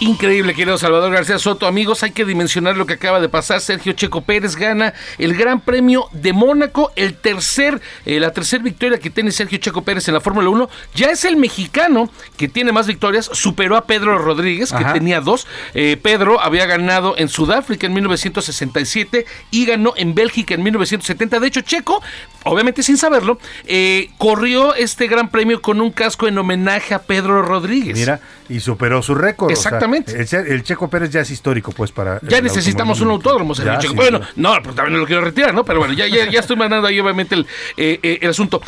[0.00, 1.66] Increíble, querido Salvador García Soto.
[1.66, 3.60] Amigos, hay que dimensionar lo que acaba de pasar.
[3.60, 8.98] Sergio Checo Pérez gana el Gran Premio de Mónaco, el tercer, eh, la tercera victoria
[8.98, 10.70] que tiene Sergio Checo Pérez en la Fórmula 1.
[10.94, 12.08] Ya es el mexicano
[12.38, 13.28] que tiene más victorias.
[13.34, 14.94] Superó a Pedro Rodríguez, que Ajá.
[14.94, 15.46] tenía dos.
[15.74, 21.40] Eh, Pedro había ganado en Sudáfrica en 1967 y ganó en Bélgica en 1970.
[21.40, 22.02] De hecho, Checo,
[22.44, 27.42] obviamente sin saberlo, eh, corrió este Gran Premio con un casco en homenaje a Pedro
[27.42, 27.98] Rodríguez.
[27.98, 28.20] Mira,
[28.50, 29.52] y superó su récord.
[29.52, 30.12] o sea, Exactamente.
[30.18, 32.20] el, che- el Checo Pérez ya es histórico, pues, para.
[32.22, 33.94] Ya necesitamos un autódromo, Ya, Checo.
[33.94, 35.64] Bueno, no, pues también lo quiero retirar, ¿no?
[35.64, 37.46] Pero bueno, ya, ya, ya estoy mandando ahí obviamente el,
[37.76, 38.60] eh, eh, el asunto.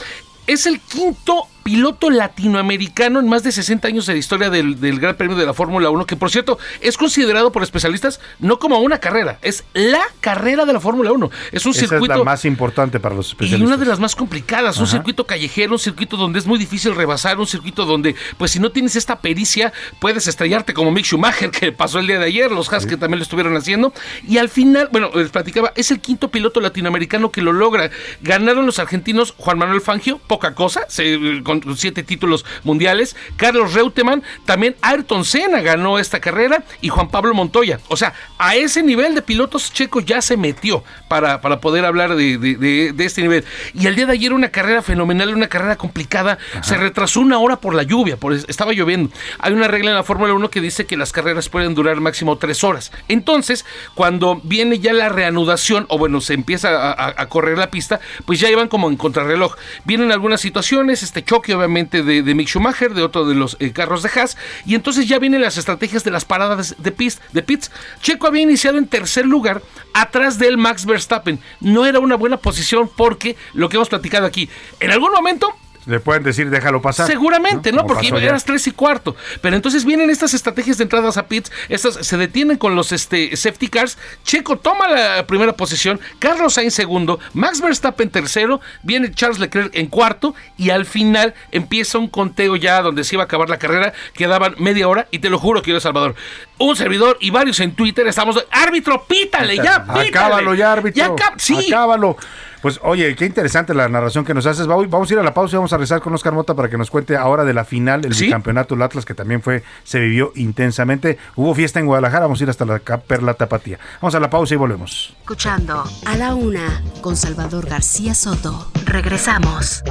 [0.46, 4.98] Es el quinto piloto latinoamericano en más de 60 años de la historia del, del
[4.98, 8.78] Gran Premio de la Fórmula 1, que por cierto es considerado por especialistas no como
[8.80, 11.30] una carrera, es la carrera de la Fórmula 1.
[11.52, 13.66] Es un Esa circuito es la más importante para los y especialistas.
[13.68, 17.38] una de las más complicadas, un circuito callejero, un circuito donde es muy difícil rebasar,
[17.38, 21.72] un circuito donde, pues si no tienes esta pericia, puedes estrellarte como Mick Schumacher, que
[21.72, 23.92] pasó el día de ayer, los Haas que también lo estuvieron haciendo.
[24.26, 27.90] Y al final, bueno, les platicaba, es el quinto piloto latinoamericano que lo logra.
[28.20, 33.16] Ganaron los argentinos Juan Manuel Fangio, poca cosa, se- con siete títulos mundiales.
[33.36, 37.80] Carlos Reutemann, también Ayrton Senna ganó esta carrera y Juan Pablo Montoya.
[37.88, 42.14] O sea, a ese nivel de pilotos checos ya se metió para, para poder hablar
[42.14, 43.44] de, de- de- de este nivel.
[43.74, 46.38] Y el día de ayer una carrera fenomenal, una carrera complicada.
[46.62, 49.10] Se retrasó una hora por la lluvia, por, estaba lloviendo.
[49.38, 52.36] Hay una regla en la Fórmula 1 que dice que las carreras pueden durar máximo
[52.38, 52.92] tres horas.
[53.08, 53.64] Entonces,
[53.94, 58.00] cuando viene ya la reanudación, o bueno, se empieza a, a- a correr la pista,
[58.24, 59.56] pues ya iban como en contrarreloj.
[59.84, 63.72] Vienen algunas situaciones, este choque obviamente de, de Mick Schumacher, de otro de los eh,
[63.72, 67.42] carros de Haas, y entonces ya vienen las estrategias de las paradas de, pits, de
[67.42, 67.70] pits.
[68.00, 69.62] Checo había iniciado en tercer lugar,
[69.94, 71.40] atrás del Max Verstappen.
[71.60, 74.48] No era una buena posición porque lo que hemos platicado aquí,
[74.80, 75.54] en algún momento
[75.86, 77.06] Le pueden decir, déjalo pasar.
[77.06, 77.84] Seguramente, ¿no?
[77.86, 79.16] Como Porque eras tres y cuarto.
[79.40, 83.36] Pero entonces vienen estas estrategias de entradas a pits, estas se detienen con los este,
[83.36, 83.98] safety cars.
[84.24, 89.86] Checo toma la primera posición, Carlos Sainz segundo, Max Verstappen tercero, viene Charles Leclerc en
[89.86, 93.92] cuarto y al final empieza un conteo ya donde se iba a acabar la carrera.
[94.14, 96.14] Quedaban media hora y te lo juro, querido Salvador.
[96.58, 98.44] Un servidor y varios en Twitter estamos.
[98.50, 100.08] Árbitro, pítale ya, pítale.
[100.08, 101.16] Acábalo ya, árbitro.
[101.16, 101.66] Ya sí.
[101.66, 102.16] Acábalo.
[102.62, 104.68] Pues oye, qué interesante la narración que nos haces.
[104.68, 106.78] Vamos a ir a la pausa y vamos a rezar con Oscar Mota para que
[106.78, 108.30] nos cuente ahora de la final, el ¿Sí?
[108.30, 111.18] campeonato del Atlas, que también fue, se vivió intensamente.
[111.34, 113.78] Hubo fiesta en Guadalajara, vamos a ir hasta la Perla Tapatía.
[114.00, 115.16] Vamos a la pausa y volvemos.
[115.20, 118.70] Escuchando a la una con Salvador García Soto.
[118.84, 119.82] Regresamos.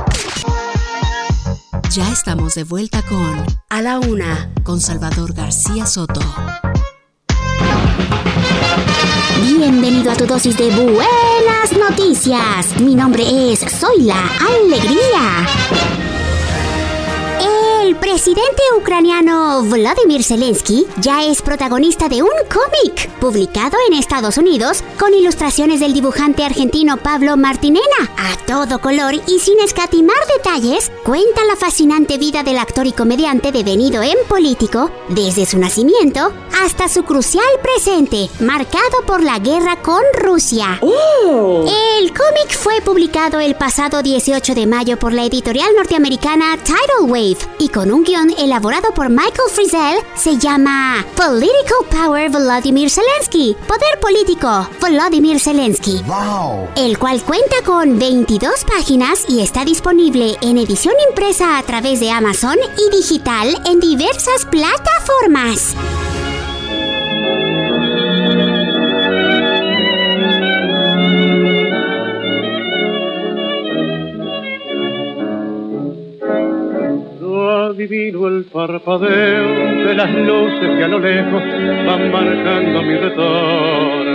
[1.90, 6.22] Ya estamos de vuelta con A la una con Salvador García Soto.
[9.42, 12.80] Bienvenido a tu dosis de buenas noticias.
[12.82, 15.48] Mi nombre es Soy la Alegría.
[17.84, 24.84] El presidente ucraniano Vladimir Zelensky ya es protagonista de un cómic publicado en Estados Unidos
[25.00, 27.86] con ilustraciones del dibujante argentino Pablo Martinena.
[28.52, 34.04] Todo color y sin escatimar detalles, cuenta la fascinante vida del actor y comediante devenido
[34.04, 40.82] en político desde su nacimiento hasta su crucial presente, marcado por la guerra con Rusia.
[40.82, 47.38] El cómic fue publicado el pasado 18 de mayo por la editorial norteamericana Tidal Wave
[47.58, 54.00] y con un guion elaborado por Michael Frizzell se llama Political Power Volodymyr Zelensky, Poder
[54.02, 56.02] Político Volodymyr Zelensky,
[56.76, 62.10] el cual cuenta con 22 páginas y está disponible en edición impresa a través de
[62.10, 65.76] Amazon y digital en diversas plataformas.
[77.70, 81.42] adivino el parpadeo de las luces que a lo lejos
[81.86, 84.12] van marcando mi retorno.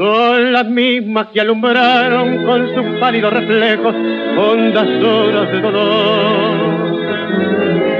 [0.00, 3.94] Son las mismas que alumbraron con sus pálidos reflejos
[4.34, 6.96] hondas horas de dolor.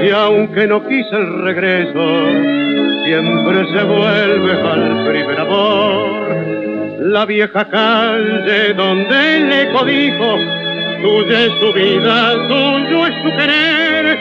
[0.03, 2.25] Y aunque no quise el regreso,
[3.05, 6.35] siempre se vuelve al primer amor.
[7.01, 10.37] la vieja calle donde el eco dijo,
[11.03, 14.17] tuya es su vida, tuyo es su querer,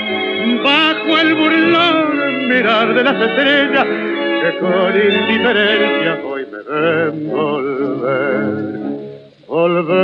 [0.63, 3.87] bajo el burlón mirar de las estrellas
[4.43, 6.30] que con indiferencia
[6.71, 8.71] ven volver.
[9.49, 10.01] Volver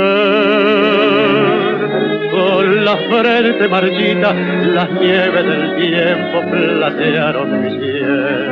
[2.31, 8.49] con la frente marchita, las nieves del tiempo platearon mi piel.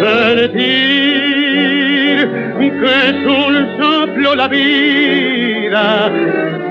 [0.00, 0.98] Sentir
[2.80, 6.10] que es un soplo la vida,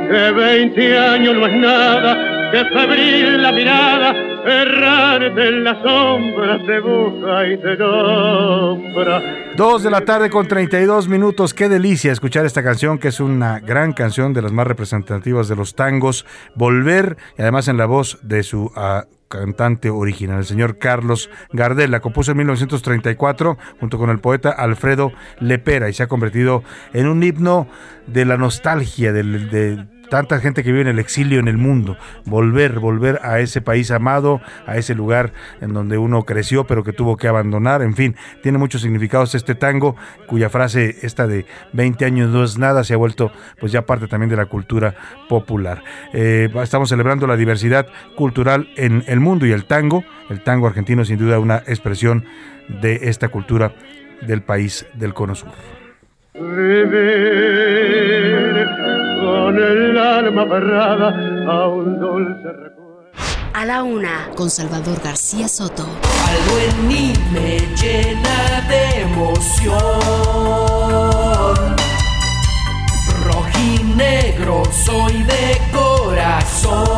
[0.09, 4.15] que veinte años no es nada, que febril la mirada,
[4.47, 9.21] errarte en las sombras te busca y te nombra.
[9.55, 11.53] Dos de la tarde con 32 minutos.
[11.53, 15.55] Qué delicia escuchar esta canción, que es una gran canción de las más representativas de
[15.55, 16.25] los tangos.
[16.55, 21.91] Volver, y además en la voz de su ah, cantante original, el señor Carlos Gardel.
[21.91, 26.63] La compuso en 1934 junto con el poeta Alfredo Lepera y se ha convertido
[26.93, 27.67] en un himno
[28.07, 31.97] de la nostalgia, de, tanta gente que vive en el exilio en el mundo.
[32.25, 36.93] Volver, volver a ese país amado, a ese lugar en donde uno creció pero que
[36.93, 37.81] tuvo que abandonar.
[37.81, 39.95] En fin, tiene muchos significados este tango,
[40.27, 44.07] cuya frase esta de 20 años no es nada se ha vuelto pues ya parte
[44.07, 44.95] también de la cultura
[45.29, 45.83] popular.
[46.13, 51.05] Eh, estamos celebrando la diversidad cultural en el mundo y el tango, el tango argentino
[51.05, 52.25] sin duda una expresión
[52.81, 53.73] de esta cultura
[54.21, 55.51] del país del Cono Sur.
[59.47, 61.07] Con el alma aferrada
[61.49, 63.05] a un dulce recuerdo.
[63.53, 65.83] A la una, con Salvador García Soto.
[65.83, 69.77] Algo en mí me llena de emoción.
[73.23, 76.96] Rojinegro soy de corazón.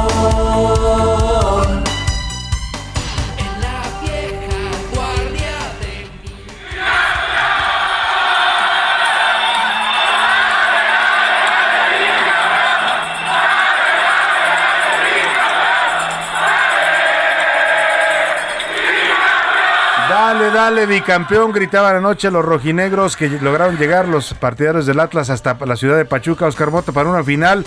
[20.70, 25.76] Dale, bicampeón, gritaban anoche los rojinegros que lograron llegar los partidarios del Atlas hasta la
[25.76, 27.66] ciudad de Pachuca, Oscar Mota, para una final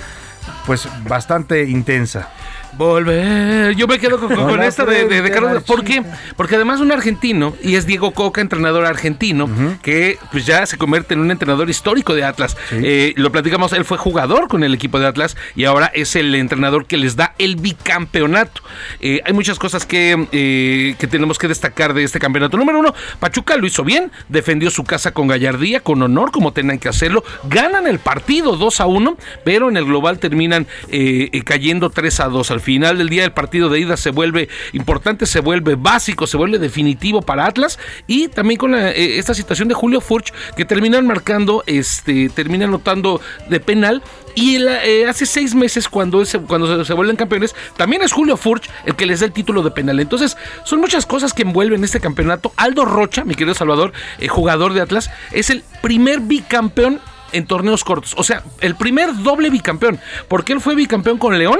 [0.66, 2.31] pues bastante intensa.
[2.77, 3.74] Volver.
[3.77, 5.62] Yo me quedo con, con esta de, de- Carlos.
[5.65, 6.03] ¿Por qué?
[6.36, 9.49] Porque además un argentino, y es Diego Coca, entrenador argentino,
[9.82, 12.57] que pues ya se convierte en un entrenador histórico de Atlas.
[12.70, 16.35] Eh, lo platicamos, él fue jugador con el equipo de Atlas y ahora es el
[16.35, 18.62] entrenador que les da el bicampeonato.
[19.01, 22.57] Eh, hay muchas cosas que, eh, que tenemos que destacar de este campeonato.
[22.57, 26.78] Número uno, Pachuca lo hizo bien, defendió su casa con gallardía, con honor, como tenían
[26.78, 27.23] que hacerlo.
[27.44, 32.28] Ganan el partido 2 a 1, pero en el global terminan eh, cayendo 3 a
[32.28, 32.51] 2.
[32.51, 36.37] Al final del día el partido de ida se vuelve importante, se vuelve básico, se
[36.37, 40.65] vuelve definitivo para Atlas y también con la, eh, esta situación de Julio Furch que
[40.65, 43.21] terminan marcando, este, termina anotando
[43.51, 44.03] de penal
[44.35, 48.37] y eh, hace seis meses cuando, es- cuando se, se vuelven campeones también es Julio
[48.39, 50.01] Furch el que les da el título de penal.
[50.01, 52.53] Entonces son muchas cosas que envuelven este campeonato.
[52.57, 57.01] Aldo Rocha, mi querido Salvador, eh, jugador de Atlas, es el primer bicampeón
[57.33, 58.15] en torneos cortos.
[58.17, 59.99] O sea, el primer doble bicampeón.
[60.29, 61.59] Porque él fue bicampeón con León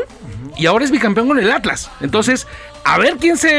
[0.57, 1.91] y ahora es bicampeón con el Atlas.
[2.01, 2.47] Entonces,
[2.85, 3.51] a ver quién se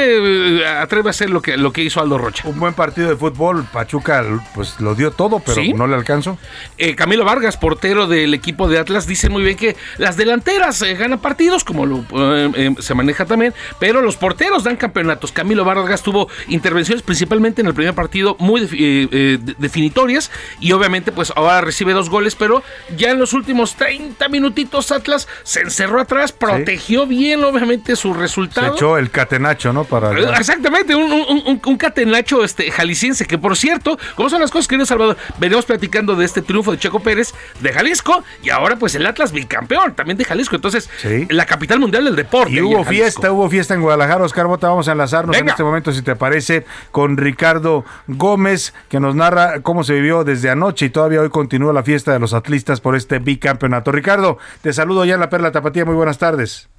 [0.62, 2.48] eh, atreve a hacer lo que, lo que hizo Aldo Rocha.
[2.48, 4.24] Un buen partido de fútbol, Pachuca
[4.54, 5.74] pues lo dio todo, pero Sí.
[5.74, 6.38] no le alcanzó.
[6.78, 10.94] Eh, Camilo Vargas, portero del equipo de Atlas, dice muy bien que las delanteras eh,
[10.96, 15.32] ganan partidos, como lo, eh, eh, se maneja también, pero los porteros dan campeonatos.
[15.32, 21.12] Camilo Vargas tuvo intervenciones principalmente en el primer partido muy defi- de- definitorias y obviamente
[21.12, 22.62] pues ahora recibe dos goles, pero
[22.98, 28.20] ya en los últimos 30 minutitos Atlas se encerró atrás, protegió bien obviamente su Se
[28.20, 28.74] resultado.
[28.76, 29.86] echó el catenacho, ¿no?
[29.86, 34.42] Para Eh, Exactamente, un, un- un- un catenacho este, jalisciense, que por cierto, ¿cómo son
[34.42, 35.16] las cosas, querido Salvador?
[35.38, 39.32] Venimos platicando de este triunfo de Checo Pérez de Jalisco y ahora pues el Atlas
[39.32, 40.56] bicampeón también de Jalisco.
[40.58, 40.90] Entonces,
[41.30, 42.52] la capital mundial del deporte.
[42.52, 44.26] Y hubo fiesta, hubo fiesta en Guadalajara.
[44.26, 49.00] Oscar Bota, vamos a enlazarnos en este momento, si te parece, con Ricardo Gómez, que
[49.00, 52.34] nos narra cómo se vivió desde anoche y todavía hoy continúa la fiesta de los
[52.34, 53.92] atlistas por este bicampeonato.
[53.92, 55.86] Ricardo, te saludo ya en la Perla Tapatía.
[55.86, 56.70] Muy buenas tardes.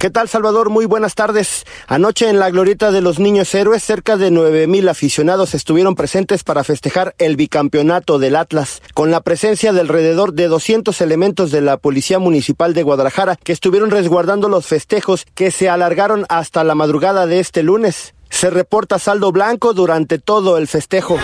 [0.00, 0.70] ¿Qué tal, Salvador?
[0.70, 1.66] Muy buenas tardes.
[1.88, 6.62] Anoche en la glorieta de los niños héroes, cerca de 9000 aficionados estuvieron presentes para
[6.62, 11.78] festejar el bicampeonato del Atlas, con la presencia de alrededor de 200 elementos de la
[11.78, 17.26] Policía Municipal de Guadalajara que estuvieron resguardando los festejos que se alargaron hasta la madrugada
[17.26, 18.14] de este lunes.
[18.30, 21.18] Se reporta saldo blanco durante todo el festejo.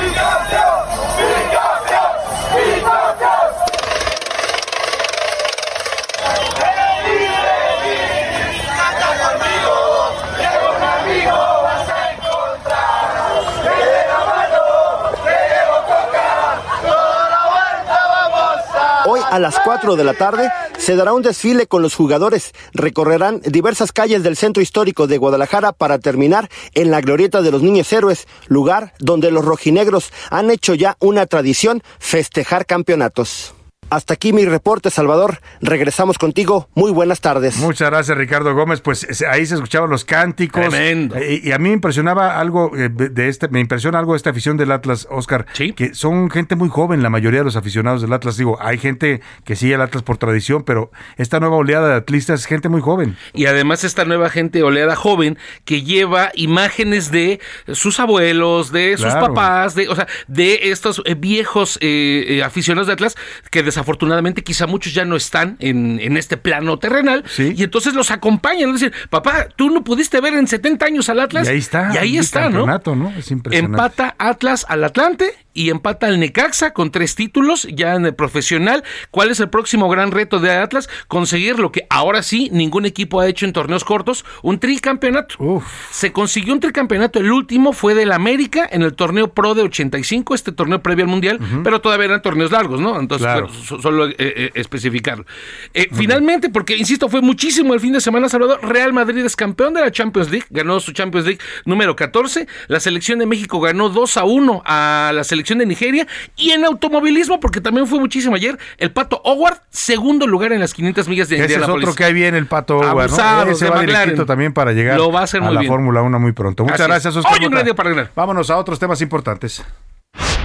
[19.30, 22.52] A las 4 de la tarde se dará un desfile con los jugadores.
[22.72, 27.62] Recorrerán diversas calles del centro histórico de Guadalajara para terminar en la glorieta de los
[27.62, 33.54] niños héroes, lugar donde los rojinegros han hecho ya una tradición festejar campeonatos.
[33.90, 35.38] Hasta aquí mi reporte, Salvador.
[35.60, 36.68] Regresamos contigo.
[36.74, 37.58] Muy buenas tardes.
[37.58, 38.80] Muchas gracias, Ricardo Gómez.
[38.80, 40.60] Pues eh, ahí se escuchaban los cánticos.
[40.68, 41.16] Tremendo.
[41.16, 44.56] Eh, Y, a mí me impresionaba algo eh, de este, me impresiona algo esta afición
[44.56, 45.46] del Atlas, Oscar.
[45.54, 48.36] Que son gente muy joven, la mayoría de los aficionados del Atlas.
[48.36, 52.40] Digo, hay gente que sigue al Atlas por tradición, pero esta nueva oleada de atlistas
[52.40, 53.16] es gente muy joven.
[53.32, 57.40] Y además esta nueva gente oleada joven que lleva imágenes de
[57.72, 59.28] sus abuelos, de sus Claro.
[59.28, 63.14] papás, de, o sea, de estos viejos eh, aficionados de Atlas
[63.50, 68.10] que desafortunadamente quizá muchos ya no están en, en este plano terrenal y entonces los
[68.10, 68.70] acompañan.
[68.70, 71.46] Es decir, papá, tú no pudiste ver en 70 años al Atlas.
[71.46, 71.90] Y ahí está.
[71.94, 72.58] Y ahí está, ¿no?
[72.58, 73.10] campeonato, ¿no?
[73.10, 73.76] Es impresionante.
[73.76, 78.84] Empata Atlas al Atlante y empata al Necaxa con tres títulos ya en el profesional.
[79.10, 80.88] ¿Cuál es el próximo gran reto de Atlas?
[81.08, 85.62] Conseguir lo que ahora sí ningún equipo ha hecho en torneos cortos, un tricampeonato.
[85.90, 90.34] Se consiguió un tricampeonato, el último fue del América en el torneo Pro de 85,
[90.34, 92.98] este torneo previo al Mundial, pero todavía eran torneos largos, ¿no?
[92.98, 93.48] Entonces, Claro.
[93.48, 95.24] solo eh, eh, especificarlo.
[95.72, 99.74] Eh, finalmente, porque insisto, fue muchísimo el fin de semana, Salvador, Real Madrid es campeón
[99.74, 103.88] de la Champions League, ganó su Champions League número 14, la selección de México ganó
[103.88, 106.06] 2 a 1 a la selección de Nigeria,
[106.36, 110.72] y en automovilismo, porque también fue muchísimo ayer, el Pato Howard, segundo lugar en las
[110.74, 113.42] 500 millas de Ese es otro que hay bien el pato Howard, ¿no?
[113.50, 115.72] Ese va directito también para llegar Lo va a hacer muy la bien.
[115.72, 116.64] Fórmula 1 muy pronto.
[116.64, 117.38] Muchas Así gracias, Oscar.
[117.38, 118.10] Hoy un para ganar.
[118.14, 119.62] Vámonos a otros temas importantes.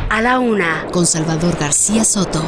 [0.10, 2.44] A la una, con Salvador García Soto.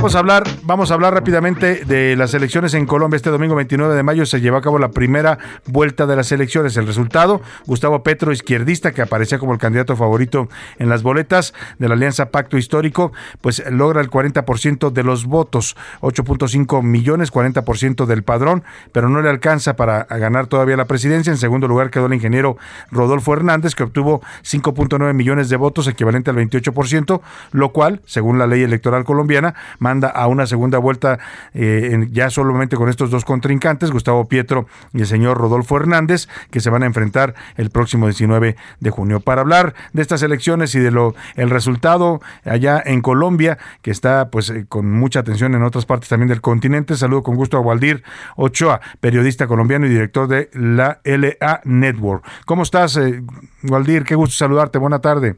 [0.00, 3.16] Vamos a hablar, vamos a hablar rápidamente de las elecciones en Colombia.
[3.18, 5.36] Este domingo 29 de mayo se llevó a cabo la primera
[5.66, 6.74] vuelta de las elecciones.
[6.78, 10.48] El resultado, Gustavo Petro, izquierdista, que aparecía como el candidato favorito
[10.78, 13.12] en las boletas de la Alianza Pacto Histórico,
[13.42, 19.28] pues logra el 40% de los votos, 8.5 millones, 40% del padrón, pero no le
[19.28, 21.30] alcanza para ganar todavía la presidencia.
[21.30, 22.56] En segundo lugar quedó el ingeniero
[22.90, 27.20] Rodolfo Hernández, que obtuvo 5.9 millones de votos, equivalente al 28%,
[27.52, 29.54] lo cual, según la ley electoral colombiana,
[29.90, 31.18] manda a una segunda vuelta
[31.52, 36.28] eh, en- ya solamente con estos dos contrincantes, Gustavo Pietro y el señor Rodolfo Hernández,
[36.52, 39.18] que se van a enfrentar el próximo 19 de junio.
[39.20, 44.30] Para hablar de estas elecciones y de lo el resultado allá en Colombia, que está
[44.30, 47.60] pues eh, con mucha atención en otras partes también del continente, saludo con gusto a
[47.60, 48.04] Waldir
[48.36, 52.24] Ochoa, periodista colombiano y director de la LA Network.
[52.46, 53.22] ¿Cómo estás, eh,
[53.64, 54.04] Waldir?
[54.04, 54.78] Qué gusto saludarte.
[54.78, 55.36] Buena tarde.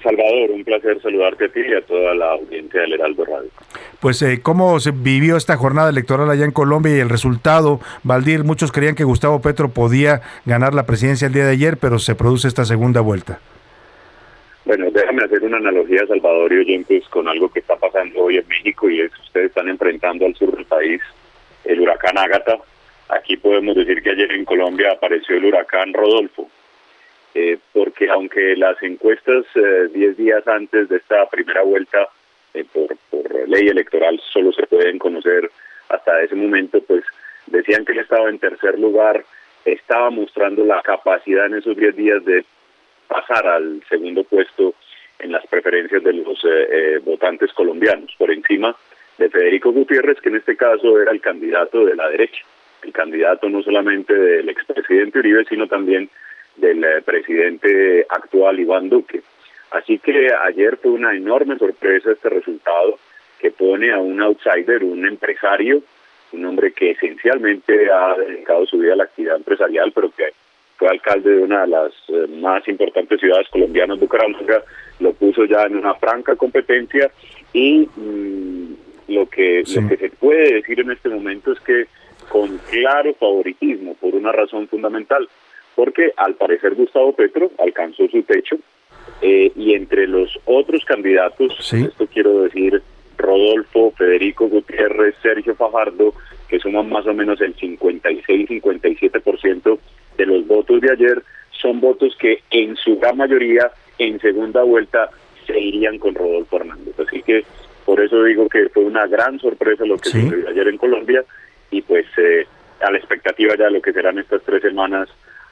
[0.00, 3.50] Salvador, un placer saludarte a ti y a toda la audiencia del Heraldo Radio.
[4.00, 7.80] Pues, eh, ¿cómo se vivió esta jornada electoral allá en Colombia y el resultado?
[8.02, 11.98] Valdir, muchos creían que Gustavo Petro podía ganar la presidencia el día de ayer, pero
[11.98, 13.40] se produce esta segunda vuelta.
[14.64, 18.46] Bueno, déjame hacer una analogía, Salvador y oyentes, con algo que está pasando hoy en
[18.48, 21.00] México y es que ustedes están enfrentando al sur del país
[21.64, 22.58] el huracán Ágata.
[23.08, 26.50] Aquí podemos decir que ayer en Colombia apareció el huracán Rodolfo.
[27.34, 32.08] Eh, porque aunque las encuestas 10 días antes de esta primera vuelta
[32.54, 35.50] eh, por, por ley electoral solo se pueden conocer
[35.88, 37.04] hasta ese momento, pues
[37.46, 39.24] decían que él estaba en tercer lugar,
[39.64, 42.44] estaba mostrando la capacidad en esos 10 días de
[43.06, 44.74] pasar al segundo puesto
[45.18, 48.76] en las preferencias de los eh, eh, votantes colombianos, por encima
[49.18, 52.42] de Federico Gutiérrez, que en este caso era el candidato de la derecha,
[52.82, 56.08] el candidato no solamente del expresidente Uribe, sino también
[56.58, 59.22] del eh, presidente actual Iván Duque.
[59.70, 62.98] Así que ayer fue una enorme sorpresa este resultado
[63.38, 65.82] que pone a un outsider, un empresario,
[66.32, 70.24] un hombre que esencialmente ha dedicado su vida a la actividad empresarial, pero que
[70.76, 74.62] fue alcalde de una de las eh, más importantes ciudades colombianas, Bucaramanga,
[75.00, 77.10] lo puso ya en una franca competencia
[77.52, 78.74] y mm,
[79.08, 81.86] lo que lo que se puede decir en este momento es que
[82.28, 85.28] con claro favoritismo por una razón fundamental,
[85.78, 88.56] porque al parecer Gustavo Petro alcanzó su techo
[89.22, 92.82] eh, y entre los otros candidatos, esto quiero decir
[93.16, 96.14] Rodolfo, Federico Gutiérrez, Sergio Fajardo,
[96.48, 99.78] que suman más o menos el 56-57%
[100.16, 101.22] de los votos de ayer,
[101.52, 105.10] son votos que en su gran mayoría en segunda vuelta
[105.46, 106.98] se irían con Rodolfo Hernández.
[106.98, 107.44] Así que
[107.84, 111.24] por eso digo que fue una gran sorpresa lo que sucedió ayer en Colombia
[111.70, 112.48] y pues eh,
[112.80, 115.08] a la expectativa ya de lo que serán estas tres semanas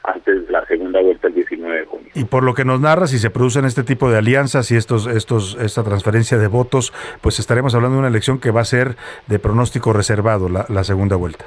[0.07, 2.07] antes de la segunda vuelta el 19 de junio.
[2.15, 5.05] Y por lo que nos narra, si se producen este tipo de alianzas y estos,
[5.05, 8.95] estos, esta transferencia de votos, pues estaremos hablando de una elección que va a ser
[9.27, 11.45] de pronóstico reservado la, la segunda vuelta.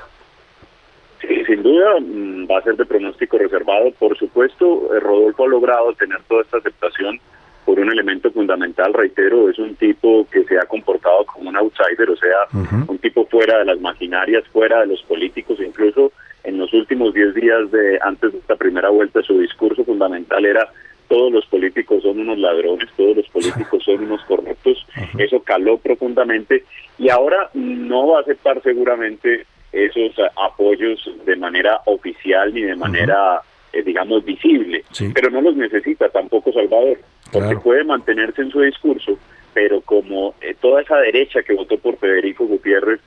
[1.21, 3.91] Sí, sin duda mm, va a ser de pronóstico reservado.
[3.99, 7.19] Por supuesto, eh, Rodolfo ha logrado tener toda esta aceptación
[7.65, 12.11] por un elemento fundamental, reitero, es un tipo que se ha comportado como un outsider,
[12.11, 16.11] o sea, un tipo fuera de las maquinarias, fuera de los políticos, incluso
[16.45, 20.69] en los últimos 10 días de antes de esta primera vuelta su discurso fundamental era
[21.11, 24.87] todos los políticos son unos ladrones, todos los políticos son unos corruptos,
[25.19, 26.65] eso caló profundamente
[26.99, 32.77] y ahora no va a aceptar seguramente esos eh, apoyos de manera oficial ni de
[32.77, 33.41] manera,
[33.73, 36.99] eh, digamos, visible, pero no los necesita tampoco Salvador,
[37.33, 39.19] porque puede mantenerse en su discurso,
[39.53, 43.01] pero como eh, toda esa derecha que votó por Federico Gutiérrez,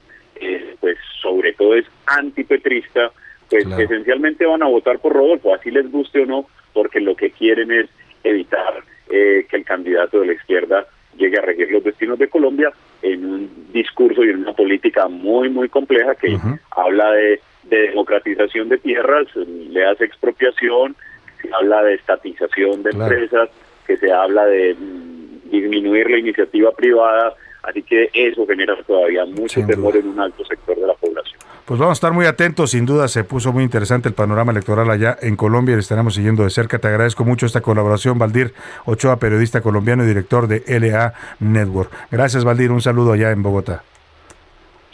[0.82, 3.14] pues sobre todo es antipetrista,
[3.50, 7.32] pues esencialmente van a votar por Rodolfo, así les guste o no, porque lo que
[7.32, 7.90] quieren es
[8.24, 10.88] evitar que el candidato de la izquierda
[11.18, 12.72] llegue a regir los destinos de Colombia
[13.02, 16.38] en un discurso y en una política muy, muy compleja que
[16.72, 20.96] habla de, democratización de tierras, le hace expropiación,
[21.42, 23.50] que habla de estatización de empresas,
[23.88, 27.34] que se habla de mm, disminuir la iniciativa privada,
[27.64, 31.40] así que eso genera todavía mucho temor en un alto sector de la población.
[31.66, 34.90] Pues vamos a estar muy atentos, sin duda se puso muy interesante el panorama electoral
[34.92, 36.78] allá en Colombia, le estaremos siguiendo de cerca.
[36.78, 38.54] Te agradezco mucho esta colaboración, Valdir
[38.86, 41.90] Ochoa, periodista colombiano y director de LA Network.
[42.12, 43.82] Gracias, Valdir, un saludo allá en Bogotá.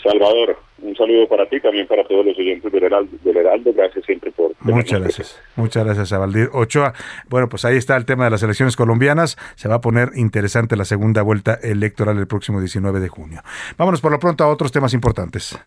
[0.03, 0.57] Salvador,
[0.89, 4.51] un saludo para ti, también para todos los oyentes del Heraldo, gracias siempre por...
[4.61, 6.93] Muchas gracias, muchas gracias a Valdir Ochoa.
[7.29, 10.75] Bueno, pues ahí está el tema de las elecciones colombianas, se va a poner interesante
[10.75, 13.41] la segunda vuelta electoral el próximo 19 de junio.
[13.77, 15.57] Vámonos por lo pronto a otros temas importantes.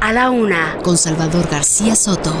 [0.00, 2.32] A la una, con Salvador García Soto.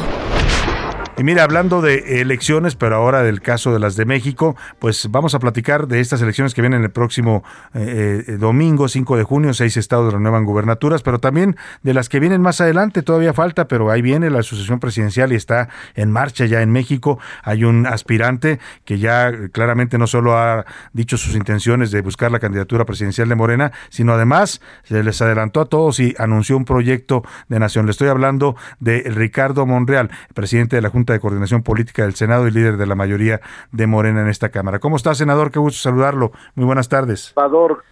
[1.16, 5.32] Y mira, hablando de elecciones, pero ahora del caso de las de México, pues vamos
[5.36, 9.54] a platicar de estas elecciones que vienen el próximo eh, eh, domingo, 5 de junio,
[9.54, 13.92] seis estados renuevan gubernaturas, pero también de las que vienen más adelante, todavía falta, pero
[13.92, 17.20] ahí viene la sucesión presidencial y está en marcha ya en México.
[17.44, 22.40] Hay un aspirante que ya claramente no solo ha dicho sus intenciones de buscar la
[22.40, 27.22] candidatura presidencial de Morena, sino además se les adelantó a todos y anunció un proyecto
[27.48, 27.86] de nación.
[27.86, 32.48] Le estoy hablando de Ricardo Monreal, presidente de la Junta de Coordinación Política del Senado
[32.48, 34.78] y líder de la mayoría de Morena en esta Cámara.
[34.78, 35.50] ¿Cómo está, senador?
[35.50, 36.32] Qué gusto saludarlo.
[36.54, 37.34] Muy buenas tardes.
[37.34, 37.84] Salvador,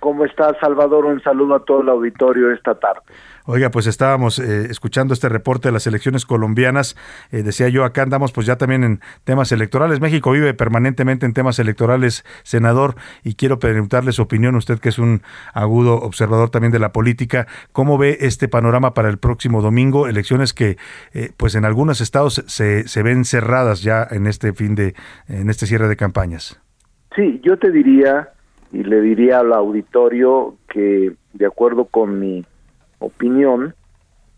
[0.00, 1.04] ¿cómo está, Salvador?
[1.04, 3.00] Un saludo a todo el auditorio esta tarde.
[3.50, 6.96] Oiga, pues estábamos eh, escuchando este reporte de las elecciones colombianas.
[7.32, 10.00] Eh, decía yo, acá andamos pues ya también en temas electorales.
[10.00, 14.98] México vive permanentemente en temas electorales, senador, y quiero preguntarle su opinión, usted que es
[14.98, 15.22] un
[15.54, 20.08] agudo observador también de la política, ¿cómo ve este panorama para el próximo domingo?
[20.08, 20.76] Elecciones que
[21.14, 24.94] eh, pues en algunos estados se, se ven cerradas ya en este fin de,
[25.26, 26.60] en este cierre de campañas.
[27.16, 28.28] Sí, yo te diría
[28.72, 32.44] y le diría al auditorio que de acuerdo con mi
[32.98, 33.74] opinión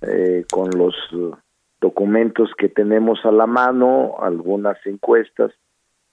[0.03, 0.95] eh, con los
[1.81, 5.53] documentos que tenemos a la mano, algunas encuestas.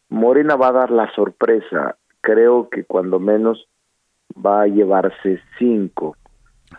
[0.10, 1.98] Morena va a dar la sorpresa.
[2.22, 3.68] Creo que cuando menos
[4.34, 6.16] va a llevarse cinco.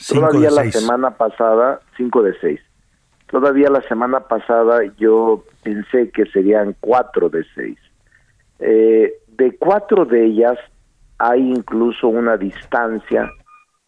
[0.06, 2.60] Todavía la semana pasada, cinco de seis.
[3.30, 7.78] Todavía la semana pasada yo pensé que serían cuatro de seis.
[8.58, 10.58] Eh, de cuatro de ellas
[11.18, 13.30] hay incluso una distancia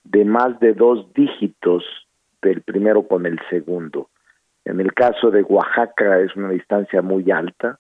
[0.05, 1.85] de más de dos dígitos
[2.43, 4.09] del primero con el segundo.
[4.65, 7.79] En el caso de Oaxaca es una distancia muy alta,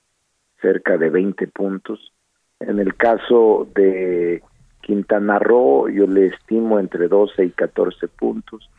[0.60, 2.12] cerca de 20 puntos.
[2.60, 4.43] En el caso de
[4.81, 8.70] Quintana Roo yo le estimo entre 12 y 14 puntos.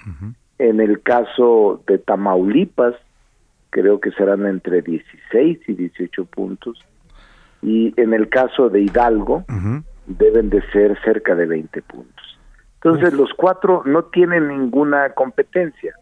[0.58, 2.96] En el caso de Tamaulipas
[3.70, 6.80] creo que serán entre 16 y 18 puntos.
[7.62, 9.46] Y en el caso de Hidalgo
[10.08, 12.40] deben de ser cerca de 20 puntos.
[12.76, 15.94] Entonces los cuatro no tienen ninguna competencia,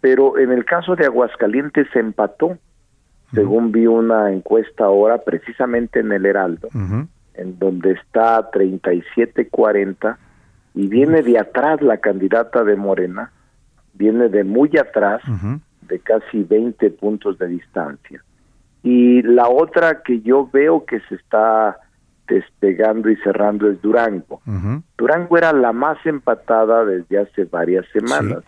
[0.00, 2.56] pero en el caso de Aguascalientes se empató,
[3.34, 6.68] según vi una encuesta ahora precisamente en el Heraldo,
[7.34, 10.16] en donde está 37-40
[10.74, 13.30] y viene de atrás la candidata de Morena,
[13.92, 15.22] viene de muy atrás,
[15.82, 18.22] de casi 20 puntos de distancia.
[18.82, 21.78] Y la otra que yo veo que se está
[22.26, 24.40] despegando y cerrando es Durango.
[24.96, 28.44] Durango era la más empatada desde hace varias semanas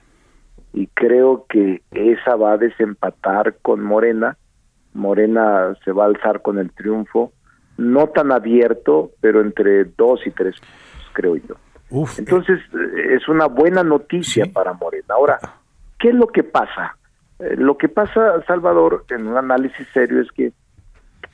[0.72, 4.36] y creo que esa va a desempatar con Morena.
[4.94, 7.32] Morena se va a alzar con el triunfo,
[7.76, 10.56] no tan abierto, pero entre dos y tres,
[11.12, 11.55] creo yo.
[12.18, 15.14] Entonces eh, es una buena noticia para Morena.
[15.14, 15.38] Ahora,
[15.98, 16.96] ¿qué es lo que pasa?
[17.38, 20.52] Eh, lo que pasa, Salvador, en un análisis serio es que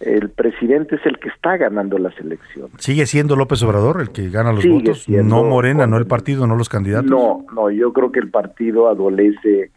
[0.01, 2.73] el presidente es el que está ganando las elecciones.
[2.79, 5.09] ¿Sigue siendo López Obrador el que gana los votos?
[5.09, 7.11] no Morena, no el partido, no los candidatos.
[7.11, 9.71] No, no, yo creo que el partido adolece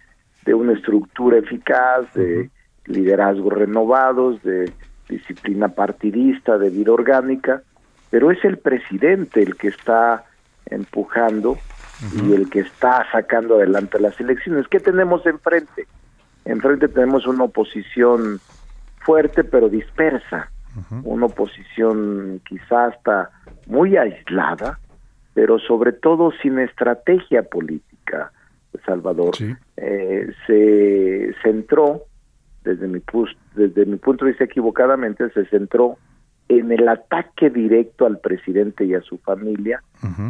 [0.45, 2.49] de una estructura eficaz, de
[2.85, 4.71] liderazgos renovados, de
[5.07, 7.61] disciplina partidista, de vida orgánica,
[8.09, 10.25] pero es el presidente el que está
[10.65, 11.57] empujando
[12.23, 14.67] y el que está sacando adelante las elecciones.
[14.67, 15.87] ¿Qué tenemos enfrente?
[16.45, 18.39] Enfrente tenemos una oposición
[19.07, 20.51] fuerte pero dispersa,
[21.03, 23.31] una oposición quizás hasta
[23.65, 24.79] muy aislada,
[25.33, 28.33] pero sobre todo sin estrategia política,
[28.85, 29.33] Salvador.
[29.77, 32.03] Eh, se centró,
[32.65, 33.01] desde mi,
[33.55, 35.97] desde mi punto de vista equivocadamente, se centró
[36.49, 39.81] en el ataque directo al presidente y a su familia,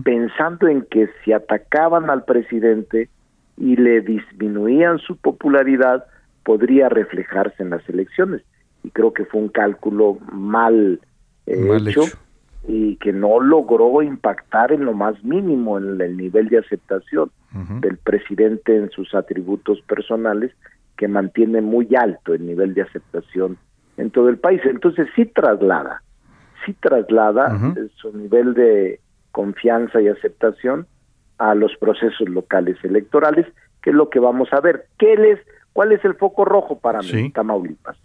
[0.03, 3.09] pensando en que si atacaban al presidente
[3.57, 6.05] y le disminuían su popularidad,
[6.43, 8.43] podría reflejarse en las elecciones.
[8.88, 10.99] Y creo que fue un cálculo mal,
[11.45, 12.03] eh, hecho,
[12.68, 17.31] y que no logró impactar en lo más mínimo en el nivel de aceptación
[17.81, 20.51] del presidente en sus atributos personales,
[20.95, 23.57] que mantiene muy alto el nivel de aceptación
[23.97, 24.61] en todo el país.
[24.65, 26.03] Entonces sí traslada
[26.68, 27.57] sí traslada
[27.95, 28.99] su nivel de
[29.31, 30.85] confianza y aceptación
[31.38, 33.45] a los procesos locales electorales,
[33.81, 34.88] que es lo que vamos a ver.
[34.97, 35.39] ¿Qué les,
[35.73, 37.31] ¿Cuál es el foco rojo para mí?
[37.31, 37.97] Tamaulipas.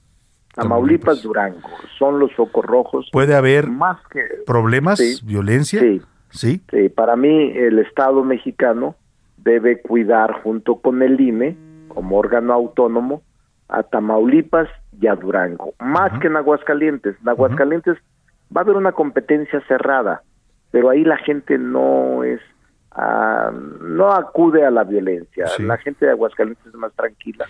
[0.54, 1.68] Tamaulipas, Durango,
[1.98, 3.08] son los focos rojos.
[3.12, 5.80] ¿Puede haber más que, problemas, violencia?
[5.80, 6.62] Sí, sí.
[6.70, 8.94] Sí, para mí el Estado mexicano
[9.38, 11.56] debe cuidar junto con el INE
[11.88, 13.22] como órgano autónomo
[13.68, 14.68] a Tamaulipas
[15.00, 17.16] y a Durango, más que en Aguascalientes.
[17.22, 17.96] En Aguascalientes
[18.54, 20.22] va a haber una competencia cerrada,
[20.70, 22.40] pero ahí la gente no es,
[22.90, 23.50] ah,
[23.80, 25.46] no acude a la violencia.
[25.58, 27.46] La gente de Aguascalientes es más tranquila.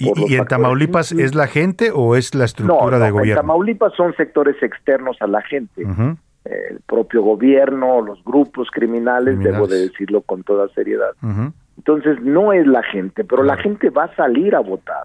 [0.00, 3.40] ¿Y, en Tamaulipas es la gente o es la estructura de gobierno?
[3.40, 5.82] En Tamaulipas son sectores externos a la gente.
[6.44, 11.10] El propio gobierno, los grupos criminales, debo de decirlo con toda seriedad.
[11.76, 15.04] Entonces no es la gente, pero la gente va a salir a votar.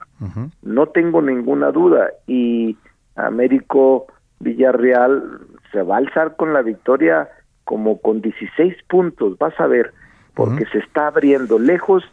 [0.61, 2.09] No tengo ninguna duda.
[2.25, 2.77] Y
[3.15, 4.07] Américo
[4.39, 5.41] Villarreal
[5.71, 7.29] se va a alzar con la victoria
[7.65, 9.93] como con 16 puntos, vas a ver,
[10.33, 12.03] porque se está abriendo lejos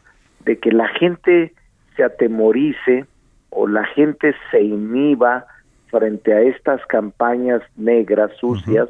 [0.44, 1.52] de que la gente
[1.96, 3.06] se atemorice
[3.50, 5.46] o la gente se inhiba
[5.90, 8.88] frente a estas campañas negras, sucias,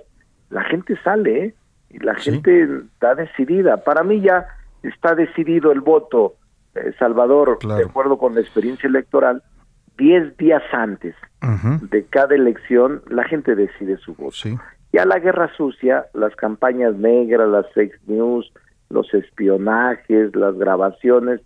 [0.51, 1.55] la gente sale ¿eh?
[1.91, 2.63] y la gente
[2.95, 3.79] está decidida.
[3.79, 4.47] Para mí ya
[4.83, 6.35] está decidido el voto,
[6.75, 9.43] eh, Salvador, de acuerdo con la experiencia electoral,
[9.99, 11.15] 10 días antes
[11.91, 14.37] de cada elección, la gente decide su voto.
[14.93, 18.53] Ya la guerra sucia, las campañas negras, las fake news,
[18.91, 21.41] los espionajes, las grabaciones,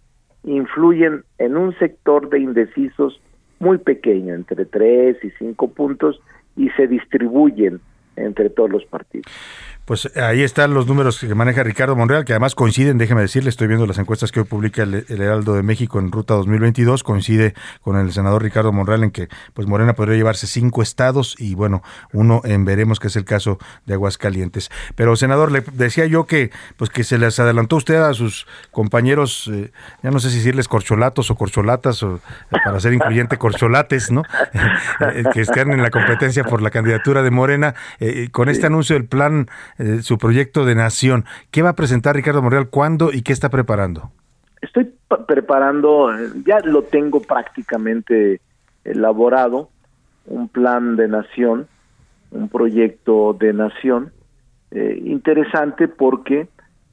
[0.47, 3.21] influyen en un sector de indecisos
[3.59, 6.21] muy pequeño, entre 3 y 5 puntos,
[6.57, 7.81] y se distribuyen
[8.17, 9.27] entre todos los partidos.
[9.87, 13.69] Pues ahí están los números que maneja Ricardo Monreal, que además coinciden, déjeme decirle, estoy
[13.69, 17.97] viendo las encuestas que hoy publica el, Heraldo de México en Ruta 2022, coincide con
[17.97, 22.41] el senador Ricardo Monreal en que pues Morena podría llevarse cinco estados y bueno, uno
[22.43, 24.73] en veremos que es el caso de Aguascalientes.
[24.97, 29.49] Pero senador, le decía yo que pues que se les adelantó usted a sus compañeros,
[29.55, 29.71] eh,
[30.03, 34.25] ya no sé si decirles corcholatos o corcholatas, o, eh, para ser incluyente corcholates, ¿no?
[35.15, 37.75] Eh, que están en la competencia por la candidatura de Morena,
[38.33, 41.25] con este anuncio del plan eh, su proyecto de nación.
[41.51, 42.69] ¿Qué va a presentar Ricardo Monreal?
[42.69, 44.11] ¿Cuándo y qué está preparando?
[44.63, 44.93] Estoy
[45.29, 48.41] preparando, eh, ya lo tengo prácticamente
[48.85, 49.69] elaborado,
[50.27, 51.67] un plan de nación,
[52.31, 54.13] un proyecto de nación,
[54.71, 56.49] eh, interesante porque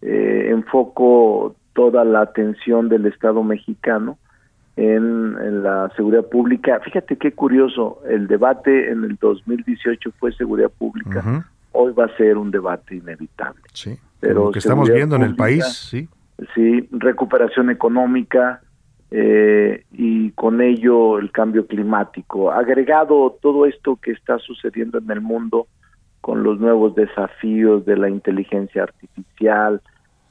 [0.06, 4.18] enfoco toda la atención del Estado mexicano
[4.76, 6.80] en, la seguridad pública.
[6.82, 12.38] Fíjate qué curioso, el debate en el 2018 fue seguridad pública, hoy va a ser
[12.38, 13.62] un debate inevitable.
[13.74, 16.08] Sí, pero lo que estamos viendo en el país, sí.
[16.56, 18.62] Sí, recuperación económica
[19.12, 22.52] eh, y con ello el cambio climático.
[22.52, 25.68] Agregado todo esto que está sucediendo en el mundo
[26.22, 29.82] con los nuevos desafíos de la inteligencia artificial,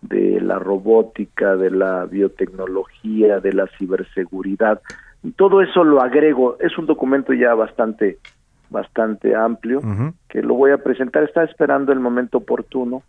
[0.00, 4.80] de la robótica, de la biotecnología, de la ciberseguridad.
[5.36, 8.18] Todo eso lo agrego, es un documento ya bastante
[8.72, 9.80] bastante amplio
[10.28, 11.22] que lo voy a presentar.
[11.22, 13.02] Está esperando el momento oportuno.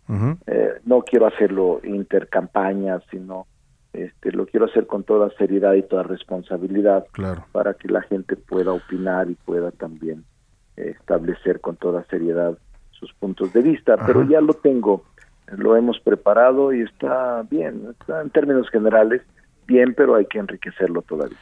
[0.46, 3.46] Eh, no quiero hacerlo intercampaña, sino
[3.92, 7.44] este, lo quiero hacer con toda seriedad y toda responsabilidad claro.
[7.52, 10.24] para que la gente pueda opinar y pueda también
[10.76, 12.58] eh, establecer con toda seriedad
[12.90, 13.96] sus puntos de vista.
[14.04, 15.04] Pero ya lo tengo,
[15.56, 19.22] lo hemos preparado y está bien, está en términos generales
[19.66, 21.38] bien, pero hay que enriquecerlo todavía.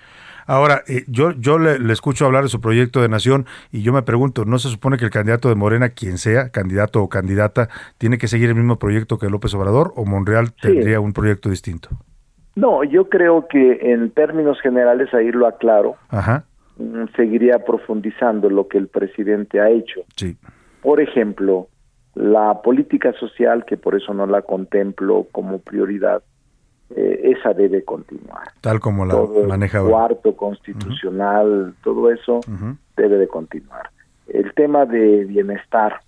[0.46, 4.02] Ahora, eh, yo, yo le, escucho hablar de su proyecto de nación y yo me
[4.02, 8.18] pregunto, ¿no se supone que el candidato de Morena, quien sea, candidato o candidata, tiene
[8.18, 11.88] que seguir el mismo proyecto que López Obrador o Monreal tendría un proyecto distinto?
[12.54, 16.44] No, yo creo que en términos generales, ahí lo aclaro, Ajá.
[16.76, 20.00] Mm, seguiría profundizando lo que el presidente ha hecho.
[20.16, 20.36] Sí.
[20.82, 21.68] Por ejemplo,
[22.14, 26.22] La política social, que por eso no la contemplo como prioridad,
[26.96, 28.48] eh, esa debe continuar.
[28.60, 32.40] Tal como la Todo el maneja cuarto constitucional, todo eso
[32.96, 33.90] debe de continuar.
[34.28, 36.00] El tema de bienestar,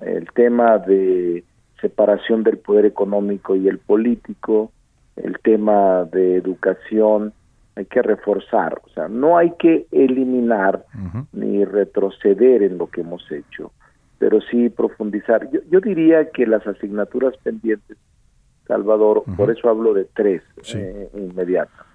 [0.00, 1.44] el tema de
[1.80, 4.72] separación del poder económico y el político,
[5.16, 7.32] el tema de educación,
[7.76, 10.84] hay que reforzar, o sea, no hay que eliminar
[11.32, 13.70] ni retroceder en lo que hemos hecho,
[14.18, 15.48] pero sí profundizar.
[15.52, 17.96] Yo, yo diría que las asignaturas pendientes,
[18.68, 20.42] Salvador, por eso hablo de tres
[20.74, 21.86] eh, inmediatas,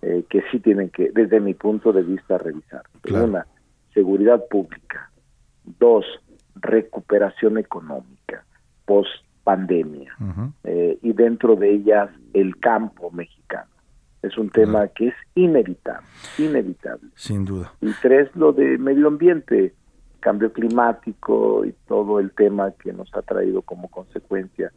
[0.00, 2.84] eh, que sí tienen que, desde mi punto de vista, revisar.
[3.10, 3.46] Una,
[3.92, 5.10] seguridad pública.
[5.78, 6.06] Dos,
[6.54, 8.44] recuperación económica
[8.84, 9.10] post
[9.44, 10.14] pandemia.
[10.64, 13.70] Eh, y dentro de ellas, el campo mexicano.
[14.22, 16.06] Es un tema que es inevitable,
[16.38, 17.10] inevitable.
[17.16, 17.72] Sin duda.
[17.80, 19.74] Y tres, lo de medio ambiente,
[20.20, 24.72] cambio climático y todo el tema que nos ha traído como consecuencia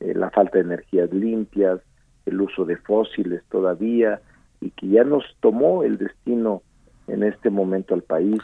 [0.00, 1.80] eh, la falta de energías limpias,
[2.26, 4.20] el uso de fósiles todavía,
[4.60, 6.62] y que ya nos tomó el destino
[7.08, 8.40] en este momento al país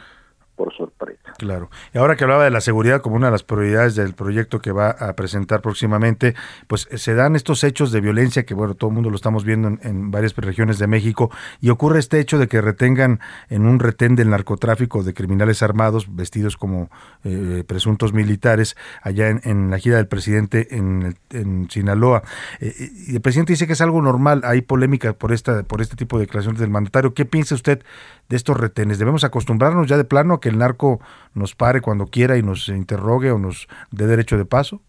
[0.55, 1.33] por sorpresa.
[1.37, 1.69] Claro.
[1.93, 4.71] Y ahora que hablaba de la seguridad como una de las prioridades del proyecto que
[4.71, 6.35] va a presentar próximamente,
[6.67, 9.43] pues eh, se dan estos hechos de violencia que, bueno, todo el mundo lo estamos
[9.43, 11.31] viendo en, varias regiones de México,
[11.61, 13.19] y ocurre este hecho de que retengan
[13.49, 16.89] en un retén del narcotráfico de criminales armados vestidos como
[17.23, 22.23] eh, presuntos militares allá en, la gira del presidente en, en Sinaloa.
[22.59, 25.95] Eh, y el presidente dice que es algo normal, hay polémica por, esta, por este
[25.95, 27.13] tipo de declaraciones del mandatario.
[27.13, 27.83] ¿Qué piensa usted
[28.29, 28.99] de estos retenes?
[28.99, 30.99] ¿Debemos acostumbrarnos ya de plano a que el narco
[31.33, 34.81] nos pare cuando quiera y nos interrogue o nos dé derecho de paso?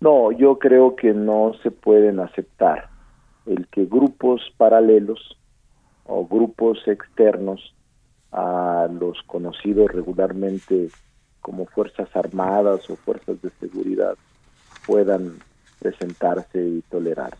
[0.00, 2.88] No, yo creo que no se pueden aceptar
[3.46, 5.38] el que grupos paralelos
[6.04, 7.74] o grupos externos
[8.32, 10.88] a los conocidos regularmente
[11.40, 14.14] como Fuerzas Armadas o Fuerzas de Seguridad
[14.86, 15.38] puedan
[15.78, 17.38] presentarse y tolerarse.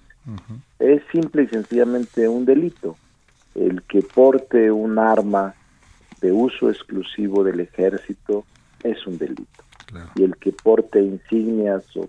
[0.79, 2.97] Es simple y sencillamente un delito.
[3.55, 5.55] El que porte un arma
[6.21, 8.45] de uso exclusivo del ejército
[8.83, 9.65] es un delito.
[10.15, 12.09] Y el que porte insignias o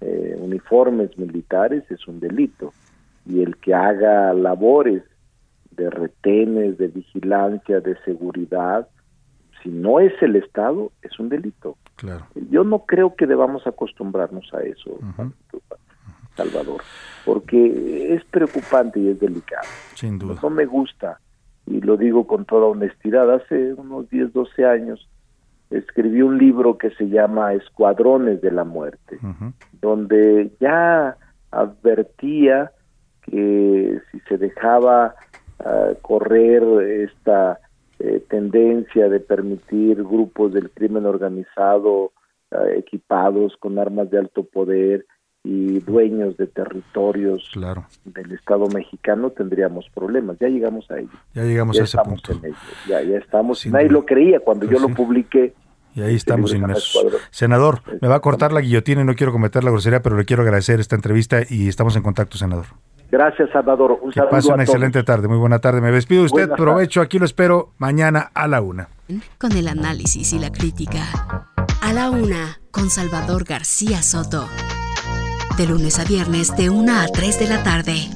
[0.00, 2.72] eh, uniformes militares es un delito.
[3.26, 5.02] Y el que haga labores
[5.70, 8.88] de retenes, de vigilancia, de seguridad,
[9.62, 11.76] si no es el Estado, es un delito.
[11.96, 12.26] Claro.
[12.50, 14.98] Yo no creo que debamos acostumbrarnos a eso,
[16.36, 16.82] Salvador,
[17.24, 19.66] porque es preocupante y es delicado.
[19.94, 20.38] Sin duda.
[20.42, 21.18] No me gusta,
[21.66, 25.08] y lo digo con toda honestidad, hace unos 10, 12 años
[25.70, 29.18] escribí un libro que se llama Escuadrones de la Muerte,
[29.80, 31.16] donde ya
[31.50, 32.72] advertía
[33.22, 35.14] que si se dejaba
[35.60, 36.62] ah, correr
[37.08, 37.58] esta
[37.98, 42.12] eh, tendencia de permitir grupos del crimen organizado
[42.50, 45.06] ah, equipados con armas de alto poder
[45.46, 47.84] y dueños de territorios Claro.
[48.06, 50.38] del Estado mexicano tendríamos problemas.
[50.40, 51.10] Ya llegamos a ello.
[51.34, 52.32] Ya llegamos Ya a ese punto.
[52.32, 52.56] en ello.
[52.88, 53.60] Ya, ya estamos.
[53.60, 53.92] Sin Nadie duda.
[54.00, 54.90] lo creía cuando Pues yo sí.
[54.90, 55.54] lo publiqué.
[55.94, 57.06] Y ahí estamos inmersos.
[57.30, 60.24] Senador, me va a cortar la guillotina y no quiero cometer la grosería, pero le
[60.24, 62.64] quiero agradecer esta entrevista y estamos en contacto, senador.
[63.12, 63.92] Gracias, Salvador.
[64.02, 64.74] Un Que saludo pase a una todos.
[64.74, 65.28] excelente tarde.
[65.28, 65.80] Muy buena tarde.
[65.80, 66.48] Me despido de usted.
[66.48, 67.00] Buenas Provecho.
[67.00, 68.88] Aquí lo espero mañana a la una.
[69.38, 71.02] Con el análisis y la crítica.
[71.80, 74.48] A la una, con Salvador García Soto.
[75.56, 78.10] De lunes a viernes, de 1 a 3 de la tarde.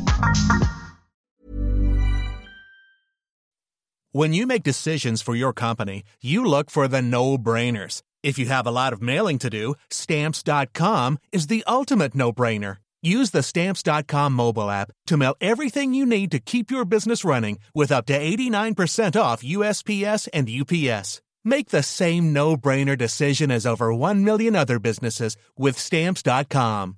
[4.12, 8.02] When you make decisions for your company, you look for the no-brainers.
[8.22, 12.78] If you have a lot of mailing to do, stamps.com is the ultimate no-brainer.
[13.00, 17.58] Use the stamps.com mobile app to mail everything you need to keep your business running
[17.74, 21.22] with up to 89% off USPS and UPS.
[21.44, 26.97] Make the same no-brainer decision as over 1 million other businesses with stamps.com.